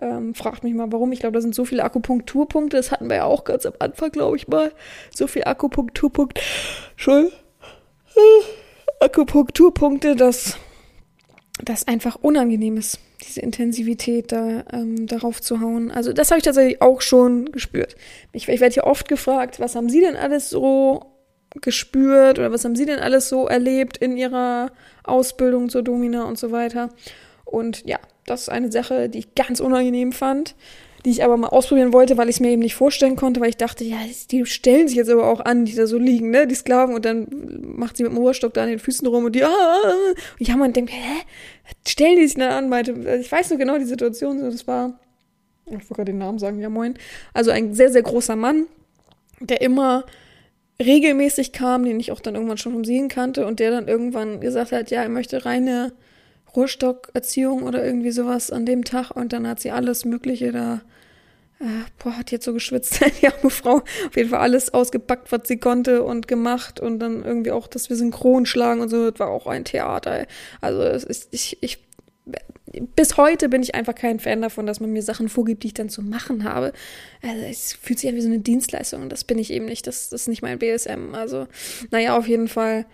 Ähm, 0.00 0.34
fragt 0.34 0.64
mich 0.64 0.74
mal, 0.74 0.90
warum. 0.90 1.12
Ich 1.12 1.20
glaube, 1.20 1.34
da 1.34 1.40
sind 1.40 1.54
so 1.54 1.64
viele 1.64 1.84
Akupunkturpunkte. 1.84 2.76
Das 2.76 2.90
hatten 2.90 3.08
wir 3.08 3.16
ja 3.16 3.24
auch 3.24 3.44
ganz 3.44 3.66
am 3.66 3.74
Anfang, 3.78 4.10
glaube 4.10 4.36
ich 4.36 4.48
mal. 4.48 4.72
So 5.14 5.26
viele 5.26 5.46
Akupunkturpunkte. 5.46 6.40
Entschuldigung. 6.92 7.32
Akupunkturpunkte, 9.00 10.16
dass 10.16 10.56
das 11.62 11.86
einfach 11.86 12.16
unangenehm 12.16 12.76
ist. 12.76 12.98
diese 13.26 13.40
Intensivität 13.40 14.32
da 14.32 14.64
ähm, 14.72 15.06
darauf 15.06 15.40
zu 15.40 15.60
hauen. 15.60 15.90
Also 15.90 16.12
das 16.12 16.30
habe 16.30 16.38
ich 16.38 16.44
tatsächlich 16.44 16.82
auch 16.82 17.00
schon 17.00 17.52
gespürt. 17.52 17.94
Ich, 18.32 18.48
ich 18.48 18.60
werde 18.60 18.74
hier 18.74 18.84
oft 18.84 19.08
gefragt, 19.08 19.60
was 19.60 19.76
haben 19.76 19.88
Sie 19.88 20.00
denn 20.00 20.16
alles 20.16 20.50
so 20.50 21.04
gespürt 21.60 22.38
oder 22.38 22.50
was 22.50 22.64
haben 22.64 22.76
Sie 22.76 22.86
denn 22.86 22.98
alles 22.98 23.28
so 23.28 23.46
erlebt 23.46 23.96
in 23.98 24.16
Ihrer 24.16 24.72
Ausbildung 25.04 25.68
zur 25.68 25.82
Domina 25.82 26.24
und 26.24 26.38
so 26.38 26.50
weiter. 26.50 26.88
Und 27.52 27.86
ja, 27.86 27.98
das 28.26 28.42
ist 28.42 28.48
eine 28.48 28.72
Sache, 28.72 29.08
die 29.08 29.20
ich 29.20 29.34
ganz 29.34 29.60
unangenehm 29.60 30.12
fand 30.12 30.54
die 31.04 31.10
ich 31.10 31.24
aber 31.24 31.36
mal 31.36 31.48
ausprobieren 31.48 31.92
wollte, 31.92 32.16
weil 32.16 32.28
ich 32.28 32.36
es 32.36 32.40
mir 32.40 32.50
eben 32.50 32.62
nicht 32.62 32.76
vorstellen 32.76 33.16
konnte, 33.16 33.40
weil 33.40 33.48
ich 33.48 33.56
dachte, 33.56 33.84
ja, 33.84 33.98
die 34.30 34.46
stellen 34.46 34.86
sich 34.86 34.96
jetzt 34.96 35.10
aber 35.10 35.26
auch 35.26 35.40
an, 35.40 35.64
die 35.64 35.74
da 35.74 35.86
so 35.86 35.98
liegen, 35.98 36.30
ne, 36.30 36.46
die 36.46 36.54
Sklaven, 36.54 36.94
und 36.94 37.04
dann 37.04 37.26
macht 37.76 37.96
sie 37.96 38.04
mit 38.04 38.12
dem 38.12 38.18
Ohrstock 38.18 38.54
da 38.54 38.62
an 38.62 38.68
den 38.68 38.78
Füßen 38.78 39.06
rum 39.08 39.24
und 39.24 39.34
die, 39.34 39.42
ah, 39.42 39.48
ah, 39.48 39.80
ah. 39.84 40.14
und 40.38 40.48
habe 40.48 40.58
mal 40.60 40.72
denkt, 40.72 40.92
hä, 40.92 41.22
stellen 41.86 42.16
die 42.16 42.26
sich 42.26 42.36
da 42.36 42.56
an, 42.56 42.68
meinte, 42.68 42.92
ich 43.20 43.30
weiß 43.30 43.50
nur 43.50 43.58
genau 43.58 43.78
die 43.78 43.84
Situation, 43.84 44.38
so, 44.38 44.50
das 44.50 44.66
war, 44.68 44.98
ich 45.66 45.72
wollte 45.72 45.88
gerade 45.88 46.12
den 46.12 46.18
Namen 46.18 46.38
sagen, 46.38 46.60
ja 46.60 46.68
moin, 46.68 46.94
also 47.34 47.50
ein 47.50 47.74
sehr, 47.74 47.90
sehr 47.90 48.02
großer 48.02 48.36
Mann, 48.36 48.66
der 49.40 49.60
immer 49.60 50.04
regelmäßig 50.80 51.52
kam, 51.52 51.84
den 51.84 51.98
ich 51.98 52.12
auch 52.12 52.20
dann 52.20 52.34
irgendwann 52.36 52.58
schon 52.58 52.72
vom 52.72 52.84
Sehen 52.84 53.08
kannte 53.08 53.46
und 53.46 53.58
der 53.58 53.72
dann 53.72 53.88
irgendwann 53.88 54.40
gesagt 54.40 54.70
hat, 54.70 54.90
ja, 54.90 55.02
er 55.02 55.08
möchte 55.08 55.44
reine 55.44 55.92
Rohrstockerziehung 56.54 57.62
oder 57.62 57.84
irgendwie 57.84 58.10
sowas 58.10 58.50
an 58.50 58.66
dem 58.66 58.84
Tag 58.84 59.10
und 59.10 59.32
dann 59.32 59.46
hat 59.46 59.60
sie 59.60 59.70
alles 59.70 60.04
Mögliche 60.04 60.52
da, 60.52 60.82
äh, 61.60 61.84
boah, 61.98 62.16
hat 62.18 62.30
jetzt 62.30 62.44
so 62.44 62.52
geschwitzt, 62.52 63.00
die 63.22 63.28
arme 63.28 63.50
Frau, 63.50 63.76
auf 64.06 64.16
jeden 64.16 64.30
Fall 64.30 64.40
alles 64.40 64.74
ausgepackt, 64.74 65.32
was 65.32 65.48
sie 65.48 65.58
konnte 65.58 66.02
und 66.02 66.28
gemacht 66.28 66.80
und 66.80 66.98
dann 66.98 67.24
irgendwie 67.24 67.52
auch, 67.52 67.66
dass 67.66 67.88
wir 67.88 67.96
synchron 67.96 68.46
schlagen 68.46 68.80
und 68.80 68.88
so, 68.88 69.10
das 69.10 69.20
war 69.20 69.28
auch 69.28 69.46
ein 69.46 69.64
Theater. 69.64 70.26
Also 70.60 70.82
es 70.82 71.04
ist, 71.04 71.28
ich, 71.30 71.58
ich, 71.62 71.78
bis 72.94 73.16
heute 73.16 73.48
bin 73.48 73.62
ich 73.62 73.74
einfach 73.74 73.94
kein 73.94 74.20
Fan 74.20 74.42
davon, 74.42 74.66
dass 74.66 74.80
man 74.80 74.92
mir 74.92 75.02
Sachen 75.02 75.28
vorgibt, 75.28 75.62
die 75.62 75.68
ich 75.68 75.74
dann 75.74 75.88
zu 75.88 76.02
machen 76.02 76.44
habe. 76.44 76.72
Also 77.22 77.42
es 77.42 77.72
fühlt 77.74 77.98
sich 77.98 78.08
an 78.10 78.16
wie 78.16 78.20
so 78.20 78.28
eine 78.28 78.38
Dienstleistung 78.38 79.02
und 79.02 79.10
das 79.10 79.24
bin 79.24 79.38
ich 79.38 79.52
eben 79.52 79.66
nicht, 79.66 79.86
das, 79.86 80.10
das 80.10 80.22
ist 80.22 80.28
nicht 80.28 80.42
mein 80.42 80.58
BSM. 80.58 81.14
Also, 81.14 81.48
naja, 81.90 82.16
auf 82.16 82.26
jeden 82.28 82.48
Fall 82.48 82.86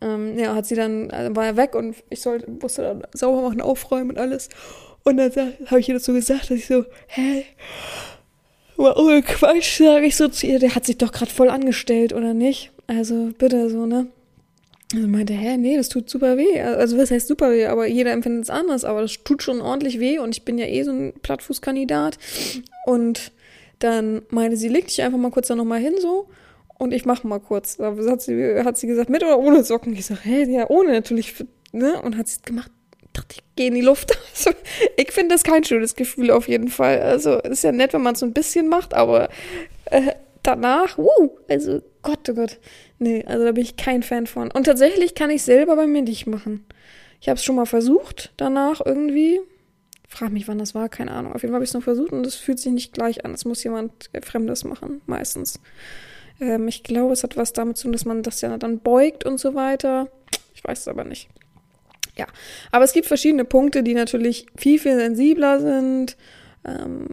ähm, 0.00 0.38
ja, 0.38 0.54
hat 0.54 0.66
sie 0.66 0.74
dann, 0.74 1.10
also 1.10 1.34
war 1.36 1.46
er 1.46 1.56
weg 1.56 1.74
und 1.74 1.96
ich 2.08 2.20
sollte, 2.20 2.50
musste 2.50 2.82
dann 2.82 3.02
sauber 3.12 3.42
machen, 3.42 3.60
aufräumen 3.60 4.10
und 4.10 4.18
alles. 4.18 4.48
Und 5.04 5.16
dann 5.16 5.54
habe 5.66 5.80
ich 5.80 5.88
ihr 5.88 5.94
dazu 5.94 6.12
gesagt, 6.12 6.44
dass 6.44 6.58
ich 6.58 6.66
so, 6.66 6.84
hä? 7.08 7.44
Ohne 8.76 9.22
Quatsch, 9.22 9.78
sage 9.78 10.06
ich 10.06 10.16
so 10.16 10.28
zu 10.28 10.46
ihr, 10.46 10.58
der 10.58 10.74
hat 10.74 10.86
sich 10.86 10.98
doch 10.98 11.12
gerade 11.12 11.30
voll 11.30 11.50
angestellt, 11.50 12.12
oder 12.12 12.32
nicht? 12.32 12.72
Also 12.86 13.30
bitte 13.36 13.68
so, 13.68 13.86
ne? 13.86 14.06
Also 14.94 15.06
meinte, 15.06 15.34
hä, 15.34 15.56
nee, 15.56 15.76
das 15.76 15.88
tut 15.88 16.10
super 16.10 16.36
weh. 16.36 16.60
Also 16.60 16.98
was 16.98 17.10
heißt 17.10 17.28
super 17.28 17.50
weh? 17.50 17.66
Aber 17.66 17.86
jeder 17.86 18.12
empfindet 18.12 18.44
es 18.44 18.50
anders, 18.50 18.84
aber 18.84 19.02
das 19.02 19.22
tut 19.22 19.42
schon 19.42 19.60
ordentlich 19.60 20.00
weh 20.00 20.18
und 20.18 20.36
ich 20.36 20.44
bin 20.44 20.58
ja 20.58 20.66
eh 20.66 20.82
so 20.82 20.90
ein 20.90 21.12
Plattfußkandidat. 21.22 22.18
Und 22.86 23.32
dann 23.78 24.22
meinte 24.30 24.56
sie, 24.56 24.68
leg 24.68 24.88
dich 24.88 25.02
einfach 25.02 25.18
mal 25.18 25.30
kurz 25.30 25.48
da 25.48 25.54
nochmal 25.54 25.80
hin 25.80 25.94
so 26.00 26.26
und 26.80 26.94
ich 26.94 27.04
mach 27.04 27.24
mal 27.24 27.40
kurz. 27.40 27.76
Da 27.76 27.94
hat 27.94 28.22
sie, 28.22 28.64
hat 28.64 28.78
sie 28.78 28.86
gesagt, 28.86 29.10
mit 29.10 29.22
oder 29.22 29.38
ohne 29.38 29.62
Socken? 29.62 29.92
Ich 29.92 30.06
sag, 30.06 30.24
hä, 30.24 30.44
ja, 30.44 30.68
ohne 30.70 30.92
natürlich, 30.92 31.34
ne? 31.72 32.00
Und 32.00 32.16
hat 32.16 32.26
sie 32.26 32.40
gemacht. 32.42 32.72
Dachte, 33.12 33.36
ich 33.36 33.42
gehe 33.54 33.68
in 33.68 33.74
die 33.74 33.82
Luft. 33.82 34.18
Also, 34.34 34.52
ich 34.96 35.12
finde 35.12 35.34
das 35.34 35.44
kein 35.44 35.64
schönes 35.64 35.94
Gefühl 35.94 36.30
auf 36.30 36.48
jeden 36.48 36.68
Fall. 36.68 37.02
Also, 37.02 37.38
ist 37.40 37.62
ja 37.62 37.72
nett, 37.72 37.92
wenn 37.92 38.00
man 38.00 38.14
es 38.14 38.20
so 38.20 38.26
ein 38.26 38.32
bisschen 38.32 38.68
macht, 38.68 38.94
aber 38.94 39.28
äh, 39.86 40.12
danach, 40.42 40.96
wuh, 40.96 41.30
also 41.46 41.82
Gott, 42.00 42.26
oh 42.30 42.34
Gott. 42.34 42.58
Nee, 42.98 43.22
also 43.26 43.44
da 43.44 43.52
bin 43.52 43.62
ich 43.62 43.76
kein 43.76 44.02
Fan 44.02 44.26
von. 44.26 44.50
Und 44.50 44.64
tatsächlich 44.64 45.14
kann 45.14 45.28
ich 45.28 45.42
selber 45.42 45.76
bei 45.76 45.86
mir 45.86 46.00
nicht 46.00 46.26
machen. 46.26 46.64
Ich 47.20 47.28
habe 47.28 47.36
es 47.36 47.44
schon 47.44 47.56
mal 47.56 47.66
versucht, 47.66 48.32
danach 48.38 48.80
irgendwie. 48.82 49.40
Frag 50.08 50.32
mich, 50.32 50.48
wann 50.48 50.58
das 50.58 50.74
war, 50.74 50.88
keine 50.88 51.10
Ahnung. 51.10 51.34
Auf 51.34 51.42
jeden 51.42 51.52
Fall 51.52 51.56
habe 51.56 51.64
ich 51.64 51.70
es 51.70 51.74
noch 51.74 51.82
versucht 51.82 52.12
und 52.12 52.26
es 52.26 52.36
fühlt 52.36 52.58
sich 52.58 52.72
nicht 52.72 52.94
gleich 52.94 53.26
an. 53.26 53.34
Es 53.34 53.44
muss 53.44 53.62
jemand 53.62 54.08
Fremdes 54.22 54.64
machen, 54.64 55.02
meistens. 55.04 55.60
Ähm, 56.40 56.68
ich 56.68 56.82
glaube, 56.82 57.12
es 57.12 57.22
hat 57.22 57.36
was 57.36 57.52
damit 57.52 57.76
zu 57.76 57.84
tun, 57.84 57.92
dass 57.92 58.04
man 58.04 58.22
das 58.22 58.40
ja 58.40 58.56
dann 58.58 58.80
beugt 58.80 59.24
und 59.24 59.38
so 59.38 59.54
weiter. 59.54 60.08
Ich 60.54 60.64
weiß 60.64 60.80
es 60.80 60.88
aber 60.88 61.04
nicht. 61.04 61.28
Ja, 62.16 62.26
aber 62.70 62.84
es 62.84 62.92
gibt 62.92 63.06
verschiedene 63.06 63.44
Punkte, 63.44 63.82
die 63.82 63.94
natürlich 63.94 64.46
viel, 64.56 64.78
viel 64.78 64.96
sensibler 64.96 65.60
sind. 65.60 66.16
Ähm, 66.64 67.06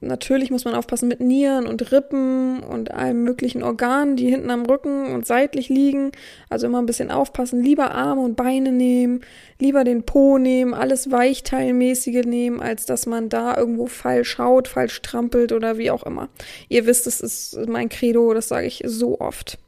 natürlich 0.00 0.50
muss 0.50 0.64
man 0.64 0.74
aufpassen 0.74 1.08
mit 1.08 1.20
Nieren 1.20 1.66
und 1.66 1.92
Rippen 1.92 2.60
und 2.60 2.90
allen 2.90 3.22
möglichen 3.22 3.62
Organen, 3.62 4.16
die 4.16 4.30
hinten 4.30 4.50
am 4.50 4.66
Rücken 4.66 5.14
und 5.14 5.26
seitlich 5.26 5.68
liegen. 5.68 6.12
Also 6.48 6.66
immer 6.66 6.80
ein 6.80 6.86
bisschen 6.86 7.10
aufpassen. 7.10 7.62
Lieber 7.62 7.92
Arme 7.92 8.22
und 8.22 8.36
Beine 8.36 8.72
nehmen, 8.72 9.22
lieber 9.58 9.84
den 9.84 10.04
Po 10.04 10.38
nehmen, 10.38 10.74
alles 10.74 11.10
Weichteilmäßige 11.10 12.24
nehmen, 12.24 12.60
als 12.60 12.86
dass 12.86 13.06
man 13.06 13.28
da 13.28 13.56
irgendwo 13.56 13.86
falsch 13.86 14.30
schaut, 14.30 14.68
falsch 14.68 15.02
trampelt 15.02 15.52
oder 15.52 15.78
wie 15.78 15.90
auch 15.90 16.04
immer. 16.04 16.28
Ihr 16.68 16.86
wisst, 16.86 17.06
es 17.06 17.20
ist 17.20 17.68
mein 17.68 17.88
Credo, 17.88 18.34
das 18.34 18.48
sage 18.48 18.66
ich 18.66 18.82
so 18.86 19.20
oft. 19.20 19.58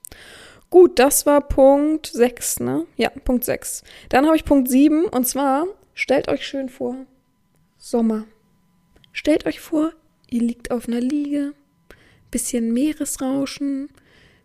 Gut, 0.71 0.99
das 0.99 1.25
war 1.25 1.41
Punkt 1.41 2.07
6, 2.07 2.61
ne? 2.61 2.85
Ja, 2.97 3.09
Punkt 3.09 3.45
6. 3.45 3.83
Dann 4.11 4.27
habe 4.27 4.37
ich 4.37 4.45
Punkt 4.45 4.69
7 4.69 5.05
und 5.07 5.27
zwar, 5.27 5.67
stellt 5.95 6.29
euch 6.29 6.47
schön 6.47 6.69
vor, 6.69 6.95
Sommer. 7.79 8.27
Stellt 9.19 9.47
euch 9.47 9.59
vor, 9.59 9.91
ihr 10.31 10.43
liegt 10.43 10.71
auf 10.71 10.87
einer 10.87 11.01
Liege, 11.01 11.53
bisschen 12.31 12.73
Meeresrauschen, 12.73 13.89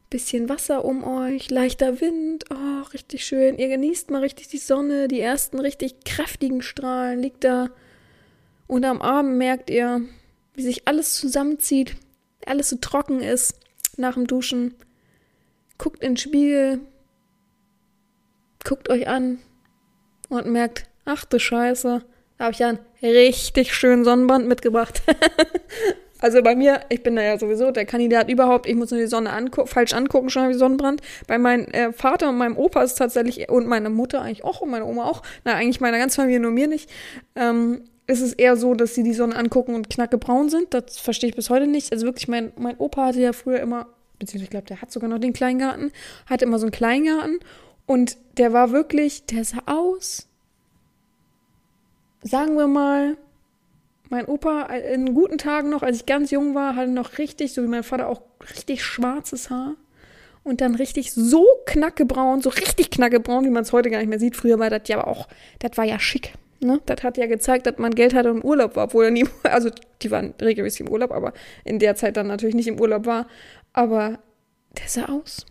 bisschen 0.09 0.49
Wasser 0.49 0.83
um 0.83 1.03
euch, 1.03 1.51
leichter 1.51 2.01
Wind, 2.01 2.45
oh, 2.49 2.81
richtig 2.91 3.23
schön. 3.23 3.59
Ihr 3.59 3.67
genießt 3.67 4.09
mal 4.09 4.21
richtig 4.21 4.47
die 4.47 4.57
Sonne, 4.57 5.07
die 5.07 5.19
ersten 5.19 5.59
richtig 5.59 6.03
kräftigen 6.05 6.63
Strahlen, 6.63 7.19
liegt 7.19 7.43
da. 7.43 7.69
Und 8.65 8.83
am 8.83 9.03
Abend 9.03 9.37
merkt 9.37 9.69
ihr, 9.69 10.01
wie 10.55 10.63
sich 10.63 10.87
alles 10.87 11.13
zusammenzieht, 11.17 11.95
alles 12.43 12.69
so 12.69 12.77
trocken 12.77 13.19
ist 13.19 13.59
nach 13.97 14.15
dem 14.15 14.25
Duschen. 14.25 14.73
Guckt 15.77 16.01
in 16.01 16.13
den 16.13 16.17
Spiegel, 16.17 16.79
guckt 18.63 18.89
euch 18.89 19.07
an 19.07 19.37
und 20.29 20.47
merkt, 20.47 20.89
ach 21.05 21.25
du 21.25 21.37
Scheiße, 21.37 22.03
habe 22.39 22.51
ich 22.51 22.59
ja 22.59 22.69
einen 22.69 22.79
richtig 23.01 23.73
schönen 23.73 24.03
Sonnenbrand 24.03 24.47
mitgebracht. 24.47 25.01
also 26.19 26.41
bei 26.41 26.55
mir, 26.55 26.81
ich 26.89 27.03
bin 27.03 27.15
da 27.15 27.21
ja 27.21 27.37
sowieso 27.37 27.71
der 27.71 27.85
Kandidat 27.85 28.29
überhaupt, 28.29 28.67
ich 28.67 28.75
muss 28.75 28.91
nur 28.91 28.99
die 28.99 29.07
Sonne 29.07 29.31
angu 29.31 29.65
falsch 29.65 29.93
angucken, 29.93 30.29
schon 30.29 30.49
wie 30.49 30.53
Sonnenbrand. 30.53 31.01
Bei 31.27 31.37
meinem 31.37 31.65
äh, 31.67 31.91
Vater 31.93 32.29
und 32.29 32.37
meinem 32.37 32.57
Opa 32.57 32.83
ist 32.83 32.95
tatsächlich, 32.95 33.49
und 33.49 33.67
meiner 33.67 33.89
Mutter 33.89 34.21
eigentlich 34.21 34.43
auch 34.43 34.61
und 34.61 34.71
meine 34.71 34.85
Oma 34.85 35.05
auch, 35.05 35.21
na 35.43 35.53
eigentlich 35.53 35.81
meiner 35.81 35.97
ganzen 35.97 36.21
Familie, 36.21 36.39
nur 36.39 36.51
mir 36.51 36.67
nicht, 36.67 36.89
ähm, 37.35 37.83
ist 38.07 38.21
es 38.21 38.33
eher 38.33 38.57
so, 38.57 38.73
dass 38.73 38.95
sie 38.95 39.03
die 39.03 39.13
Sonne 39.13 39.35
angucken 39.35 39.75
und 39.75 39.89
knackebraun 39.89 40.49
sind. 40.49 40.73
Das 40.73 40.99
verstehe 40.99 41.29
ich 41.29 41.35
bis 41.35 41.49
heute 41.49 41.67
nicht. 41.67 41.93
Also 41.93 42.05
wirklich, 42.05 42.27
mein, 42.27 42.51
mein 42.57 42.77
Opa 42.77 43.07
hatte 43.07 43.21
ja 43.21 43.33
früher 43.33 43.61
immer, 43.61 43.87
beziehungsweise 44.19 44.43
ich 44.43 44.49
glaube, 44.49 44.67
der 44.67 44.81
hat 44.81 44.91
sogar 44.91 45.09
noch 45.09 45.19
den 45.19 45.33
Kleingarten, 45.33 45.91
hatte 46.25 46.45
immer 46.45 46.59
so 46.59 46.65
einen 46.65 46.71
Kleingarten 46.71 47.39
und 47.85 48.17
der 48.37 48.51
war 48.53 48.71
wirklich, 48.71 49.25
der 49.25 49.45
sah 49.45 49.63
aus 49.65 50.27
sagen 52.23 52.57
wir 52.57 52.67
mal, 52.67 53.17
mein 54.09 54.25
Opa 54.25 54.63
in 54.65 55.13
guten 55.13 55.37
Tagen 55.37 55.69
noch, 55.69 55.83
als 55.83 55.97
ich 55.97 56.05
ganz 56.05 56.31
jung 56.31 56.55
war, 56.55 56.75
hatte 56.75 56.91
noch 56.91 57.17
richtig, 57.17 57.53
so 57.53 57.63
wie 57.63 57.67
mein 57.67 57.83
Vater 57.83 58.07
auch, 58.07 58.21
richtig 58.57 58.83
schwarzes 58.83 59.49
Haar. 59.49 59.75
Und 60.43 60.59
dann 60.59 60.75
richtig 60.75 61.13
so 61.13 61.45
knackebraun, 61.65 62.41
so 62.41 62.49
richtig 62.49 62.91
knackebraun, 62.91 63.45
wie 63.45 63.49
man 63.49 63.63
es 63.63 63.71
heute 63.71 63.89
gar 63.89 63.99
nicht 63.99 64.09
mehr 64.09 64.19
sieht. 64.19 64.35
Früher 64.35 64.59
war 64.59 64.69
das 64.69 64.87
ja 64.87 65.01
auch, 65.07 65.29
das 65.59 65.77
war 65.77 65.85
ja 65.85 65.99
schick. 65.99 66.33
Ne? 66.59 66.81
Das 66.85 67.01
hat 67.03 67.17
ja 67.17 67.27
gezeigt, 67.27 67.65
dass 67.65 67.77
man 67.77 67.95
Geld 67.95 68.13
hatte 68.13 68.29
und 68.29 68.41
im 68.41 68.45
Urlaub 68.45 68.75
war, 68.75 68.85
obwohl 68.85 69.05
er 69.05 69.11
nie, 69.11 69.25
also 69.43 69.69
die 70.01 70.11
waren 70.11 70.33
regelmäßig 70.41 70.81
im 70.81 70.89
Urlaub, 70.89 71.11
aber 71.11 71.33
in 71.63 71.79
der 71.79 71.95
Zeit 71.95 72.17
dann 72.17 72.27
natürlich 72.27 72.55
nicht 72.55 72.67
im 72.67 72.79
Urlaub 72.79 73.05
war. 73.05 73.27
Aber 73.71 74.19
der 74.77 74.87
sah 74.87 75.05
aus. 75.05 75.45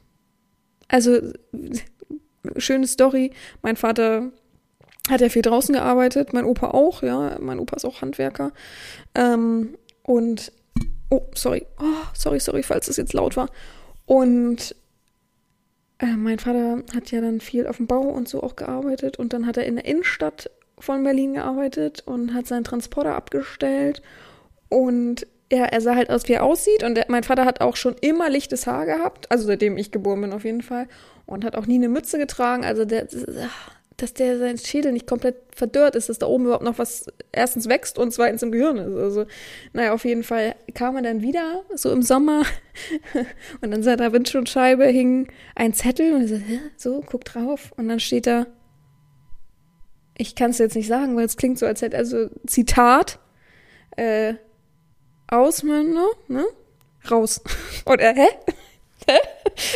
Also, 0.88 1.32
schöne 2.58 2.87
Story. 2.87 3.32
Mein 3.62 3.76
Vater 3.76 4.30
hat 5.10 5.20
er 5.20 5.30
viel 5.30 5.42
draußen 5.42 5.74
gearbeitet, 5.74 6.32
mein 6.32 6.44
Opa 6.44 6.68
auch, 6.68 7.02
ja, 7.02 7.36
mein 7.40 7.58
Opa 7.58 7.76
ist 7.76 7.84
auch 7.84 8.02
Handwerker. 8.02 8.52
Ähm, 9.14 9.76
und, 10.02 10.52
oh, 11.10 11.22
sorry, 11.34 11.66
oh, 11.80 12.06
sorry, 12.14 12.40
sorry, 12.40 12.62
falls 12.62 12.88
es 12.88 12.96
jetzt 12.96 13.12
laut 13.12 13.36
war. 13.36 13.48
Und 14.06 14.74
äh, 15.98 16.16
mein 16.16 16.38
Vater 16.38 16.82
hat 16.94 17.11
ja 17.11 17.20
dann 17.20 17.40
viel 17.40 17.66
auf 17.66 17.78
dem 17.78 17.86
Bau 17.86 18.03
und 18.03 18.28
so 18.28 18.42
auch 18.42 18.57
gearbeitet 18.57 19.18
und 19.18 19.32
dann 19.32 19.46
hat 19.46 19.57
er 19.57 19.66
in 19.66 19.76
der 19.76 19.84
Innenstadt 19.84 20.50
von 20.78 21.05
Berlin 21.05 21.34
gearbeitet 21.34 22.03
und 22.07 22.34
hat 22.34 22.46
seinen 22.46 22.64
Transporter 22.64 23.14
abgestellt 23.14 24.03
und 24.68 25.26
ja, 25.53 25.64
er 25.66 25.80
sah 25.82 25.94
halt 25.94 26.09
aus, 26.09 26.26
wie 26.28 26.32
er 26.32 26.44
aussieht. 26.44 26.82
Und 26.82 26.94
der, 26.94 27.07
mein 27.09 27.24
Vater 27.24 27.44
hat 27.44 27.61
auch 27.61 27.76
schon 27.76 27.94
immer 28.00 28.30
lichtes 28.30 28.66
Haar 28.66 28.86
gehabt, 28.86 29.30
also 29.30 29.44
seitdem 29.44 29.76
ich 29.76 29.92
geboren 29.92 30.22
bin 30.22 30.32
auf 30.32 30.44
jeden 30.44 30.62
Fall. 30.62 30.88
Und 31.26 31.44
hat 31.44 31.57
auch 31.57 31.66
nie 31.66 31.74
eine 31.74 31.90
Mütze 31.90 32.18
getragen. 32.18 32.64
Also 32.64 32.86
der, 32.86 33.07
dass 34.03 34.14
der 34.14 34.38
sein 34.38 34.59
Schädel 34.59 34.92
nicht 34.92 35.07
komplett 35.07 35.36
verdörrt 35.55 35.94
ist, 35.94 36.09
dass 36.09 36.18
da 36.18 36.26
oben 36.26 36.44
überhaupt 36.44 36.64
noch 36.64 36.78
was 36.78 37.07
erstens 37.32 37.68
wächst 37.68 37.98
und 37.98 38.12
zweitens 38.12 38.42
im 38.42 38.53
Gehirn 38.53 38.76
ist. 38.78 38.96
Also, 38.96 39.26
naja, 39.72 39.92
auf 39.92 40.05
jeden 40.05 40.22
Fall 40.22 40.55
kam 40.74 40.96
er 40.96 41.03
dann 41.03 41.22
wieder, 41.22 41.62
so 41.74 41.90
im 41.90 42.03
Sommer, 42.03 42.42
und 43.61 43.72
an 43.72 43.82
seiner 43.82 44.12
Windschutzscheibe 44.12 44.86
hing 44.86 45.28
ein 45.55 45.72
Zettel 45.74 46.14
und 46.14 46.22
er 46.22 46.28
so, 46.28 46.36
Hä? 46.36 46.61
so, 46.76 47.05
guck 47.07 47.24
drauf. 47.24 47.72
Und 47.76 47.88
dann 47.88 48.00
steht 48.00 48.26
da 48.26 48.46
ich 50.16 50.34
kann 50.34 50.50
es 50.50 50.59
jetzt 50.59 50.76
nicht 50.76 50.88
sagen, 50.88 51.16
weil 51.16 51.24
es 51.24 51.36
klingt 51.36 51.59
so, 51.59 51.66
als 51.66 51.82
hätte, 51.82 51.96
also 51.96 52.28
Zitat, 52.46 53.18
äh, 53.96 54.34
Ausmünder, 55.26 56.09
ne? 56.28 56.44
Raus. 57.11 57.40
Oder, 57.86 58.12
hä? 58.12 58.26
hä? 58.46 58.53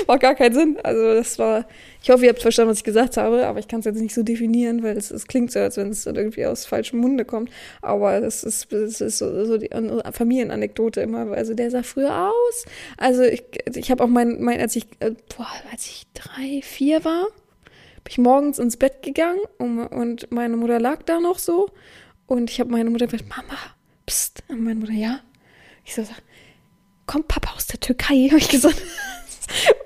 Macht 0.06 0.20
gar 0.20 0.34
keinen 0.34 0.54
Sinn. 0.54 0.78
Also 0.82 1.14
das 1.14 1.38
war, 1.38 1.66
ich 2.02 2.10
hoffe, 2.10 2.24
ihr 2.24 2.30
habt 2.30 2.42
verstanden, 2.42 2.70
was 2.70 2.78
ich 2.78 2.84
gesagt 2.84 3.16
habe, 3.16 3.46
aber 3.46 3.58
ich 3.58 3.68
kann 3.68 3.80
es 3.80 3.86
jetzt 3.86 4.00
nicht 4.00 4.14
so 4.14 4.22
definieren, 4.22 4.82
weil 4.82 4.96
es, 4.96 5.10
es 5.10 5.26
klingt 5.26 5.52
so, 5.52 5.58
als 5.58 5.76
wenn 5.76 5.90
es 5.90 6.06
irgendwie 6.06 6.46
aus 6.46 6.66
falschem 6.66 7.00
Munde 7.00 7.24
kommt. 7.24 7.50
Aber 7.82 8.22
es 8.22 8.44
ist, 8.44 8.72
es 8.72 9.00
ist 9.00 9.18
so, 9.18 9.44
so 9.44 9.58
die 9.58 9.70
Familienanekdote 10.12 11.00
immer. 11.00 11.30
Also 11.32 11.54
der 11.54 11.70
sah 11.70 11.82
früher 11.82 12.30
aus. 12.30 12.64
Also 12.96 13.22
ich, 13.22 13.44
ich 13.74 13.90
habe 13.90 14.04
auch 14.04 14.08
mein, 14.08 14.40
mein, 14.40 14.60
als 14.60 14.76
ich, 14.76 14.86
äh, 15.00 15.12
boah, 15.36 15.48
als 15.72 15.86
ich 15.86 16.06
drei, 16.14 16.60
vier 16.62 17.04
war, 17.04 17.26
bin 18.04 18.10
ich 18.10 18.18
morgens 18.18 18.58
ins 18.58 18.76
Bett 18.76 19.02
gegangen 19.02 19.40
und, 19.58 19.86
und 19.86 20.30
meine 20.30 20.56
Mutter 20.56 20.78
lag 20.78 21.02
da 21.02 21.20
noch 21.20 21.38
so. 21.38 21.70
Und 22.26 22.50
ich 22.50 22.60
habe 22.60 22.70
meine 22.70 22.90
Mutter 22.90 23.06
gesagt, 23.06 23.28
Mama, 23.28 23.58
pst. 24.06 24.44
Und 24.48 24.62
meine 24.62 24.80
Mutter, 24.80 24.92
ja. 24.92 25.20
Ich 25.84 25.94
so, 25.94 26.02
kommt 27.06 27.28
Papa 27.28 27.54
aus 27.54 27.66
der 27.66 27.80
Türkei? 27.80 28.26
Habe 28.30 28.38
ich 28.38 28.48
gesagt. 28.48 28.82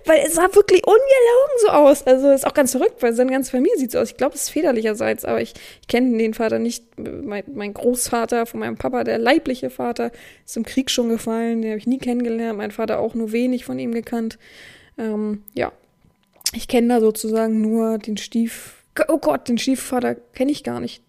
weil 0.07 0.25
es 0.27 0.35
sah 0.35 0.55
wirklich 0.55 0.83
ungelogen 0.87 1.57
so 1.61 1.69
aus. 1.69 2.07
Also 2.07 2.31
ist 2.31 2.47
auch 2.47 2.55
ganz 2.55 2.73
verrückt, 2.73 3.03
weil 3.03 3.13
seine 3.13 3.31
ganze 3.31 3.51
Familie 3.51 3.77
sieht 3.79 3.93
so 3.93 3.99
aus. 3.99 4.11
Ich 4.11 4.17
glaube, 4.17 4.35
es 4.35 4.43
ist 4.43 4.51
väterlicherseits, 4.51 5.25
aber 5.25 5.41
ich, 5.41 5.55
ich 5.81 5.89
kenne 5.89 6.17
den 6.17 6.35
Vater 6.35 6.59
nicht. 6.59 6.85
Mein, 6.99 7.45
mein, 7.55 7.75
Großvater 7.75 8.47
von 8.47 8.61
meinem 8.61 8.77
Papa, 8.77 9.05
der 9.05 9.19
leibliche 9.19 9.71
Vater, 9.71 10.13
ist 10.47 10.57
im 10.57 10.65
Krieg 10.65 10.91
schon 10.91 11.09
gefallen. 11.09 11.63
Den 11.63 11.73
habe 11.73 11.79
ich 11.79 11.87
nie 11.87 11.99
kennengelernt. 11.99 12.59
Mein 12.59 12.71
Vater 12.71 13.01
auch 13.01 13.15
nur 13.15 13.33
wenig 13.33 13.65
von 13.65 13.79
ihm 13.79 13.93
gekannt. 13.93 14.39
Ähm, 14.99 15.45
ja, 15.55 15.73
ich 16.53 16.69
kenne 16.69 16.89
da 16.89 17.01
sozusagen 17.01 17.61
nur 17.61 17.99
den 17.99 18.17
Stief. 18.17 18.83
Oh 19.09 19.19
Gott, 19.19 19.49
den 19.49 19.59
Stiefvater 19.59 20.15
kenne 20.15 20.51
ich 20.51 20.65
gar 20.65 20.81
nicht. 20.81 21.03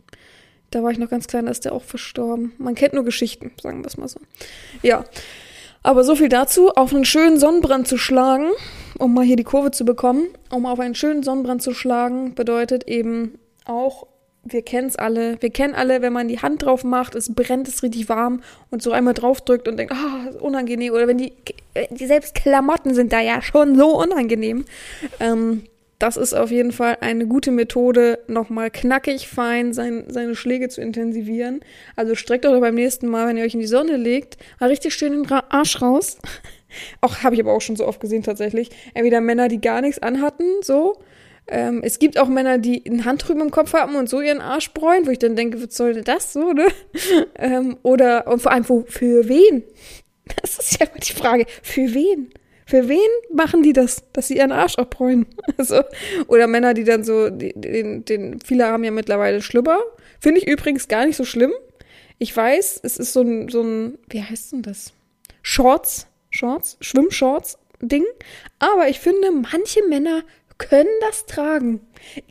Da 0.70 0.84
war 0.84 0.92
ich 0.92 0.98
noch 0.98 1.10
ganz 1.10 1.28
klein, 1.28 1.46
da 1.46 1.52
ist 1.52 1.66
der 1.66 1.74
auch 1.74 1.84
verstorben. 1.84 2.54
Man 2.58 2.76
kennt 2.76 2.94
nur 2.94 3.04
Geschichten, 3.04 3.52
sagen 3.62 3.82
wir 3.82 3.88
es 3.88 3.98
mal 3.98 4.08
so. 4.08 4.20
Ja. 4.82 5.04
Aber 5.84 6.04
so 6.04 6.16
viel 6.16 6.30
dazu, 6.30 6.70
auf 6.70 6.94
einen 6.94 7.06
schönen 7.06 7.40
Sonnenbrand 7.40 7.88
zu 7.88 7.98
schlagen, 7.98 8.50
um 8.98 9.14
mal 9.14 9.26
hier 9.26 9.36
die 9.36 9.44
Kurve 9.44 9.72
zu 9.72 9.84
bekommen, 9.84 10.28
um 10.52 10.66
auf 10.66 10.80
einen 10.80 10.96
schönen 10.96 11.24
Sonnenbrand 11.24 11.62
zu 11.62 11.74
schlagen, 11.74 12.36
bedeutet 12.36 12.88
eben 12.88 13.40
auch, 13.66 14.06
wir 14.44 14.62
kennen 14.64 14.88
es 14.88 14.96
alle, 14.96 15.42
wir 15.42 15.50
kennen 15.50 15.76
alle, 15.76 16.02
wenn 16.02 16.14
man 16.14 16.28
die 16.28 16.40
Hand 16.40 16.64
drauf 16.64 16.84
macht, 16.84 17.16
es 17.16 17.34
brennt 17.34 17.68
es 17.68 17.84
richtig 17.84 18.10
warm 18.10 18.42
und 18.70 18.82
so 18.82 18.92
einmal 18.92 19.14
drauf 19.14 19.42
drückt 19.42 19.68
und 19.68 19.78
denkt, 19.78 19.94
ah, 19.94 20.30
oh, 20.40 20.46
unangenehm. 20.46 20.94
Oder 20.94 21.08
wenn 21.08 21.18
die, 21.18 21.34
die 21.90 22.06
selbst 22.06 22.36
Klamotten 22.36 22.94
sind 22.94 23.14
da 23.14 23.20
ja 23.20 23.42
schon 23.42 23.76
so 23.76 24.00
unangenehm. 24.00 24.66
Ähm, 25.20 25.64
das 26.02 26.18
ist 26.18 26.34
auf 26.34 26.50
jeden 26.50 26.72
Fall 26.72 26.98
eine 27.02 27.28
gute 27.28 27.52
Methode, 27.52 28.20
nochmal 28.28 28.72
knackig 28.72 29.28
fein 29.28 29.72
sein, 29.72 30.06
seine 30.08 30.36
Schläge 30.36 30.68
zu 30.68 30.82
intensivieren. 30.82 31.62
Also 31.96 32.16
streckt 32.16 32.46
euch 32.46 32.60
beim 32.60 32.74
nächsten 32.74 33.08
Mal, 33.08 33.28
wenn 33.28 33.38
ihr 33.38 33.44
euch 33.44 33.54
in 33.54 33.60
die 33.60 33.68
Sonne 33.68 33.98
legt, 33.98 34.38
mal 34.60 34.70
richtig 34.70 34.96
schön 34.96 35.12
den 35.14 35.32
Arsch 35.32 35.80
raus. 35.82 36.18
Auch 37.02 37.18
habe 37.22 37.36
ich 37.36 37.42
aber 37.42 37.54
auch 37.54 37.60
schon 37.60 37.76
so 37.76 37.86
oft 37.86 38.00
gesehen 38.00 38.24
tatsächlich. 38.24 38.70
Entweder 38.94 39.20
Männer, 39.20 39.50
die 39.50 39.60
gar 39.60 39.82
nichts 39.82 40.02
anhatten, 40.02 40.46
so. 40.62 40.98
Ähm, 41.48 41.82
es 41.84 42.00
gibt 42.00 42.18
auch 42.18 42.30
Männer, 42.30 42.60
die 42.60 42.82
ein 42.90 43.04
Handrüben 43.04 43.42
im 43.42 43.52
Kopf 43.52 43.74
haben 43.74 43.96
und 43.96 44.08
so 44.08 44.22
ihren 44.22 44.40
Arsch 44.40 44.72
bräuen, 44.72 45.06
wo 45.06 45.12
ich 45.12 45.20
dann 45.20 45.36
denke, 45.36 45.62
was 45.62 45.76
soll 45.76 45.94
denn 45.94 46.06
das 46.06 46.32
so, 46.32 46.54
ne? 46.54 46.68
ähm, 47.36 47.78
oder, 47.84 48.26
und 48.28 48.42
vor 48.42 48.54
allem, 48.54 48.68
wo, 48.70 48.86
für 48.88 49.28
wen? 49.28 49.64
Das 50.42 50.58
ist 50.60 50.80
ja 50.80 50.86
immer 50.86 51.00
die 51.00 51.12
Frage. 51.12 51.46
Für 51.62 51.94
wen? 51.94 52.32
Für 52.72 52.88
wen 52.88 53.10
machen 53.34 53.64
die 53.64 53.74
das, 53.74 54.02
dass 54.14 54.30
sie 54.30 54.38
ihren 54.38 54.54
Arsch 54.54 54.78
abbräuen? 54.78 55.26
Also, 55.58 55.84
oder 56.28 56.48
Männer, 56.48 56.74
die 56.74 56.86
dann 56.86 57.04
so, 57.04 57.30
den, 57.30 58.06
den, 58.06 58.40
viele 58.40 58.66
haben 58.66 58.86
ja 58.86 58.92
mittlerweile 58.92 59.42
Schlüpper. 59.42 59.78
Finde 60.22 60.40
ich 60.40 60.48
übrigens 60.48 60.88
gar 60.88 61.06
nicht 61.06 61.18
so 61.18 61.26
schlimm. 61.26 61.52
Ich 62.18 62.36
weiß, 62.36 62.80
es 62.84 62.96
ist 62.98 63.12
so 63.12 63.24
ein, 63.24 63.50
so 63.50 63.62
ein, 63.62 63.98
wie 64.10 64.24
heißt 64.24 64.54
denn 64.54 64.62
das? 64.62 64.94
Shorts, 65.42 66.08
Shorts, 66.30 66.78
Schwimmshorts 66.80 67.58
Ding. 67.82 68.06
Aber 68.60 68.88
ich 68.88 69.02
finde, 69.02 69.32
manche 69.32 69.86
Männer 69.90 70.24
können 70.58 70.88
das 71.02 71.26
tragen. 71.26 71.82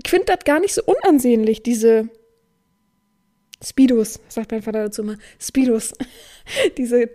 Ich 0.03 0.09
finde 0.09 0.24
das 0.24 0.45
gar 0.47 0.61
nicht 0.61 0.72
so 0.72 0.82
unansehnlich, 0.84 1.62
diese 1.62 2.09
Speedos, 3.62 4.20
sagt 4.28 4.53
mein 4.53 4.62
Vater 4.62 4.84
dazu 4.84 5.03
immer. 5.03 5.18
Speedos. 5.38 5.93
diese 6.78 7.11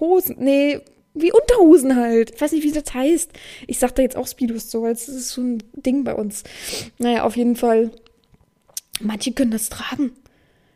Hosen, 0.00 0.34
nee, 0.40 0.80
wie 1.14 1.32
Unterhosen 1.32 1.96
halt. 1.96 2.32
Ich 2.34 2.40
weiß 2.40 2.52
nicht, 2.52 2.64
wie 2.64 2.72
das 2.72 2.92
heißt. 2.92 3.30
Ich 3.66 3.78
sag 3.78 3.94
da 3.94 4.02
jetzt 4.02 4.16
auch 4.16 4.26
Speedos 4.26 4.70
so, 4.70 4.82
weil 4.82 4.92
es 4.92 5.08
ist 5.08 5.30
so 5.30 5.40
ein 5.40 5.62
Ding 5.72 6.04
bei 6.04 6.14
uns. 6.14 6.42
Naja, 6.98 7.22
auf 7.24 7.36
jeden 7.36 7.56
Fall. 7.56 7.90
Manche 9.00 9.32
können 9.32 9.50
das 9.50 9.68
tragen. 9.68 10.12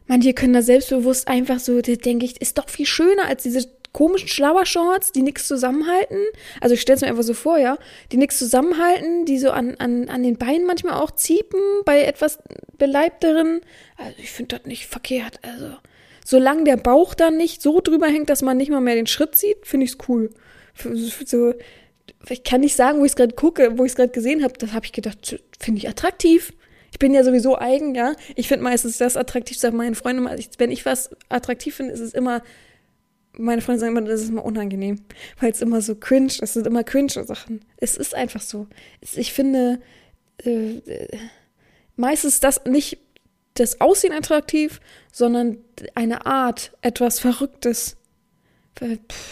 Manche 0.06 0.32
können 0.32 0.54
da 0.54 0.62
selbstbewusst 0.62 1.28
einfach 1.28 1.58
so, 1.58 1.80
da 1.82 1.94
denke 1.94 2.24
ich, 2.24 2.40
ist 2.40 2.56
doch 2.56 2.68
viel 2.68 2.86
schöner 2.86 3.26
als 3.26 3.42
diese 3.42 3.68
komischen 3.92 4.28
Schlauershorts, 4.28 5.12
die 5.12 5.22
nichts 5.22 5.46
zusammenhalten. 5.46 6.18
Also 6.60 6.74
ich 6.74 6.80
stelle 6.80 6.96
es 6.96 7.02
mir 7.02 7.08
einfach 7.08 7.22
so 7.22 7.34
vor, 7.34 7.58
ja, 7.58 7.78
die 8.12 8.16
nichts 8.16 8.38
zusammenhalten, 8.38 9.24
die 9.24 9.38
so 9.38 9.50
an, 9.50 9.74
an, 9.78 10.08
an 10.08 10.22
den 10.22 10.38
Beinen 10.38 10.66
manchmal 10.66 10.94
auch 10.94 11.10
ziepen 11.10 11.60
bei 11.84 12.02
etwas 12.02 12.38
beleibteren. 12.78 13.60
Also 13.96 14.14
ich 14.18 14.30
finde 14.30 14.56
das 14.56 14.66
nicht 14.66 14.86
verkehrt. 14.86 15.40
Also 15.42 15.76
solange 16.28 16.64
der 16.64 16.76
Bauch 16.76 17.14
dann 17.14 17.38
nicht 17.38 17.62
so 17.62 17.80
drüber 17.80 18.06
hängt, 18.06 18.28
dass 18.28 18.42
man 18.42 18.58
nicht 18.58 18.70
mal 18.70 18.82
mehr 18.82 18.96
den 18.96 19.06
Schritt 19.06 19.34
sieht, 19.34 19.66
finde 19.66 19.84
ich 19.84 19.92
es 19.92 19.98
cool. 20.08 20.28
So, 21.24 21.54
ich 22.28 22.44
kann 22.44 22.60
nicht 22.60 22.76
sagen, 22.76 23.00
wo 23.00 23.04
ich 23.06 23.12
es 23.12 23.16
gerade 23.16 23.34
gucke, 23.34 23.78
wo 23.78 23.84
ich 23.86 23.92
es 23.92 23.96
gerade 23.96 24.12
gesehen 24.12 24.44
habe, 24.44 24.52
das 24.58 24.74
habe 24.74 24.84
ich 24.84 24.92
gedacht, 24.92 25.40
finde 25.58 25.78
ich 25.78 25.88
attraktiv. 25.88 26.52
Ich 26.92 26.98
bin 26.98 27.14
ja 27.14 27.24
sowieso 27.24 27.58
eigen, 27.58 27.94
ja. 27.94 28.14
Ich 28.36 28.46
finde 28.46 28.62
meistens 28.64 28.98
das 28.98 29.16
attraktivste, 29.16 29.72
meine 29.72 29.94
Freunde, 29.94 30.38
wenn 30.58 30.70
ich 30.70 30.84
was 30.84 31.08
attraktiv 31.30 31.76
finde, 31.76 31.94
ist 31.94 32.00
es 32.00 32.12
immer, 32.12 32.42
meine 33.32 33.62
Freunde 33.62 33.80
sagen 33.80 33.96
immer, 33.96 34.06
das 34.06 34.20
ist 34.20 34.28
immer 34.28 34.44
unangenehm, 34.44 35.00
weil 35.40 35.50
es 35.50 35.62
immer 35.62 35.80
so 35.80 35.94
cringe, 35.94 36.32
das 36.40 36.52
sind 36.52 36.66
immer 36.66 36.84
cringe 36.84 37.24
Sachen. 37.24 37.64
Es 37.78 37.96
ist 37.96 38.14
einfach 38.14 38.42
so. 38.42 38.66
Ich 39.00 39.32
finde, 39.32 39.80
äh, 40.44 40.76
äh 40.76 41.18
meistens 41.96 42.40
das 42.40 42.64
nicht 42.64 42.98
das 43.60 43.80
Aussehen 43.80 44.12
attraktiv, 44.12 44.80
sondern 45.12 45.58
eine 45.94 46.26
Art, 46.26 46.72
etwas 46.82 47.20
Verrücktes. 47.20 47.96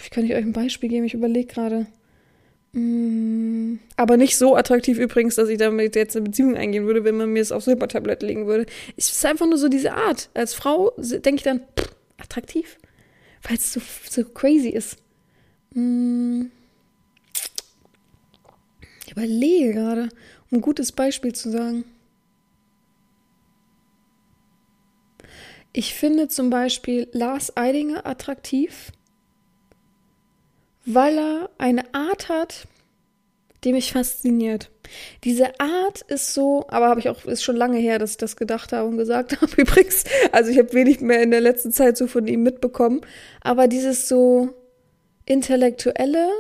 Ich 0.03 0.11
kann 0.11 0.24
euch 0.24 0.35
ein 0.35 0.53
Beispiel 0.53 0.89
geben, 0.89 1.07
ich 1.07 1.14
überlege 1.14 1.53
gerade. 1.53 1.87
Mm, 2.72 3.79
aber 3.97 4.16
nicht 4.16 4.37
so 4.37 4.57
attraktiv 4.57 4.99
übrigens, 4.99 5.37
dass 5.37 5.49
ich 5.49 5.59
damit 5.59 5.97
jetzt 5.97 6.16
eine 6.16 6.24
Beziehung 6.24 6.57
eingehen 6.57 6.87
würde, 6.87 7.05
wenn 7.05 7.16
man 7.16 7.31
mir 7.31 7.41
es 7.41 7.53
aufs 7.53 7.64
Silbertablett 7.64 8.22
legen 8.22 8.47
würde. 8.47 8.66
Es 8.97 9.11
ist 9.11 9.24
einfach 9.24 9.47
nur 9.47 9.59
so 9.59 9.68
diese 9.68 9.93
Art. 9.93 10.29
Als 10.35 10.53
Frau 10.53 10.93
denke 10.99 11.37
ich 11.37 11.43
dann, 11.43 11.62
attraktiv. 12.18 12.77
Weil 13.43 13.57
es 13.57 13.72
so, 13.72 13.81
so 14.11 14.24
crazy 14.24 14.68
ist. 14.68 14.99
Mm. 15.74 16.47
Ich 19.07 19.12
überlege 19.12 19.72
gerade, 19.72 20.09
um 20.51 20.59
ein 20.59 20.61
gutes 20.61 20.93
Beispiel 20.93 21.33
zu 21.33 21.51
sagen. 21.51 21.85
Ich 25.77 25.93
finde 25.93 26.29
zum 26.29 26.49
Beispiel 26.49 27.07
Lars 27.12 27.55
Eidinger 27.55 28.07
attraktiv, 28.07 28.93
weil 30.87 31.18
er 31.18 31.51
eine 31.59 31.95
Art 31.95 32.31
hat, 32.31 32.66
die 33.62 33.74
mich 33.74 33.93
fasziniert. 33.93 34.70
Diese 35.22 35.61
Art 35.61 36.01
ist 36.09 36.33
so, 36.33 36.64
aber 36.68 36.89
habe 36.89 37.01
ich 37.01 37.11
auch, 37.11 37.27
ist 37.27 37.45
schon 37.45 37.57
lange 37.57 37.77
her, 37.77 37.99
dass 37.99 38.12
ich 38.12 38.16
das 38.16 38.37
gedacht 38.37 38.72
habe 38.72 38.89
und 38.89 38.97
gesagt 38.97 39.39
habe 39.43 39.53
übrigens. 39.55 40.05
Also 40.33 40.51
ich 40.51 40.57
habe 40.57 40.72
wenig 40.72 41.03
mehr 41.03 41.22
in 41.22 41.31
der 41.31 41.43
letzten 41.43 41.72
Zeit 41.72 41.99
so 41.99 42.07
von 42.07 42.27
ihm 42.27 42.43
mitbekommen. 42.43 43.03
Aber 43.43 43.68
dieses 43.68 44.09
so 44.09 44.55
intellektuelle, 45.27 46.31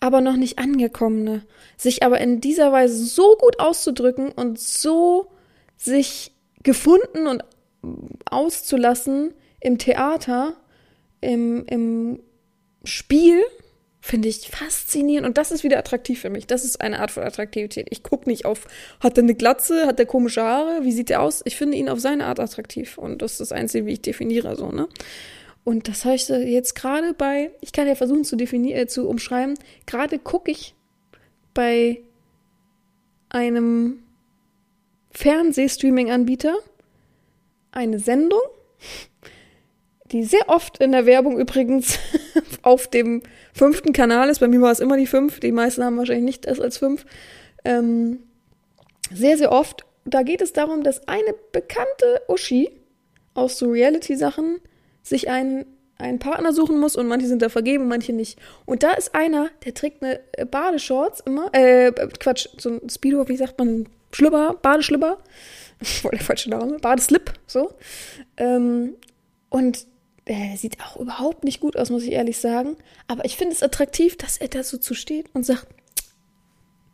aber 0.00 0.22
noch 0.22 0.36
nicht 0.36 0.58
angekommene, 0.58 1.44
sich 1.76 2.04
aber 2.04 2.22
in 2.22 2.40
dieser 2.40 2.72
Weise 2.72 3.04
so 3.04 3.36
gut 3.36 3.60
auszudrücken 3.60 4.32
und 4.32 4.58
so 4.58 5.30
sich 5.76 6.32
gefunden 6.62 7.26
und 7.26 7.44
auszulassen 8.30 9.32
im 9.60 9.78
Theater, 9.78 10.56
im, 11.20 11.64
im 11.66 12.20
Spiel, 12.84 13.42
finde 14.00 14.28
ich 14.28 14.48
faszinierend. 14.48 15.26
Und 15.26 15.36
das 15.36 15.50
ist 15.50 15.64
wieder 15.64 15.78
attraktiv 15.78 16.20
für 16.20 16.30
mich. 16.30 16.46
Das 16.46 16.64
ist 16.64 16.80
eine 16.80 17.00
Art 17.00 17.10
von 17.10 17.24
Attraktivität. 17.24 17.88
Ich 17.90 18.02
gucke 18.02 18.28
nicht 18.28 18.44
auf, 18.44 18.68
hat 19.00 19.18
er 19.18 19.24
eine 19.24 19.34
Glatze, 19.34 19.86
hat 19.86 19.98
er 19.98 20.06
komische 20.06 20.42
Haare, 20.42 20.84
wie 20.84 20.92
sieht 20.92 21.10
er 21.10 21.22
aus? 21.22 21.42
Ich 21.44 21.56
finde 21.56 21.76
ihn 21.76 21.88
auf 21.88 21.98
seine 21.98 22.26
Art 22.26 22.38
attraktiv. 22.38 22.98
Und 22.98 23.22
das 23.22 23.32
ist 23.32 23.40
das 23.40 23.52
Einzige, 23.52 23.86
wie 23.86 23.94
ich 23.94 24.02
definiere, 24.02 24.56
so, 24.56 24.70
ne? 24.70 24.88
Und 25.64 25.88
das 25.88 26.04
heißt 26.04 26.28
jetzt 26.28 26.76
gerade 26.76 27.12
bei, 27.12 27.50
ich 27.60 27.72
kann 27.72 27.88
ja 27.88 27.96
versuchen 27.96 28.22
zu 28.22 28.36
definieren, 28.36 28.82
äh, 28.82 28.86
zu 28.86 29.08
umschreiben, 29.08 29.54
gerade 29.84 30.20
gucke 30.20 30.52
ich 30.52 30.76
bei 31.54 32.02
einem 33.30 34.04
Fernsehstreaming-Anbieter 35.10 36.54
eine 37.76 37.98
Sendung, 37.98 38.40
die 40.10 40.24
sehr 40.24 40.48
oft 40.48 40.78
in 40.78 40.92
der 40.92 41.06
Werbung 41.06 41.38
übrigens 41.38 41.98
auf 42.62 42.88
dem 42.88 43.22
fünften 43.52 43.92
Kanal 43.92 44.28
ist. 44.30 44.40
Bei 44.40 44.48
mir 44.48 44.60
war 44.60 44.72
es 44.72 44.80
immer 44.80 44.96
die 44.96 45.06
fünf. 45.06 45.40
Die 45.40 45.52
meisten 45.52 45.84
haben 45.84 45.98
wahrscheinlich 45.98 46.24
nicht 46.24 46.46
das 46.46 46.60
als 46.60 46.78
fünf. 46.78 47.04
Ähm, 47.64 48.20
sehr, 49.12 49.36
sehr 49.36 49.52
oft. 49.52 49.84
da 50.04 50.22
geht 50.22 50.40
es 50.40 50.52
darum, 50.52 50.82
dass 50.82 51.06
eine 51.08 51.34
bekannte 51.52 52.22
Uschi 52.28 52.70
aus 53.34 53.58
so 53.58 53.68
Reality-Sachen 53.70 54.60
sich 55.02 55.28
einen, 55.28 55.66
einen 55.98 56.18
Partner 56.18 56.52
suchen 56.52 56.78
muss 56.78 56.96
und 56.96 57.08
manche 57.08 57.26
sind 57.26 57.42
da 57.42 57.48
vergeben, 57.48 57.88
manche 57.88 58.12
nicht. 58.12 58.38
Und 58.64 58.82
da 58.82 58.92
ist 58.92 59.14
einer, 59.14 59.50
der 59.64 59.74
trägt 59.74 60.02
eine 60.02 60.20
äh, 60.32 60.44
Badeshorts 60.44 61.20
immer, 61.20 61.52
äh, 61.52 61.92
Quatsch, 62.18 62.48
so 62.58 62.70
ein 62.70 62.88
Speedo, 62.88 63.28
wie 63.28 63.36
sagt 63.36 63.58
man, 63.58 63.88
Schlüpper, 64.12 64.54
Badeschlüpper. 64.62 65.18
Voll 65.82 66.12
der 66.12 66.20
falsche 66.20 66.50
Name, 66.50 66.78
Badeslip, 66.78 67.32
so. 67.46 67.72
Ähm, 68.36 68.94
und 69.50 69.86
er 70.24 70.56
sieht 70.56 70.78
auch 70.80 70.96
überhaupt 70.96 71.44
nicht 71.44 71.60
gut 71.60 71.76
aus, 71.76 71.90
muss 71.90 72.02
ich 72.02 72.12
ehrlich 72.12 72.38
sagen. 72.38 72.76
Aber 73.06 73.24
ich 73.24 73.36
finde 73.36 73.54
es 73.54 73.62
attraktiv, 73.62 74.16
dass 74.18 74.38
er 74.38 74.48
da 74.48 74.64
so 74.64 74.76
zu 74.76 74.94
steht 74.94 75.26
und 75.34 75.46
sagt, 75.46 75.66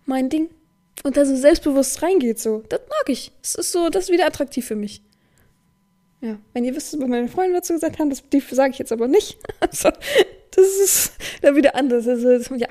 mein 0.04 0.28
Ding. 0.28 0.50
Und 1.02 1.16
da 1.16 1.24
so 1.24 1.34
selbstbewusst 1.34 2.02
reingeht, 2.02 2.38
so. 2.38 2.62
Das 2.68 2.80
mag 2.80 3.08
ich. 3.08 3.32
Es 3.42 3.54
ist 3.54 3.72
so, 3.72 3.88
das 3.88 4.04
ist 4.04 4.10
wieder 4.10 4.26
attraktiv 4.26 4.66
für 4.66 4.76
mich. 4.76 5.02
Ja, 6.20 6.38
wenn 6.52 6.64
ihr 6.64 6.76
wisst, 6.76 6.92
was 6.92 7.08
meine 7.08 7.28
Freunde 7.28 7.54
dazu 7.54 7.72
gesagt 7.72 7.98
haben, 7.98 8.10
das 8.10 8.22
sage 8.50 8.70
ich 8.72 8.78
jetzt 8.78 8.92
aber 8.92 9.08
nicht. 9.08 9.38
Also, 9.60 9.90
das 10.50 10.66
ist 10.66 11.12
dann 11.40 11.56
wieder 11.56 11.74
anders. 11.74 12.06
Also, 12.06 12.54
ja, 12.54 12.68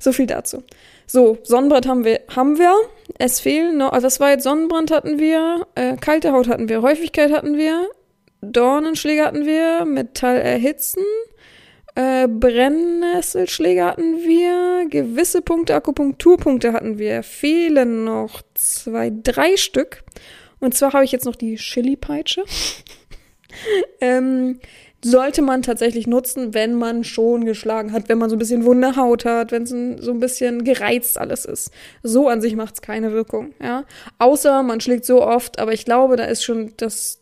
so 0.00 0.12
viel 0.12 0.26
dazu. 0.26 0.64
So, 1.06 1.38
Sonnenbrand 1.42 1.86
haben 1.86 2.04
wir, 2.04 2.20
haben 2.34 2.58
wir. 2.58 2.74
Es 3.18 3.40
fehlen 3.40 3.78
noch, 3.78 3.92
also 3.92 4.06
das 4.06 4.20
war 4.20 4.30
jetzt 4.30 4.44
Sonnenbrand 4.44 4.90
hatten 4.90 5.18
wir, 5.18 5.66
äh, 5.74 5.96
kalte 5.96 6.32
Haut 6.32 6.48
hatten 6.48 6.68
wir, 6.68 6.82
Häufigkeit 6.82 7.30
hatten 7.30 7.56
wir, 7.58 7.88
Dornenschläge 8.40 9.24
hatten 9.24 9.44
wir, 9.44 9.84
Metall 9.84 10.36
erhitzen, 10.36 11.02
äh, 11.94 12.26
Brennnesselschläge 12.26 13.84
hatten 13.84 14.18
wir, 14.24 14.88
gewisse 14.88 15.42
Punkte, 15.42 15.74
Akupunkturpunkte 15.74 16.72
hatten 16.72 16.98
wir, 16.98 17.22
fehlen 17.22 18.04
noch 18.04 18.42
zwei, 18.54 19.12
drei 19.14 19.56
Stück. 19.56 20.02
Und 20.60 20.74
zwar 20.74 20.94
habe 20.94 21.04
ich 21.04 21.12
jetzt 21.12 21.26
noch 21.26 21.36
die 21.36 21.56
Chili-Peitsche. 21.56 22.44
ähm, 24.00 24.60
sollte 25.04 25.42
man 25.42 25.62
tatsächlich 25.62 26.06
nutzen, 26.06 26.54
wenn 26.54 26.74
man 26.74 27.04
schon 27.04 27.44
geschlagen 27.44 27.92
hat, 27.92 28.08
wenn 28.08 28.18
man 28.18 28.30
so 28.30 28.36
ein 28.36 28.38
bisschen 28.38 28.64
wunde 28.64 28.96
Haut 28.96 29.24
hat, 29.24 29.52
wenn 29.52 29.64
es 29.64 29.70
so 29.70 30.12
ein 30.12 30.20
bisschen 30.20 30.64
gereizt 30.64 31.18
alles 31.18 31.44
ist. 31.44 31.70
So 32.02 32.28
an 32.28 32.40
sich 32.40 32.56
macht 32.56 32.74
es 32.74 32.82
keine 32.82 33.12
Wirkung, 33.12 33.52
ja. 33.62 33.84
Außer 34.18 34.62
man 34.62 34.80
schlägt 34.80 35.04
so 35.04 35.22
oft, 35.22 35.58
aber 35.58 35.72
ich 35.72 35.84
glaube, 35.84 36.16
da 36.16 36.24
ist 36.24 36.42
schon 36.42 36.72
das 36.76 37.20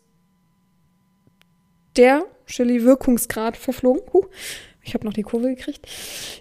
der 1.97 2.23
Chili-Wirkungsgrad 2.47 3.57
verflogen. 3.57 4.01
Huh. 4.13 4.25
Ich 4.83 4.93
habe 4.93 5.05
noch 5.05 5.13
die 5.13 5.23
Kurve 5.23 5.49
gekriegt. 5.49 5.87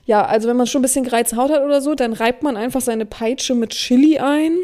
Ja, 0.04 0.24
also 0.24 0.48
wenn 0.48 0.56
man 0.56 0.66
schon 0.66 0.80
ein 0.80 0.82
bisschen 0.82 1.04
gereizte 1.04 1.36
Haut 1.36 1.50
hat 1.50 1.62
oder 1.62 1.80
so, 1.80 1.94
dann 1.94 2.12
reibt 2.12 2.42
man 2.42 2.56
einfach 2.56 2.80
seine 2.80 3.06
Peitsche 3.06 3.54
mit 3.54 3.70
Chili 3.70 4.18
ein. 4.18 4.58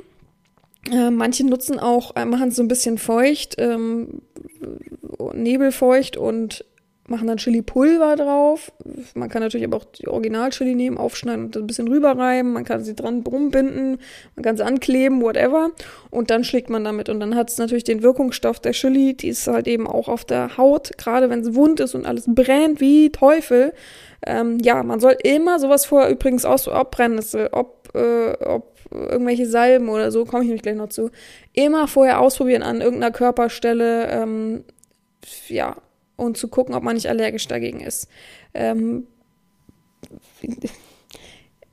Äh, 0.91 1.11
manche 1.11 1.45
nutzen 1.45 1.79
auch, 1.79 2.17
äh, 2.17 2.25
machen 2.25 2.49
es 2.49 2.57
so 2.57 2.63
ein 2.63 2.69
bisschen 2.69 2.99
feucht, 2.99 3.57
ähm, 3.59 4.23
nebelfeucht 5.35 6.17
und 6.17 6.65
machen 7.09 7.27
dann 7.27 7.39
Chili-Pulver 7.39 8.17
drauf. 8.17 8.73
Man 9.15 9.29
kann 9.29 9.43
natürlich 9.43 9.67
aber 9.67 9.79
auch 9.79 9.85
die 9.85 10.09
Original-Chili 10.09 10.75
nehmen, 10.75 10.99
aufschneiden 10.99 11.47
und 11.47 11.57
ein 11.57 11.67
bisschen 11.67 11.89
rüberreiben. 11.89 12.53
Man 12.53 12.65
kann 12.65 12.85
sie 12.85 12.95
dran 12.95 13.23
rumbinden, 13.27 13.99
man 14.37 14.43
kann 14.45 14.57
sie 14.57 14.65
ankleben, 14.65 15.23
whatever. 15.23 15.71
Und 16.11 16.31
dann 16.31 16.45
schlägt 16.45 16.71
man 16.71 16.85
damit. 16.85 17.09
Und 17.09 17.21
dann 17.21 17.35
hat 17.35 17.51
es 17.51 17.59
natürlich 17.59 17.85
den 17.85 18.03
Wirkungsstoff 18.03 18.61
der 18.61 18.73
Chili, 18.73 19.15
die 19.15 19.29
ist 19.29 19.47
halt 19.47 19.67
eben 19.67 19.87
auch 19.87 20.09
auf 20.09 20.25
der 20.25 20.57
Haut, 20.57 20.97
gerade 20.99 21.31
wenn 21.31 21.41
es 21.41 21.55
wund 21.55 21.81
ist 21.81 21.95
und 21.95 22.07
alles 22.07 22.25
brennt 22.27 22.81
wie 22.81 23.11
Teufel. 23.11 23.73
Ähm, 24.27 24.59
ja, 24.61 24.83
man 24.83 25.01
soll 25.01 25.17
immer 25.23 25.59
sowas 25.59 25.87
vorher 25.87 26.11
übrigens 26.11 26.45
aus, 26.45 26.69
ob 26.69 26.91
Brennnessel, 26.91 27.49
ob, 27.53 27.95
äh, 27.95 28.33
ob 28.45 28.75
irgendwelche 28.91 29.47
Salben 29.47 29.89
oder 29.89 30.11
so, 30.11 30.25
komme 30.25 30.43
ich 30.43 30.49
nämlich 30.49 30.63
gleich 30.63 30.77
noch 30.77 30.89
zu, 30.89 31.11
immer 31.53 31.89
vorher 31.89 32.21
ausprobieren 32.21 32.63
an 32.63 32.81
irgendeiner 32.81 33.13
Körperstelle. 33.13 34.09
Ähm, 34.11 34.65
ja, 35.49 35.77
und 36.19 36.37
zu 36.37 36.49
gucken, 36.49 36.75
ob 36.75 36.83
man 36.83 36.97
nicht 36.97 37.09
allergisch 37.09 37.49
dagegen 37.49 37.81
ist. 37.81 38.09
Ähm, 38.53 39.07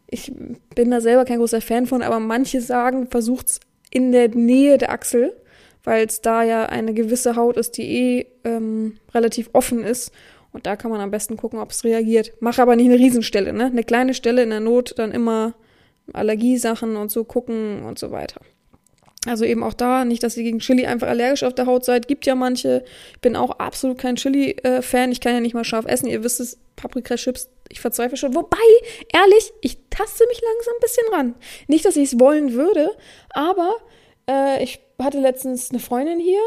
ich 0.07 0.31
bin 0.75 0.91
da 0.91 1.01
selber 1.01 1.25
kein 1.25 1.39
großer 1.39 1.61
Fan 1.61 1.87
von, 1.87 2.01
aber 2.01 2.19
manche 2.19 2.61
sagen, 2.61 3.07
versucht 3.07 3.47
es 3.47 3.59
in 3.89 4.11
der 4.11 4.29
Nähe 4.29 4.77
der 4.77 4.91
Achsel, 4.91 5.35
weil 5.83 6.05
es 6.05 6.21
da 6.21 6.43
ja 6.43 6.67
eine 6.67 6.93
gewisse 6.93 7.35
Haut 7.35 7.57
ist, 7.57 7.77
die 7.77 7.83
eh 7.83 8.25
ähm, 8.43 8.97
relativ 9.13 9.49
offen 9.53 9.83
ist. 9.83 10.11
Und 10.51 10.65
da 10.65 10.75
kann 10.75 10.91
man 10.91 11.01
am 11.01 11.11
besten 11.11 11.37
gucken, 11.37 11.59
ob 11.59 11.71
es 11.71 11.83
reagiert. 11.83 12.31
Mach 12.39 12.59
aber 12.59 12.75
nicht 12.75 12.89
eine 12.89 12.99
Riesenstelle, 12.99 13.51
ne? 13.51 13.65
Eine 13.65 13.83
kleine 13.83 14.13
Stelle 14.13 14.43
in 14.43 14.51
der 14.51 14.61
Not, 14.61 14.93
dann 14.97 15.11
immer 15.11 15.53
Allergiesachen 16.13 16.95
und 16.95 17.11
so 17.11 17.23
gucken 17.23 17.83
und 17.83 17.99
so 17.99 18.11
weiter. 18.11 18.41
Also 19.25 19.43
eben 19.43 19.63
auch 19.63 19.73
da, 19.73 20.05
nicht, 20.05 20.21
dass 20.23 20.37
ihr 20.37 20.43
gegen 20.43 20.59
Chili 20.59 20.85
einfach 20.85 21.07
allergisch 21.07 21.43
auf 21.43 21.53
der 21.53 21.65
Haut 21.65 21.83
seid. 21.83 22.07
Gibt 22.07 22.25
ja 22.25 22.35
manche. 22.35 22.83
Ich 23.13 23.21
bin 23.21 23.35
auch 23.35 23.51
absolut 23.51 23.97
kein 23.97 24.15
Chili-Fan. 24.15 25.11
Ich 25.11 25.19
kann 25.19 25.33
ja 25.33 25.39
nicht 25.39 25.55
mal 25.55 25.63
scharf 25.63 25.85
essen. 25.85 26.07
Ihr 26.07 26.23
wisst 26.23 26.39
es, 26.39 26.59
Paprika-Chips, 26.75 27.49
ich 27.69 27.81
verzweifle 27.81 28.17
schon. 28.17 28.35
Wobei, 28.35 28.57
ehrlich, 29.13 29.51
ich 29.61 29.77
taste 29.89 30.25
mich 30.27 30.41
langsam 30.41 30.73
ein 30.75 30.81
bisschen 30.81 31.13
ran. 31.13 31.35
Nicht, 31.67 31.85
dass 31.85 31.95
ich 31.95 32.13
es 32.13 32.19
wollen 32.19 32.53
würde, 32.53 32.91
aber 33.29 33.75
äh, 34.29 34.63
ich 34.63 34.79
hatte 35.01 35.19
letztens 35.19 35.71
eine 35.71 35.79
Freundin 35.79 36.19
hier, 36.19 36.41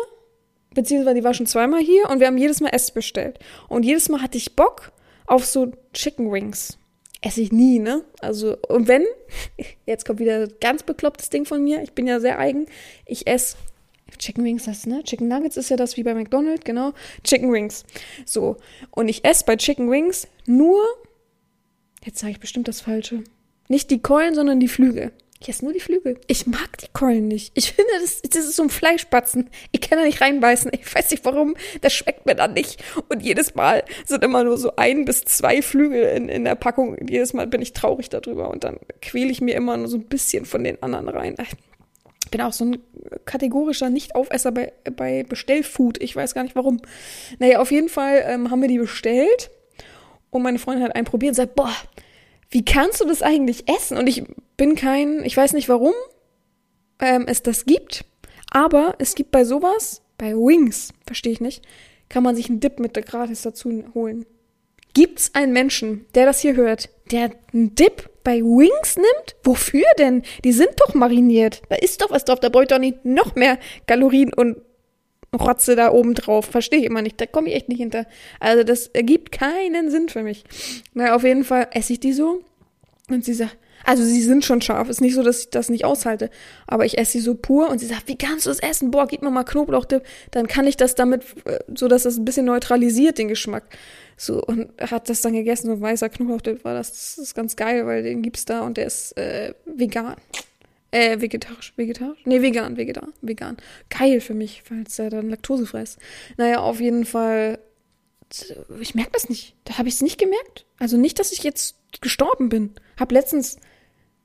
beziehungsweise 0.75 1.17
die 1.17 1.25
war 1.25 1.35
schon 1.35 1.47
zweimal 1.47 1.81
hier 1.81 2.09
und 2.11 2.21
wir 2.21 2.29
haben 2.29 2.39
jedes 2.39 2.61
Mal 2.61 2.71
Essen 2.71 2.95
bestellt. 2.95 3.39
Und 3.69 3.85
jedes 3.85 4.09
Mal 4.09 4.23
hatte 4.23 4.39
ich 4.39 4.55
Bock 4.55 4.93
auf 5.27 5.45
so 5.45 5.73
Chicken 5.93 6.31
Wings 6.31 6.78
esse 7.21 7.41
ich 7.41 7.53
nie, 7.53 7.79
ne? 7.79 8.05
Also, 8.21 8.57
und 8.69 8.89
wenn, 8.89 9.05
jetzt 9.87 10.05
kommt 10.05 10.21
wieder 10.21 10.47
ganz 10.47 10.83
beklopptes 10.83 11.31
Ding 11.31 11.45
von 11.45 11.63
mir, 11.63 11.83
ich 11.83 11.93
bin 11.93 12.07
ja 12.07 12.21
sehr 12.21 12.39
eigen, 12.39 12.67
ich 13.07 13.27
esse 13.27 13.57
Chicken 14.19 14.45
Wings, 14.45 14.65
das, 14.65 14.87
ne? 14.87 15.03
Chicken 15.05 15.29
Nuggets 15.29 15.57
ist 15.57 15.69
ja 15.69 15.77
das 15.77 15.97
wie 15.97 16.03
bei 16.03 16.15
McDonald's, 16.15 16.65
genau. 16.65 16.93
Chicken 17.25 17.53
Wings. 17.53 17.85
So. 18.25 18.57
Und 18.91 19.09
ich 19.09 19.25
esse 19.25 19.45
bei 19.45 19.57
Chicken 19.57 19.91
Wings 19.91 20.27
nur, 20.47 20.81
jetzt 22.05 22.19
sage 22.19 22.33
ich 22.33 22.41
bestimmt 22.41 22.69
das 22.69 22.81
Falsche, 22.81 23.23
nicht 23.69 23.91
die 23.91 24.01
Keulen, 24.01 24.35
sondern 24.35 24.61
die 24.61 24.69
Flügel. 24.69 25.13
Ich 25.41 25.49
esse 25.49 25.65
nur 25.65 25.73
die 25.73 25.81
Flügel. 25.81 26.19
Ich 26.27 26.47
mag 26.49 26.79
die 26.79 26.89
Keulen 26.93 27.29
nicht. 27.29 27.53
Ich 27.55 27.73
finde, 27.73 27.93
das, 28.01 28.23
das 28.23 28.45
ist 28.45 28.57
so 28.57 28.65
ein 28.65 28.71
Fleischbatzen. 28.71 29.51
Ich 29.71 29.81
kann 29.81 29.99
da 29.99 30.05
nicht 30.05 30.21
reinbeißen. 30.21 30.73
Ich 30.75 30.93
weiß 30.93 31.13
nicht 31.13 31.25
warum. 31.25 31.55
Das 31.81 31.93
schmeckt 31.93 32.27
mir 32.27 32.35
dann 32.35 32.55
nicht. 32.55 32.83
Und 33.09 33.23
jedes 33.23 33.55
Mal 33.55 33.85
sind 34.05 34.25
immer 34.25 34.43
nur 34.43 34.59
so 34.59 34.75
ein 34.75 35.05
bis 35.05 35.21
zwei 35.23 35.63
Flügel 35.63 36.03
in, 36.03 36.29
in 36.29 36.45
der 36.45 36.57
Packung. 36.57 36.97
Jedes 37.09 37.35
Mal 37.35 37.47
bin 37.47 37.63
ich 37.63 37.73
traurig 37.73 38.09
darüber. 38.09 38.51
Und 38.51 38.65
dann 38.65 38.79
quäle 39.01 39.31
ich 39.31 39.41
mir 39.41 39.55
immer 39.55 39.77
nur 39.77 39.87
so 39.87 39.97
ein 39.97 40.07
bisschen 40.07 40.45
von 40.45 40.65
den 40.65 40.83
anderen 40.83 41.09
rein. 41.09 41.37
Ich 42.25 42.31
bin 42.33 42.41
auch 42.41 42.53
so 42.53 42.65
ein 42.65 42.79
kategorischer 43.25 43.91
Nicht-Aufesser 43.91 44.51
bei, 44.51 44.73
bei 44.97 45.23
Bestellfood. 45.23 46.03
Ich 46.03 46.17
weiß 46.17 46.35
gar 46.35 46.43
nicht 46.43 46.57
warum. 46.57 46.81
Naja, 47.39 47.61
auf 47.61 47.71
jeden 47.71 47.89
Fall 47.89 48.25
ähm, 48.27 48.51
haben 48.51 48.61
wir 48.61 48.69
die 48.69 48.79
bestellt. 48.79 49.51
Und 50.31 50.43
meine 50.43 50.59
Freundin 50.59 50.85
hat 50.85 50.97
einen 50.97 51.07
probiert 51.07 51.31
und 51.31 51.37
sagt, 51.37 51.55
boah, 51.55 51.73
wie 52.51 52.65
kannst 52.65 53.01
du 53.01 53.07
das 53.07 53.23
eigentlich 53.23 53.69
essen? 53.69 53.99
Und 53.99 54.07
ich 54.07 54.25
bin 54.57 54.75
kein, 54.75 55.25
ich 55.25 55.37
weiß 55.37 55.53
nicht 55.53 55.69
warum 55.69 55.95
ähm, 57.01 57.25
es 57.27 57.43
das 57.43 57.65
gibt, 57.67 58.05
aber 58.51 58.95
es 58.99 59.15
gibt 59.15 59.31
bei 59.31 59.45
sowas, 59.45 60.03
bei 60.17 60.35
Wings, 60.35 60.93
verstehe 61.07 61.33
ich 61.33 61.41
nicht, 61.41 61.63
kann 62.09 62.23
man 62.23 62.35
sich 62.35 62.49
einen 62.49 62.61
Dip 62.61 62.81
mit 62.81 62.95
gratis 63.07 63.43
dazu 63.43 63.85
holen. 63.95 64.25
Gibt's 64.95 65.35
einen 65.35 65.53
Menschen, 65.53 66.07
der 66.15 66.27
das 66.27 66.41
hier 66.41 66.57
hört, 66.57 66.89
der 67.13 67.31
einen 67.53 67.75
Dip 67.75 68.11
bei 68.25 68.41
Wings 68.41 68.97
nimmt? 68.97 69.37
Wofür 69.45 69.87
denn? 69.99 70.23
Die 70.45 70.53
sind 70.53 70.71
doch 70.77 70.95
mariniert. 70.95 71.63
Da 71.69 71.77
ist 71.77 72.03
doch 72.03 72.11
was 72.11 72.25
drauf. 72.25 72.41
Da 72.41 72.49
bräuchte 72.49 72.75
doch 72.75 72.81
nicht 72.81 73.05
noch 73.05 73.35
mehr 73.35 73.59
Kalorien 73.87 74.33
und 74.35 74.57
Rotze 75.35 75.77
da 75.77 75.93
oben 75.93 76.15
drauf. 76.15 76.47
Verstehe 76.47 76.81
ich 76.81 76.85
immer 76.87 77.03
nicht. 77.03 77.21
Da 77.21 77.27
komme 77.27 77.49
ich 77.49 77.55
echt 77.55 77.69
nicht 77.69 77.79
hinter. 77.79 78.07
Also 78.41 78.65
das 78.65 78.89
ergibt 78.89 79.33
keinen 79.33 79.91
Sinn 79.91 80.09
für 80.09 80.23
mich. 80.23 80.45
Na, 80.95 81.15
auf 81.15 81.25
jeden 81.25 81.45
Fall 81.45 81.69
esse 81.73 81.93
ich 81.93 82.01
die 82.01 82.13
so. 82.13 82.43
Und 83.09 83.25
sie 83.25 83.35
sagt, 83.35 83.57
also 83.85 84.05
sie 84.05 84.23
sind 84.23 84.45
schon 84.45 84.61
scharf. 84.61 84.89
Ist 84.89 85.01
nicht 85.01 85.15
so, 85.15 85.23
dass 85.23 85.41
ich 85.41 85.51
das 85.51 85.69
nicht 85.69 85.85
aushalte. 85.85 86.31
Aber 86.67 86.85
ich 86.85 86.99
esse 86.99 87.13
sie 87.13 87.21
so 87.21 87.35
pur 87.35 87.71
und 87.71 87.79
sie 87.79 87.87
sagt, 87.87 88.09
wie 88.09 88.17
kannst 88.17 88.47
du 88.47 88.51
es 88.51 88.59
essen? 88.59 88.91
Boah, 88.91 89.07
gib 89.07 89.23
mir 89.23 89.31
mal 89.31 89.45
Knoblauchdip. 89.45 90.03
Dann 90.31 90.47
kann 90.47 90.67
ich 90.67 90.77
das 90.77 90.95
damit, 90.95 91.23
äh, 91.45 91.59
so 91.75 91.89
dass 91.89 92.03
das 92.03 92.17
ein 92.17 92.25
bisschen 92.25 92.47
neutralisiert, 92.47 93.19
den 93.19 93.29
Geschmack. 93.29 93.65
So, 94.17 94.43
und 94.43 94.71
hat 94.79 95.09
das 95.09 95.21
dann 95.23 95.33
gegessen. 95.33 95.69
So 95.69 95.81
weißer 95.81 96.09
Knoblauchdip 96.09 96.65
war 96.65 96.75
das. 96.75 96.91
Das 96.91 97.19
ist 97.19 97.35
ganz 97.35 97.57
geil, 97.57 97.87
weil 97.87 98.03
den 98.03 98.23
gibt's 98.23 98.45
da 98.45 98.63
und 98.63 98.77
der 98.77 98.87
ist 98.87 99.17
äh, 99.17 99.55
vegan. 99.65 100.17
Äh, 100.91 101.21
vegetarisch, 101.21 101.75
vegetarisch? 101.77 102.21
Nee, 102.25 102.41
vegan, 102.41 102.77
vegan, 102.77 103.13
vegan. 103.21 103.57
Geil 103.91 104.21
für 104.21 104.35
mich, 104.35 104.63
es 104.87 104.97
ja 104.97 105.11
dann 105.11 105.29
laktosefrei 105.29 105.83
ist. 105.83 105.99
Naja, 106.39 106.61
auf 106.61 106.81
jeden 106.81 107.05
Fall, 107.05 107.59
ich 108.81 108.95
merke 108.95 109.13
das 109.13 109.29
nicht. 109.29 109.55
Da 109.65 109.77
habe 109.77 109.89
ich 109.89 109.95
es 109.95 110.03
nicht 110.03 110.19
gemerkt. 110.19 110.65
Also 110.79 110.97
nicht, 110.97 111.19
dass 111.19 111.33
ich 111.33 111.43
jetzt 111.43 111.77
gestorben 112.01 112.49
bin. 112.49 112.75
Hab 112.99 113.13
letztens, 113.13 113.59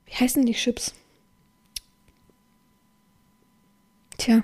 wie 0.06 0.14
heißen 0.14 0.46
die 0.46 0.54
Chips? 0.54 0.94
Tja, 4.16 4.42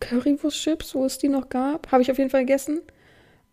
Currywurst-Chips, 0.00 0.94
wo 0.94 1.04
es 1.04 1.18
die 1.18 1.28
noch 1.28 1.48
gab, 1.48 1.92
habe 1.92 2.02
ich 2.02 2.10
auf 2.10 2.18
jeden 2.18 2.30
Fall 2.30 2.40
gegessen. 2.40 2.80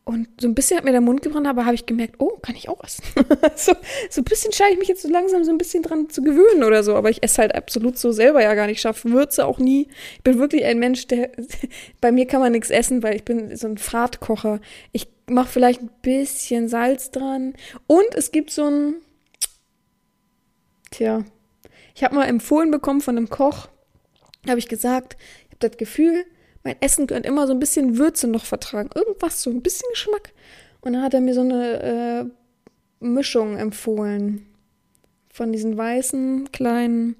Und 0.07 0.27
so 0.39 0.47
ein 0.47 0.53
bisschen 0.53 0.77
hat 0.77 0.85
mir 0.85 0.91
der 0.91 1.01
Mund 1.01 1.23
gebrannt, 1.23 1.47
aber 1.47 1.65
habe 1.65 1.73
ich 1.73 1.87
gemerkt, 1.87 2.17
oh, 2.19 2.37
kann 2.39 2.55
ich 2.55 2.69
auch 2.69 2.83
essen. 2.83 3.03
so, 3.55 3.73
so 4.11 4.21
ein 4.21 4.23
bisschen 4.23 4.53
scheine 4.53 4.73
ich 4.73 4.77
mich 4.77 4.87
jetzt 4.87 5.01
so 5.01 5.09
langsam 5.09 5.43
so 5.43 5.49
ein 5.49 5.57
bisschen 5.57 5.81
dran 5.81 6.11
zu 6.11 6.21
gewöhnen 6.21 6.63
oder 6.63 6.83
so. 6.83 6.95
Aber 6.95 7.09
ich 7.09 7.23
esse 7.23 7.41
halt 7.41 7.55
absolut 7.55 7.97
so 7.97 8.11
selber 8.11 8.43
ja 8.43 8.53
gar 8.53 8.67
nicht 8.67 8.81
scharf. 8.81 9.03
Würze 9.03 9.47
auch 9.47 9.57
nie. 9.57 9.87
Ich 10.17 10.21
bin 10.21 10.37
wirklich 10.37 10.63
ein 10.63 10.77
Mensch, 10.77 11.07
der, 11.07 11.31
bei 12.01 12.11
mir 12.11 12.27
kann 12.27 12.39
man 12.39 12.51
nichts 12.51 12.69
essen, 12.69 13.01
weil 13.01 13.15
ich 13.15 13.25
bin 13.25 13.55
so 13.55 13.67
ein 13.67 13.79
Fahrtkocher. 13.79 14.61
Ich 14.91 15.07
mache 15.27 15.49
vielleicht 15.49 15.81
ein 15.81 15.89
bisschen 16.03 16.69
Salz 16.69 17.09
dran. 17.09 17.55
Und 17.87 18.13
es 18.13 18.31
gibt 18.31 18.51
so 18.51 18.65
ein, 18.65 18.95
tja, 20.91 21.25
ich 21.95 22.03
habe 22.03 22.13
mal 22.13 22.25
empfohlen 22.25 22.69
bekommen 22.69 23.01
von 23.01 23.17
einem 23.17 23.29
Koch, 23.31 23.69
habe 24.47 24.59
ich 24.59 24.67
gesagt, 24.67 25.17
ich 25.47 25.55
habe 25.55 25.69
das 25.69 25.77
Gefühl, 25.77 26.25
mein 26.65 26.75
Essen 26.81 27.07
könnte 27.07 27.29
immer 27.29 27.47
so 27.47 27.53
ein 27.53 27.59
bisschen 27.59 27.97
Würze 27.97 28.27
noch 28.27 28.43
vertragen. 28.43 28.89
Irgendwas, 28.93 29.41
so 29.41 29.51
ein 29.51 29.61
bisschen 29.61 29.87
Geschmack. 29.91 30.33
Und 30.81 30.93
dann 30.93 31.03
hat 31.03 31.13
er 31.13 31.21
mir 31.21 31.33
so 31.33 31.41
eine 31.41 32.31
äh, 33.01 33.05
Mischung 33.05 33.57
empfohlen. 33.57 34.47
Von 35.31 35.51
diesen 35.51 35.77
weißen, 35.77 36.51
kleinen, 36.51 37.15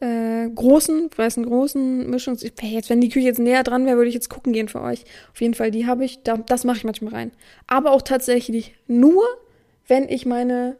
äh, 0.00 0.48
großen, 0.48 1.08
weißen, 1.16 1.46
großen 1.46 2.10
Mischungen. 2.10 2.38
Jetzt, 2.60 2.90
wenn 2.90 3.00
die 3.00 3.08
Küche 3.08 3.26
jetzt 3.26 3.40
näher 3.40 3.62
dran 3.62 3.86
wäre, 3.86 3.96
würde 3.96 4.08
ich 4.08 4.14
jetzt 4.14 4.28
gucken 4.28 4.52
gehen 4.52 4.68
für 4.68 4.82
euch. 4.82 5.04
Auf 5.32 5.40
jeden 5.40 5.54
Fall, 5.54 5.70
die 5.70 5.86
habe 5.86 6.04
ich, 6.04 6.22
da, 6.22 6.36
das 6.36 6.64
mache 6.64 6.76
ich 6.76 6.84
manchmal 6.84 7.14
rein. 7.14 7.32
Aber 7.66 7.92
auch 7.92 8.02
tatsächlich 8.02 8.74
nur, 8.86 9.24
wenn 9.86 10.08
ich 10.08 10.26
meine 10.26 10.76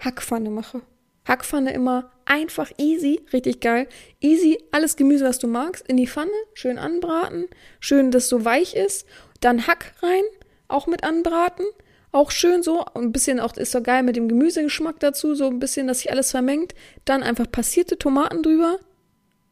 Hackpfanne 0.00 0.50
mache. 0.50 0.82
Hackpfanne 1.26 1.72
immer 1.72 2.10
einfach 2.26 2.70
easy, 2.78 3.22
richtig 3.32 3.60
geil. 3.60 3.88
Easy, 4.20 4.58
alles 4.70 4.96
Gemüse, 4.96 5.24
was 5.24 5.38
du 5.38 5.46
magst, 5.46 5.86
in 5.88 5.96
die 5.96 6.06
Pfanne, 6.06 6.30
schön 6.54 6.78
anbraten, 6.78 7.46
schön, 7.80 8.10
dass 8.10 8.28
so 8.28 8.44
weich 8.44 8.74
ist. 8.74 9.06
Dann 9.40 9.66
Hack 9.66 9.94
rein, 10.02 10.22
auch 10.68 10.86
mit 10.86 11.04
anbraten. 11.04 11.66
Auch 12.12 12.30
schön 12.30 12.62
so, 12.62 12.84
ein 12.94 13.10
bisschen 13.10 13.40
auch 13.40 13.56
ist 13.56 13.72
so 13.72 13.82
geil 13.82 14.04
mit 14.04 14.14
dem 14.14 14.28
Gemüsegeschmack 14.28 15.00
dazu, 15.00 15.34
so 15.34 15.46
ein 15.46 15.58
bisschen, 15.58 15.88
dass 15.88 15.98
sich 16.00 16.12
alles 16.12 16.30
vermengt. 16.30 16.74
Dann 17.04 17.24
einfach 17.24 17.50
passierte 17.50 17.98
Tomaten 17.98 18.42
drüber. 18.42 18.78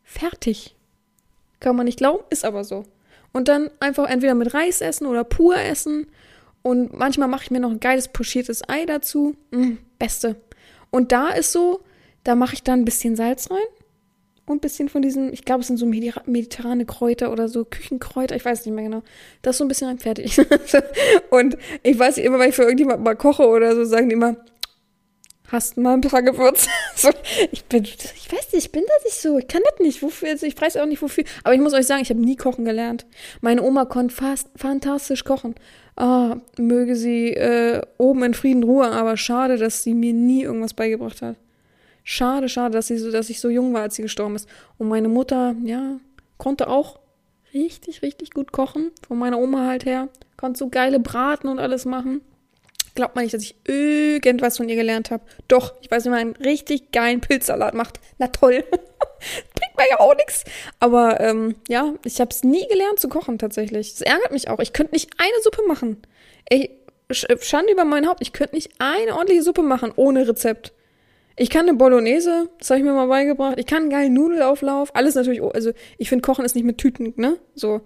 Fertig. 0.04 0.76
Kann 1.58 1.74
man 1.74 1.86
nicht 1.86 1.98
glauben, 1.98 2.22
ist 2.30 2.44
aber 2.44 2.62
so. 2.62 2.84
Und 3.32 3.48
dann 3.48 3.70
einfach 3.80 4.08
entweder 4.08 4.34
mit 4.34 4.54
Reis 4.54 4.80
essen 4.80 5.06
oder 5.06 5.24
pur 5.24 5.56
essen. 5.56 6.06
Und 6.62 6.92
manchmal 6.96 7.28
mache 7.28 7.44
ich 7.44 7.50
mir 7.50 7.58
noch 7.58 7.70
ein 7.70 7.80
geiles 7.80 8.08
pochiertes 8.08 8.68
Ei 8.68 8.84
dazu. 8.86 9.34
Mm, 9.50 9.78
beste. 9.98 10.36
Und 10.92 11.10
da 11.10 11.30
ist 11.30 11.50
so, 11.50 11.80
da 12.22 12.36
mache 12.36 12.54
ich 12.54 12.62
dann 12.62 12.80
ein 12.80 12.84
bisschen 12.84 13.16
Salz 13.16 13.50
rein 13.50 13.58
und 14.46 14.56
ein 14.56 14.60
bisschen 14.60 14.88
von 14.88 15.02
diesem, 15.02 15.32
ich 15.32 15.44
glaube, 15.44 15.62
es 15.62 15.66
sind 15.66 15.78
so 15.78 15.86
mediterrane 15.86 16.84
Kräuter 16.84 17.32
oder 17.32 17.48
so 17.48 17.64
Küchenkräuter, 17.64 18.36
ich 18.36 18.44
weiß 18.44 18.64
nicht 18.64 18.74
mehr 18.74 18.84
genau. 18.84 19.02
Das 19.40 19.54
ist 19.54 19.58
so 19.58 19.64
ein 19.64 19.68
bisschen 19.68 19.88
rein 19.88 19.98
fertig. 19.98 20.38
und 21.30 21.56
ich 21.82 21.98
weiß 21.98 22.18
immer, 22.18 22.38
wenn 22.38 22.50
ich 22.50 22.54
für 22.54 22.62
irgendjemand 22.62 23.02
mal 23.02 23.16
koche 23.16 23.48
oder 23.48 23.74
so, 23.74 23.84
sagen 23.84 24.10
die 24.10 24.14
immer, 24.14 24.36
hast 25.52 25.76
mal 25.76 25.94
ein 25.94 26.00
paar 26.00 26.22
Gewürze? 26.22 26.68
so, 26.96 27.10
ich 27.52 27.64
bin, 27.66 27.84
ich 27.84 28.32
weiß 28.32 28.52
nicht, 28.52 28.66
ich 28.66 28.72
bin 28.72 28.84
das 28.86 29.04
nicht 29.04 29.20
so. 29.20 29.38
Ich 29.38 29.46
kann 29.46 29.62
das 29.70 29.78
nicht. 29.78 30.02
Wofür? 30.02 30.30
Also 30.30 30.46
ich 30.46 30.60
weiß 30.60 30.78
auch 30.78 30.86
nicht 30.86 31.02
wofür. 31.02 31.24
Aber 31.44 31.54
ich 31.54 31.60
muss 31.60 31.74
euch 31.74 31.86
sagen, 31.86 32.02
ich 32.02 32.10
habe 32.10 32.20
nie 32.20 32.36
kochen 32.36 32.64
gelernt. 32.64 33.06
Meine 33.40 33.62
Oma 33.62 33.84
konnte 33.84 34.14
fast 34.14 34.48
fantastisch 34.56 35.24
kochen. 35.24 35.54
Ah, 35.94 36.36
möge 36.58 36.96
sie 36.96 37.34
äh, 37.34 37.82
oben 37.98 38.24
in 38.24 38.34
Frieden 38.34 38.62
Ruhe, 38.62 38.90
aber 38.90 39.16
schade, 39.18 39.58
dass 39.58 39.82
sie 39.82 39.92
mir 39.94 40.14
nie 40.14 40.42
irgendwas 40.42 40.72
beigebracht 40.72 41.20
hat. 41.20 41.36
Schade, 42.02 42.48
schade, 42.48 42.72
dass, 42.72 42.86
sie 42.88 42.98
so, 42.98 43.12
dass 43.12 43.30
ich 43.30 43.40
so 43.40 43.48
jung 43.48 43.74
war, 43.74 43.82
als 43.82 43.96
sie 43.96 44.02
gestorben 44.02 44.34
ist. 44.34 44.48
Und 44.78 44.88
meine 44.88 45.08
Mutter, 45.08 45.54
ja, 45.62 45.98
konnte 46.38 46.68
auch 46.68 46.98
richtig, 47.52 48.02
richtig 48.02 48.30
gut 48.30 48.52
kochen. 48.52 48.90
Von 49.06 49.18
meiner 49.18 49.38
Oma 49.38 49.66
halt 49.66 49.84
her. 49.84 50.08
Konnte 50.36 50.58
so 50.58 50.68
geile 50.68 50.98
Braten 50.98 51.48
und 51.48 51.58
alles 51.58 51.84
machen. 51.84 52.22
Glaubt 52.94 53.14
man 53.14 53.24
nicht, 53.24 53.34
dass 53.34 53.42
ich 53.42 53.56
irgendwas 53.66 54.58
von 54.58 54.68
ihr 54.68 54.76
gelernt 54.76 55.10
habe. 55.10 55.24
Doch, 55.48 55.74
ich 55.80 55.90
weiß, 55.90 56.04
wie 56.04 56.10
man 56.10 56.18
einen 56.18 56.36
richtig 56.36 56.92
geilen 56.92 57.20
Pilzsalat 57.20 57.74
macht. 57.74 58.00
Na 58.18 58.26
toll. 58.26 58.64
Bringt 59.54 59.76
mir 59.76 59.86
ja 59.90 60.00
auch 60.00 60.14
nichts. 60.14 60.44
Aber 60.78 61.20
ähm, 61.20 61.54
ja, 61.68 61.94
ich 62.04 62.20
habe 62.20 62.30
es 62.30 62.44
nie 62.44 62.66
gelernt 62.68 63.00
zu 63.00 63.08
kochen 63.08 63.38
tatsächlich. 63.38 63.92
Das 63.92 64.02
ärgert 64.02 64.32
mich 64.32 64.48
auch. 64.48 64.60
Ich 64.60 64.72
könnte 64.72 64.92
nicht 64.92 65.10
eine 65.16 65.42
Suppe 65.42 65.62
machen. 65.66 66.02
Ey, 66.50 66.70
Schande 67.10 67.72
über 67.72 67.84
mein 67.84 68.06
Haupt. 68.06 68.20
Ich 68.20 68.32
könnte 68.32 68.54
nicht 68.54 68.72
eine 68.78 69.14
ordentliche 69.14 69.42
Suppe 69.42 69.62
machen 69.62 69.92
ohne 69.96 70.28
Rezept. 70.28 70.72
Ich 71.36 71.48
kann 71.48 71.68
eine 71.68 71.76
Bolognese, 71.76 72.50
das 72.58 72.70
habe 72.70 72.80
ich 72.80 72.84
mir 72.84 72.92
mal 72.92 73.06
beigebracht. 73.06 73.58
Ich 73.58 73.66
kann 73.66 73.82
einen 73.82 73.90
geilen 73.90 74.12
Nudelauflauf. 74.12 74.94
Alles 74.94 75.14
natürlich, 75.14 75.42
also 75.42 75.72
ich 75.96 76.08
finde, 76.08 76.22
Kochen 76.22 76.44
ist 76.44 76.54
nicht 76.54 76.64
mit 76.64 76.78
Tüten, 76.78 77.14
ne? 77.16 77.38
So. 77.54 77.80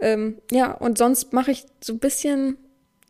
Ähm, 0.00 0.38
ja, 0.50 0.72
und 0.72 0.96
sonst 0.96 1.32
mache 1.32 1.50
ich 1.50 1.66
so 1.82 1.92
ein 1.92 1.98
bisschen, 1.98 2.56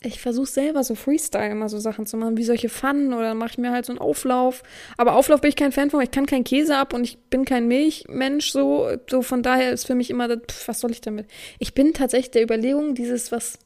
ich 0.01 0.21
versuche 0.21 0.47
selber 0.47 0.85
so 0.85 0.95
Freestyle 0.95 1.51
immer 1.51 1.69
so 1.69 1.79
Sachen 1.79 2.07
zu 2.07 2.17
machen, 2.17 2.37
wie 2.37 2.45
solche 2.45 2.69
Pfannen 2.69 3.13
oder 3.13 3.35
mache 3.35 3.51
ich 3.53 3.59
mir 3.59 3.73
halt 3.73 3.87
so 3.87 3.93
einen 3.93 3.99
Auflauf. 3.99 4.63
Aber 4.97 5.15
Auflauf 5.15 5.41
bin 5.41 5.49
ich 5.49 5.57
kein 5.57 5.73
Fan 5.73 5.91
von, 5.91 6.01
ich 6.01 6.13
kann 6.13 6.27
keinen 6.27 6.45
Käse 6.45 6.77
ab 6.77 6.93
und 6.95 7.03
ich 7.03 7.19
bin 7.19 7.45
kein 7.45 7.67
Milchmensch, 7.67 8.53
so, 8.53 8.89
so 9.11 9.23
von 9.23 9.43
daher 9.43 9.73
ist 9.73 9.87
für 9.87 9.97
mich 9.97 10.11
immer, 10.11 10.29
das, 10.29 10.39
pf, 10.49 10.69
was 10.69 10.81
soll 10.81 10.93
ich 10.93 11.01
damit? 11.01 11.27
Ich 11.59 11.75
bin 11.75 11.95
tatsächlich 11.95 12.31
der 12.31 12.43
Überlegung, 12.43 12.95
dieses, 12.95 13.33
was 13.33 13.59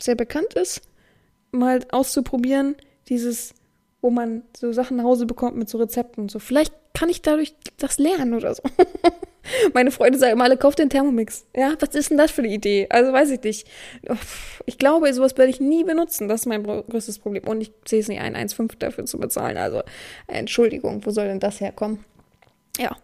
sehr 0.00 0.14
bekannt 0.14 0.54
ist, 0.54 0.82
mal 1.50 1.80
auszuprobieren, 1.90 2.76
dieses 3.08 3.54
wo 4.02 4.10
man 4.10 4.42
so 4.56 4.72
Sachen 4.72 4.96
nach 4.96 5.04
Hause 5.04 5.26
bekommt 5.26 5.56
mit 5.56 5.68
so 5.68 5.78
Rezepten 5.78 6.28
so. 6.28 6.38
Vielleicht 6.38 6.74
kann 6.94 7.08
ich 7.08 7.22
dadurch 7.22 7.54
das 7.76 7.98
lernen 7.98 8.34
oder 8.34 8.54
so. 8.54 8.62
Meine 9.74 9.90
Freunde 9.90 10.18
sagen 10.18 10.32
immer 10.32 10.44
alle, 10.44 10.56
kauft 10.56 10.78
den 10.78 10.90
Thermomix. 10.90 11.44
Ja, 11.56 11.74
was 11.78 11.94
ist 11.94 12.10
denn 12.10 12.18
das 12.18 12.30
für 12.30 12.42
eine 12.42 12.52
Idee? 12.52 12.86
Also 12.90 13.12
weiß 13.12 13.30
ich 13.30 13.42
nicht. 13.42 13.66
Ich 14.66 14.78
glaube, 14.78 15.12
sowas 15.12 15.36
werde 15.36 15.50
ich 15.50 15.60
nie 15.60 15.84
benutzen. 15.84 16.28
Das 16.28 16.42
ist 16.42 16.46
mein 16.46 16.62
größtes 16.62 17.18
Problem. 17.18 17.44
Und 17.44 17.60
ich 17.60 17.72
sehe 17.86 18.00
es 18.00 18.08
nicht 18.08 18.20
ein, 18.20 18.36
1,5 18.36 18.72
dafür 18.78 19.04
zu 19.06 19.18
bezahlen. 19.18 19.56
Also, 19.56 19.82
Entschuldigung, 20.26 21.04
wo 21.04 21.10
soll 21.10 21.26
denn 21.26 21.40
das 21.40 21.60
herkommen? 21.60 22.04
Ja, 22.78 22.96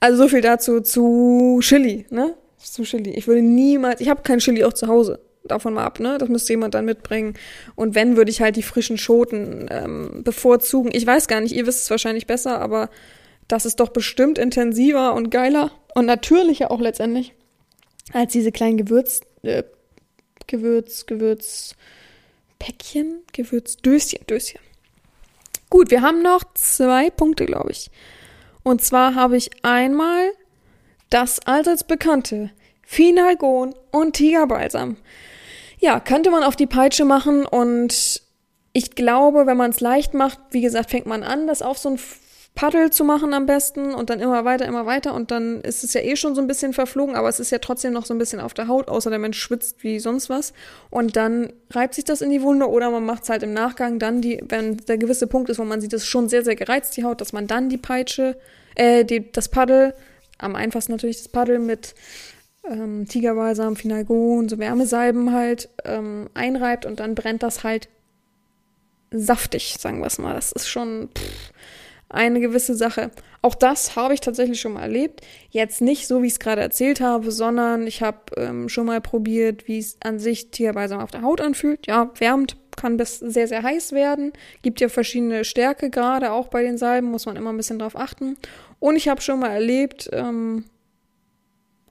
also 0.00 0.22
so 0.22 0.28
viel 0.28 0.42
dazu 0.42 0.80
zu 0.80 1.58
Chili, 1.62 2.06
ne? 2.10 2.34
Zu 2.58 2.82
Chili. 2.84 3.10
Ich 3.10 3.26
würde 3.26 3.42
niemals, 3.42 4.00
ich 4.00 4.08
habe 4.08 4.22
kein 4.22 4.38
Chili 4.38 4.64
auch 4.64 4.72
zu 4.72 4.86
Hause 4.86 5.20
davon 5.44 5.74
mal 5.74 5.84
ab, 5.84 6.00
ne? 6.00 6.18
Das 6.18 6.28
müsste 6.28 6.52
jemand 6.52 6.74
dann 6.74 6.84
mitbringen. 6.84 7.34
Und 7.74 7.94
wenn, 7.94 8.16
würde 8.16 8.30
ich 8.30 8.40
halt 8.40 8.56
die 8.56 8.62
frischen 8.62 8.98
Schoten 8.98 9.66
ähm, 9.70 10.22
bevorzugen. 10.24 10.90
Ich 10.94 11.06
weiß 11.06 11.28
gar 11.28 11.40
nicht, 11.40 11.54
ihr 11.54 11.66
wisst 11.66 11.84
es 11.84 11.90
wahrscheinlich 11.90 12.26
besser, 12.26 12.60
aber 12.60 12.90
das 13.48 13.66
ist 13.66 13.80
doch 13.80 13.88
bestimmt 13.88 14.38
intensiver 14.38 15.14
und 15.14 15.30
geiler 15.30 15.70
und 15.94 16.06
natürlicher 16.06 16.70
auch 16.70 16.80
letztendlich 16.80 17.34
als 18.12 18.32
diese 18.32 18.52
kleinen 18.52 18.76
Gewürz, 18.76 19.20
äh, 19.42 19.64
Gewürz, 20.46 21.06
Gewürz, 21.06 21.74
Päckchen, 22.58 23.22
Gewürzdöschen, 23.32 24.26
Döschen. 24.26 24.60
Gut, 25.70 25.90
wir 25.90 26.02
haben 26.02 26.22
noch 26.22 26.44
zwei 26.54 27.10
Punkte, 27.10 27.46
glaube 27.46 27.72
ich. 27.72 27.90
Und 28.62 28.82
zwar 28.82 29.14
habe 29.14 29.36
ich 29.36 29.50
einmal 29.62 30.30
das 31.10 31.40
allseits 31.40 31.84
bekannte 31.84 32.50
Finalgon 32.82 33.74
und 33.90 34.14
Tigerbalsam 34.14 34.96
ja, 35.84 36.00
könnte 36.00 36.30
man 36.30 36.42
auf 36.42 36.56
die 36.56 36.66
Peitsche 36.66 37.04
machen 37.04 37.44
und 37.44 38.22
ich 38.72 38.90
glaube, 38.92 39.46
wenn 39.46 39.58
man 39.58 39.70
es 39.70 39.80
leicht 39.80 40.14
macht, 40.14 40.40
wie 40.50 40.62
gesagt, 40.62 40.90
fängt 40.90 41.06
man 41.06 41.22
an, 41.22 41.46
das 41.46 41.60
auf 41.60 41.76
so 41.76 41.90
ein 41.90 41.98
Paddel 42.54 42.90
zu 42.90 43.02
machen 43.02 43.34
am 43.34 43.46
besten 43.46 43.94
und 43.94 44.10
dann 44.10 44.20
immer 44.20 44.44
weiter, 44.44 44.64
immer 44.64 44.86
weiter 44.86 45.12
und 45.12 45.32
dann 45.32 45.60
ist 45.62 45.82
es 45.82 45.92
ja 45.92 46.02
eh 46.02 46.14
schon 46.14 46.36
so 46.36 46.40
ein 46.40 46.46
bisschen 46.46 46.72
verflogen, 46.72 47.16
aber 47.16 47.28
es 47.28 47.40
ist 47.40 47.50
ja 47.50 47.58
trotzdem 47.58 47.92
noch 47.92 48.06
so 48.06 48.14
ein 48.14 48.18
bisschen 48.18 48.38
auf 48.38 48.54
der 48.54 48.68
Haut, 48.68 48.88
außer 48.88 49.10
der 49.10 49.18
Mensch 49.18 49.38
schwitzt 49.40 49.82
wie 49.82 49.98
sonst 49.98 50.30
was 50.30 50.52
und 50.88 51.16
dann 51.16 51.52
reibt 51.70 51.94
sich 51.94 52.04
das 52.04 52.22
in 52.22 52.30
die 52.30 52.42
Wunde 52.42 52.70
oder 52.70 52.90
man 52.90 53.04
macht 53.04 53.24
es 53.24 53.28
halt 53.28 53.42
im 53.42 53.52
Nachgang 53.52 53.98
dann 53.98 54.22
die, 54.22 54.40
wenn 54.48 54.76
der 54.76 54.98
gewisse 54.98 55.26
Punkt 55.26 55.50
ist, 55.50 55.58
wo 55.58 55.64
man 55.64 55.80
sieht, 55.80 55.92
es 55.92 56.06
schon 56.06 56.28
sehr, 56.28 56.44
sehr 56.44 56.54
gereizt, 56.54 56.96
die 56.96 57.02
Haut, 57.02 57.20
dass 57.20 57.32
man 57.32 57.48
dann 57.48 57.68
die 57.68 57.78
Peitsche, 57.78 58.36
äh, 58.76 59.04
die, 59.04 59.32
das 59.32 59.48
Paddel, 59.48 59.92
am 60.38 60.54
einfachsten 60.54 60.92
natürlich 60.92 61.18
das 61.18 61.28
Paddel 61.28 61.58
mit 61.58 61.94
ähm, 62.68 63.06
Tigerbalsam, 63.08 63.74
Finalgon, 63.74 64.48
so 64.48 64.58
Wärmesalben 64.58 65.32
halt 65.32 65.68
ähm, 65.84 66.30
einreibt 66.34 66.86
und 66.86 67.00
dann 67.00 67.16
brennt 67.16 67.42
das 67.42 67.64
halt 67.64 67.88
saftig, 69.10 69.76
sagen 69.78 70.00
wir 70.00 70.06
es 70.06 70.18
mal. 70.18 70.34
Das 70.34 70.52
ist 70.52 70.68
schon 70.68 71.08
pff, 71.16 71.52
eine 72.14 72.40
gewisse 72.40 72.74
Sache. 72.74 73.10
Auch 73.42 73.54
das 73.54 73.96
habe 73.96 74.14
ich 74.14 74.20
tatsächlich 74.20 74.60
schon 74.60 74.74
mal 74.74 74.82
erlebt. 74.82 75.20
Jetzt 75.50 75.80
nicht 75.80 76.06
so, 76.06 76.22
wie 76.22 76.28
ich 76.28 76.34
es 76.34 76.38
gerade 76.38 76.62
erzählt 76.62 77.00
habe, 77.00 77.30
sondern 77.30 77.86
ich 77.86 78.02
habe 78.02 78.18
ähm, 78.36 78.68
schon 78.68 78.86
mal 78.86 79.00
probiert, 79.00 79.68
wie 79.68 79.78
es 79.78 79.96
an 80.02 80.18
sich 80.18 80.50
Tigerbalsam 80.50 81.00
auf 81.00 81.10
der 81.10 81.22
Haut 81.22 81.40
anfühlt. 81.40 81.86
Ja, 81.86 82.10
wärmt, 82.18 82.56
kann 82.76 82.96
bis 82.96 83.18
sehr, 83.18 83.48
sehr 83.48 83.62
heiß 83.62 83.92
werden. 83.92 84.32
Gibt 84.62 84.80
ja 84.80 84.88
verschiedene 84.88 85.44
Stärke, 85.44 85.90
gerade 85.90 86.32
auch 86.32 86.48
bei 86.48 86.62
den 86.62 86.78
Salben, 86.78 87.10
muss 87.10 87.26
man 87.26 87.36
immer 87.36 87.52
ein 87.52 87.56
bisschen 87.56 87.78
drauf 87.78 87.96
achten. 87.96 88.36
Und 88.80 88.96
ich 88.96 89.08
habe 89.08 89.20
schon 89.20 89.40
mal 89.40 89.50
erlebt, 89.50 90.08
ähm, 90.12 90.64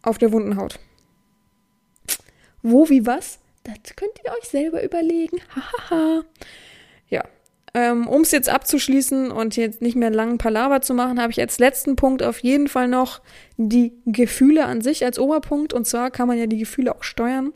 auf 0.02 0.18
der 0.18 0.32
wunden 0.32 0.58
Haut. 0.58 0.80
Wo, 2.62 2.90
wie, 2.90 3.06
was? 3.06 3.40
Das 3.64 3.96
könnt 3.96 4.14
ihr 4.24 4.32
euch 4.32 4.50
selber 4.50 4.84
überlegen. 4.84 5.40
Hahaha. 5.56 6.24
ja. 7.10 7.24
Ähm, 7.76 8.08
um 8.08 8.22
es 8.22 8.32
jetzt 8.32 8.50
abzuschließen 8.50 9.32
und 9.32 9.56
jetzt 9.56 9.82
nicht 9.82 9.96
mehr 9.96 10.12
langen 10.12 10.38
Palaver 10.38 10.82
zu 10.82 10.94
machen, 10.94 11.20
habe 11.20 11.32
ich 11.32 11.42
als 11.42 11.58
letzten 11.58 11.96
Punkt 11.96 12.22
auf 12.22 12.40
jeden 12.40 12.68
Fall 12.68 12.88
noch 12.88 13.22
die 13.58 13.94
Gefühle 14.06 14.66
an 14.66 14.82
sich 14.82 15.04
als 15.04 15.18
Oberpunkt. 15.18 15.74
Und 15.74 15.88
zwar 15.88 16.12
kann 16.12 16.28
man 16.28 16.38
ja 16.38 16.46
die 16.46 16.60
Gefühle 16.60 16.96
auch 16.96 17.04
steuern. 17.04 17.52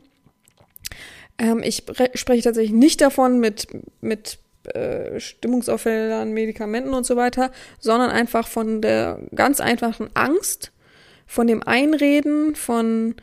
Ähm, 1.38 1.62
ich 1.62 1.84
spreche 2.14 2.42
tatsächlich 2.42 2.72
nicht 2.72 3.00
davon 3.00 3.38
mit, 3.38 3.68
mit 4.00 4.38
äh, 4.74 5.20
Stimmungsauffällern, 5.20 6.32
Medikamenten 6.32 6.94
und 6.94 7.06
so 7.06 7.16
weiter, 7.16 7.52
sondern 7.78 8.10
einfach 8.10 8.48
von 8.48 8.82
der 8.82 9.20
ganz 9.34 9.60
einfachen 9.60 10.10
Angst, 10.14 10.72
von 11.26 11.46
dem 11.46 11.62
Einreden, 11.62 12.56
von 12.56 13.14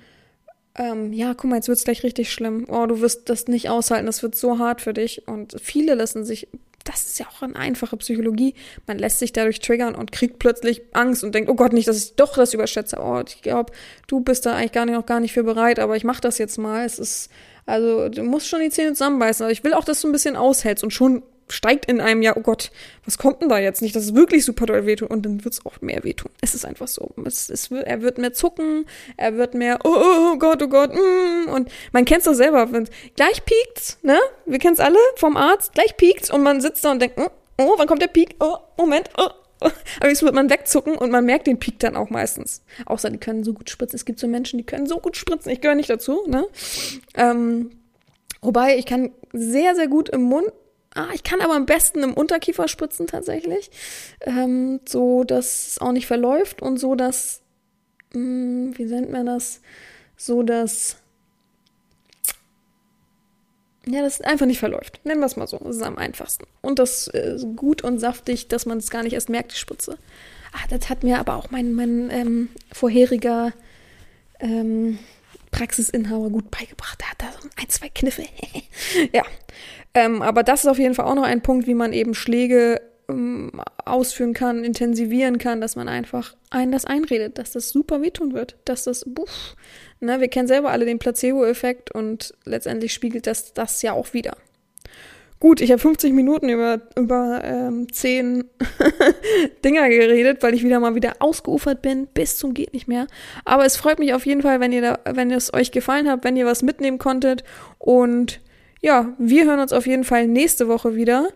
ähm, 0.77 1.13
ja, 1.13 1.33
guck 1.33 1.49
mal, 1.49 1.57
jetzt 1.57 1.67
wird's 1.67 1.85
gleich 1.85 2.03
richtig 2.03 2.31
schlimm. 2.31 2.65
Oh, 2.69 2.85
du 2.85 2.99
wirst 3.01 3.29
das 3.29 3.47
nicht 3.47 3.69
aushalten, 3.69 4.05
das 4.05 4.23
wird 4.23 4.35
so 4.35 4.59
hart 4.59 4.81
für 4.81 4.93
dich. 4.93 5.27
Und 5.27 5.55
viele 5.61 5.95
lassen 5.95 6.25
sich, 6.25 6.47
das 6.85 7.05
ist 7.05 7.19
ja 7.19 7.25
auch 7.27 7.41
eine 7.41 7.55
einfache 7.55 7.97
Psychologie, 7.97 8.53
man 8.87 8.97
lässt 8.97 9.19
sich 9.19 9.33
dadurch 9.33 9.59
triggern 9.59 9.95
und 9.95 10.11
kriegt 10.11 10.39
plötzlich 10.39 10.83
Angst 10.93 11.23
und 11.23 11.35
denkt, 11.35 11.49
oh 11.49 11.55
Gott, 11.55 11.73
nicht, 11.73 11.87
dass 11.87 11.97
ich 11.97 12.15
doch 12.15 12.35
das 12.35 12.53
überschätze. 12.53 12.97
Oh, 13.01 13.21
ich 13.27 13.41
glaube, 13.41 13.73
du 14.07 14.21
bist 14.21 14.45
da 14.45 14.55
eigentlich 14.55 14.71
gar 14.71 14.85
nicht, 14.85 14.95
noch 14.95 15.05
gar 15.05 15.19
nicht 15.19 15.33
für 15.33 15.43
bereit, 15.43 15.79
aber 15.79 15.97
ich 15.97 16.03
mach 16.03 16.19
das 16.19 16.37
jetzt 16.37 16.57
mal. 16.57 16.85
Es 16.85 16.99
ist, 16.99 17.29
also, 17.65 18.07
du 18.09 18.23
musst 18.23 18.47
schon 18.47 18.61
die 18.61 18.69
Zähne 18.69 18.93
zusammenbeißen. 18.93 19.43
Aber 19.43 19.51
ich 19.51 19.63
will 19.63 19.73
auch, 19.73 19.83
dass 19.83 20.01
du 20.01 20.07
ein 20.07 20.11
bisschen 20.11 20.35
aushältst 20.35 20.83
und 20.83 20.91
schon 20.91 21.23
steigt 21.47 21.85
in 21.85 22.01
einem 22.01 22.21
ja, 22.21 22.35
oh 22.35 22.41
Gott, 22.41 22.71
was 23.05 23.17
kommt 23.17 23.41
denn 23.41 23.49
da 23.49 23.59
jetzt 23.59 23.81
nicht? 23.81 23.95
Das 23.95 24.03
ist 24.03 24.15
wirklich 24.15 24.45
super 24.45 24.65
doll 24.65 24.85
wehtun 24.85 25.07
und 25.07 25.25
dann 25.25 25.43
wird 25.43 25.53
es 25.53 25.65
auch 25.65 25.79
mehr 25.81 26.03
wehtun. 26.03 26.31
Es 26.41 26.55
ist 26.55 26.65
einfach 26.65 26.87
so. 26.87 27.11
Es, 27.23 27.49
es 27.49 27.71
er 27.71 28.01
wird 28.01 28.17
mehr 28.17 28.33
zucken, 28.33 28.85
er 29.17 29.37
wird 29.37 29.53
mehr, 29.53 29.79
oh, 29.83 29.89
oh, 29.95 30.31
oh 30.33 30.37
Gott, 30.37 30.61
oh 30.63 30.67
Gott, 30.67 30.93
mm, 30.93 31.49
und 31.49 31.69
man 31.91 32.05
kennt 32.05 32.19
es 32.19 32.25
doch 32.25 32.33
selber, 32.33 32.71
wenn 32.71 32.89
gleich 33.15 33.45
piekt, 33.45 33.97
ne? 34.01 34.17
Wir 34.45 34.59
kennen 34.59 34.73
es 34.73 34.79
alle 34.79 34.97
vom 35.17 35.37
Arzt, 35.37 35.73
gleich 35.73 35.95
piekt 35.97 36.31
und 36.31 36.41
man 36.41 36.61
sitzt 36.61 36.83
da 36.83 36.91
und 36.91 37.01
denkt, 37.01 37.17
oh, 37.19 37.29
oh 37.59 37.73
wann 37.77 37.87
kommt 37.87 38.01
der 38.01 38.07
Peak? 38.07 38.35
Oh, 38.39 38.57
Moment, 38.77 39.09
oh, 39.17 39.29
oh. 39.61 39.69
aber 39.99 40.09
jetzt 40.09 40.23
wird 40.23 40.33
man 40.33 40.49
wegzucken 40.49 40.97
und 40.97 41.11
man 41.11 41.25
merkt 41.25 41.45
den 41.45 41.59
Peak 41.59 41.79
dann 41.79 41.95
auch 41.95 42.09
meistens. 42.09 42.63
Außer 42.87 43.11
die 43.11 43.19
können 43.19 43.43
so 43.43 43.53
gut 43.53 43.69
spritzen. 43.69 43.97
Es 43.97 44.05
gibt 44.05 44.19
so 44.19 44.27
Menschen, 44.27 44.57
die 44.57 44.65
können 44.65 44.87
so 44.87 44.99
gut 44.99 45.15
spritzen. 45.15 45.51
Ich 45.51 45.61
gehöre 45.61 45.75
nicht 45.75 45.89
dazu, 45.89 46.23
ne? 46.27 46.47
Ähm, 47.13 47.69
wobei 48.41 48.77
ich 48.77 48.87
kann 48.87 49.11
sehr, 49.31 49.75
sehr 49.75 49.87
gut 49.87 50.09
im 50.09 50.23
Mund 50.23 50.51
Ah, 50.95 51.09
ich 51.13 51.23
kann 51.23 51.41
aber 51.41 51.55
am 51.55 51.65
besten 51.65 52.03
im 52.03 52.13
Unterkiefer 52.13 52.69
spritzen 52.69 53.05
tatsächlich, 53.05 53.69
ähm, 54.21 54.79
so 54.87 55.25
dass 55.25 55.67
es 55.67 55.77
auch 55.79 55.91
nicht 55.91 56.07
verläuft 56.07 56.61
und 56.61 56.77
so 56.77 56.95
dass, 56.95 57.41
mh, 58.13 58.19
hm, 58.19 58.77
wie 58.77 58.85
nennt 58.85 59.11
man 59.11 59.25
das, 59.25 59.61
so 60.15 60.41
dass 60.41 60.95
ja, 63.87 64.01
das 64.01 64.21
einfach 64.21 64.45
nicht 64.45 64.59
verläuft. 64.59 64.99
Nennen 65.03 65.19
wir 65.19 65.27
es 65.27 65.35
mal 65.35 65.47
so. 65.47 65.57
Das 65.59 65.75
ist 65.75 65.83
am 65.83 65.97
einfachsten. 65.97 66.45
Und 66.61 66.79
das 66.79 67.07
ist 67.07 67.43
äh, 67.43 67.47
gut 67.55 67.83
und 67.83 67.99
saftig, 67.99 68.47
dass 68.47 68.65
man 68.65 68.79
es 68.79 68.89
gar 68.89 69.03
nicht 69.03 69.13
erst 69.13 69.29
merkt, 69.29 69.51
die 69.51 69.57
Spritze. 69.57 69.97
Ah, 70.53 70.67
das 70.69 70.89
hat 70.89 71.03
mir 71.03 71.19
aber 71.19 71.35
auch 71.35 71.51
mein, 71.51 71.73
mein 71.75 72.09
ähm, 72.09 72.49
vorheriger 72.71 73.53
ähm, 74.39 74.97
Praxisinhaber 75.55 76.29
gut 76.29 76.51
beigebracht. 76.51 76.99
Der 76.99 77.11
hat 77.11 77.21
da 77.21 77.31
so 77.41 77.47
ein, 77.55 77.69
zwei 77.69 77.89
Kniffe. 77.89 78.23
ja. 79.13 79.23
Ähm, 79.93 80.21
aber 80.21 80.43
das 80.43 80.61
ist 80.61 80.69
auf 80.69 80.79
jeden 80.79 80.95
Fall 80.95 81.05
auch 81.05 81.15
noch 81.15 81.23
ein 81.23 81.41
Punkt, 81.41 81.67
wie 81.67 81.73
man 81.73 81.93
eben 81.93 82.13
Schläge 82.13 82.81
ähm, 83.07 83.61
ausführen 83.85 84.33
kann, 84.33 84.65
intensivieren 84.65 85.37
kann, 85.37 85.61
dass 85.61 85.75
man 85.75 85.87
einfach 85.87 86.35
einen 86.49 86.71
das 86.71 86.85
einredet, 86.85 87.37
dass 87.37 87.51
das 87.51 87.69
super 87.69 88.01
wehtun 88.01 88.33
wird, 88.33 88.57
dass 88.65 88.83
das, 88.83 89.05
buff, 89.07 89.55
ne, 90.01 90.19
wir 90.19 90.27
kennen 90.27 90.47
selber 90.47 90.71
alle 90.71 90.85
den 90.85 90.99
Placebo-Effekt 90.99 91.91
und 91.91 92.33
letztendlich 92.43 92.93
spiegelt 92.93 93.27
das 93.27 93.53
das 93.53 93.81
ja 93.81 93.93
auch 93.93 94.13
wieder. 94.13 94.35
Gut, 95.39 95.59
ich 95.59 95.71
habe 95.71 95.79
50 95.79 96.13
Minuten 96.13 96.47
über, 96.49 96.81
über 96.95 97.41
ähm, 97.43 97.91
10 97.91 98.45
Dinger 99.65 99.89
geredet, 99.89 100.41
weil 100.41 100.53
ich 100.53 100.63
wieder 100.63 100.79
mal 100.79 100.95
wieder 100.95 101.15
ausgeufert 101.19 101.81
bin, 101.81 102.07
bis 102.07 102.37
zum 102.37 102.53
geht 102.53 102.73
nicht 102.73 102.87
mehr. 102.87 103.07
Aber 103.43 103.65
es 103.65 103.75
freut 103.75 103.99
mich 103.99 104.13
auf 104.13 104.25
jeden 104.25 104.41
Fall, 104.41 104.59
wenn 104.61 104.71
ihr 104.71 104.81
da, 104.81 104.99
wenn 105.05 105.31
es 105.31 105.53
euch 105.53 105.71
gefallen 105.71 106.09
hat, 106.09 106.23
wenn 106.23 106.37
ihr 106.37 106.45
was 106.45 106.63
mitnehmen 106.63 106.99
konntet. 106.99 107.43
Und 107.77 108.39
ja, 108.81 109.13
wir 109.17 109.45
hören 109.45 109.59
uns 109.59 109.73
auf 109.73 109.87
jeden 109.87 110.05
Fall 110.05 110.27
nächste 110.27 110.69
Woche 110.69 110.95
wieder. 110.95 111.29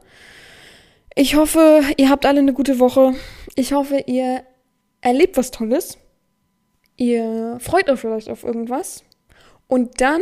Ich 1.15 1.35
hoffe, 1.35 1.81
ihr 1.97 2.09
habt 2.09 2.25
alle 2.25 2.39
eine 2.39 2.53
gute 2.53 2.79
Woche. 2.79 3.13
Ich 3.55 3.73
hoffe, 3.73 4.03
ihr 4.05 4.43
erlebt 5.01 5.35
was 5.35 5.51
Tolles. 5.51 5.97
Ihr 6.95 7.57
freut 7.59 7.89
euch 7.89 7.99
vielleicht 7.99 8.29
auf 8.29 8.43
irgendwas. 8.43 9.03
Und 9.67 9.99
dann 9.99 10.21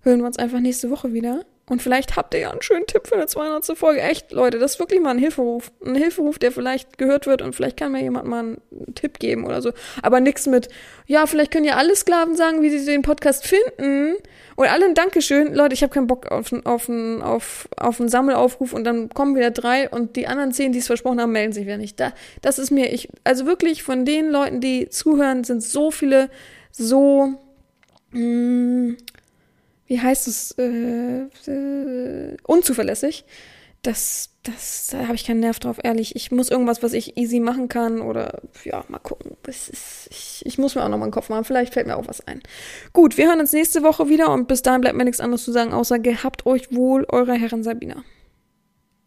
hören 0.00 0.20
wir 0.20 0.26
uns 0.26 0.38
einfach 0.38 0.60
nächste 0.60 0.90
Woche 0.90 1.12
wieder. 1.12 1.44
Und 1.68 1.82
vielleicht 1.82 2.16
habt 2.16 2.34
ihr 2.34 2.40
ja 2.40 2.50
einen 2.50 2.62
schönen 2.62 2.86
Tipp 2.86 3.06
für 3.06 3.14
eine 3.14 3.26
200. 3.26 3.76
Folge. 3.76 4.00
Echt, 4.00 4.32
Leute, 4.32 4.58
das 4.58 4.74
ist 4.74 4.78
wirklich 4.78 5.00
mal 5.00 5.10
ein 5.10 5.18
Hilferuf. 5.18 5.70
Ein 5.84 5.94
Hilferuf, 5.94 6.38
der 6.38 6.52
vielleicht 6.52 6.98
gehört 6.98 7.26
wird 7.26 7.42
und 7.42 7.54
vielleicht 7.54 7.76
kann 7.76 7.92
mir 7.92 8.02
jemand 8.02 8.26
mal 8.26 8.40
einen 8.40 8.94
Tipp 8.94 9.18
geben 9.18 9.44
oder 9.44 9.60
so. 9.60 9.72
Aber 10.02 10.20
nichts 10.20 10.46
mit, 10.46 10.68
ja, 11.06 11.26
vielleicht 11.26 11.50
können 11.50 11.64
ja 11.64 11.76
alle 11.76 11.94
Sklaven 11.94 12.36
sagen, 12.36 12.62
wie 12.62 12.70
sie 12.70 12.84
den 12.84 13.02
Podcast 13.02 13.46
finden. 13.46 14.16
Und 14.56 14.66
alle 14.66 14.86
ein 14.86 14.94
Dankeschön. 14.94 15.54
Leute, 15.54 15.74
ich 15.74 15.82
habe 15.82 15.92
keinen 15.92 16.06
Bock 16.06 16.26
auf, 16.32 16.52
auf, 16.64 16.88
auf, 16.88 17.68
auf 17.76 18.00
einen 18.00 18.08
Sammelaufruf 18.08 18.72
und 18.72 18.84
dann 18.84 19.08
kommen 19.10 19.36
wieder 19.36 19.50
drei 19.50 19.88
und 19.88 20.16
die 20.16 20.26
anderen 20.26 20.52
zehn, 20.52 20.72
die 20.72 20.78
es 20.78 20.86
versprochen 20.86 21.20
haben, 21.20 21.32
melden 21.32 21.52
sich 21.52 21.64
wieder 21.64 21.78
nicht. 21.78 22.00
Da, 22.00 22.12
das 22.42 22.58
ist 22.58 22.70
mir, 22.70 22.92
ich, 22.92 23.08
also 23.24 23.46
wirklich 23.46 23.82
von 23.82 24.04
den 24.04 24.30
Leuten, 24.30 24.60
die 24.60 24.88
zuhören, 24.88 25.44
sind 25.44 25.62
so 25.62 25.90
viele 25.90 26.30
so, 26.72 27.34
mh, 28.12 28.20
mm, 28.20 28.96
wie 29.88 30.00
heißt 30.00 30.28
es, 30.28 30.54
äh, 30.58 31.22
äh, 31.50 32.36
unzuverlässig. 32.44 33.24
Das, 33.82 34.30
das, 34.42 34.88
da 34.90 35.04
habe 35.04 35.14
ich 35.14 35.24
keinen 35.24 35.40
Nerv 35.40 35.60
drauf, 35.60 35.78
ehrlich. 35.82 36.16
Ich 36.16 36.30
muss 36.30 36.50
irgendwas, 36.50 36.82
was 36.82 36.92
ich 36.92 37.16
easy 37.16 37.40
machen 37.40 37.68
kann 37.68 38.00
oder 38.00 38.42
ja, 38.64 38.84
mal 38.88 38.98
gucken. 38.98 39.36
Ist, 39.46 40.08
ich, 40.10 40.42
ich 40.44 40.58
muss 40.58 40.74
mir 40.74 40.84
auch 40.84 40.88
noch 40.88 40.98
mal 40.98 41.04
einen 41.04 41.12
Kopf 41.12 41.28
machen. 41.28 41.44
Vielleicht 41.44 41.74
fällt 41.74 41.86
mir 41.86 41.96
auch 41.96 42.08
was 42.08 42.26
ein. 42.26 42.42
Gut, 42.92 43.16
wir 43.16 43.28
hören 43.28 43.40
uns 43.40 43.52
nächste 43.52 43.82
Woche 43.82 44.08
wieder 44.08 44.30
und 44.32 44.48
bis 44.48 44.62
dahin 44.62 44.80
bleibt 44.80 44.96
mir 44.96 45.04
nichts 45.04 45.20
anderes 45.20 45.44
zu 45.44 45.52
sagen, 45.52 45.72
außer 45.72 45.98
gehabt 46.00 46.44
euch 46.44 46.74
wohl, 46.74 47.06
eure 47.08 47.34
Herren 47.34 47.62
Sabina. 47.62 48.04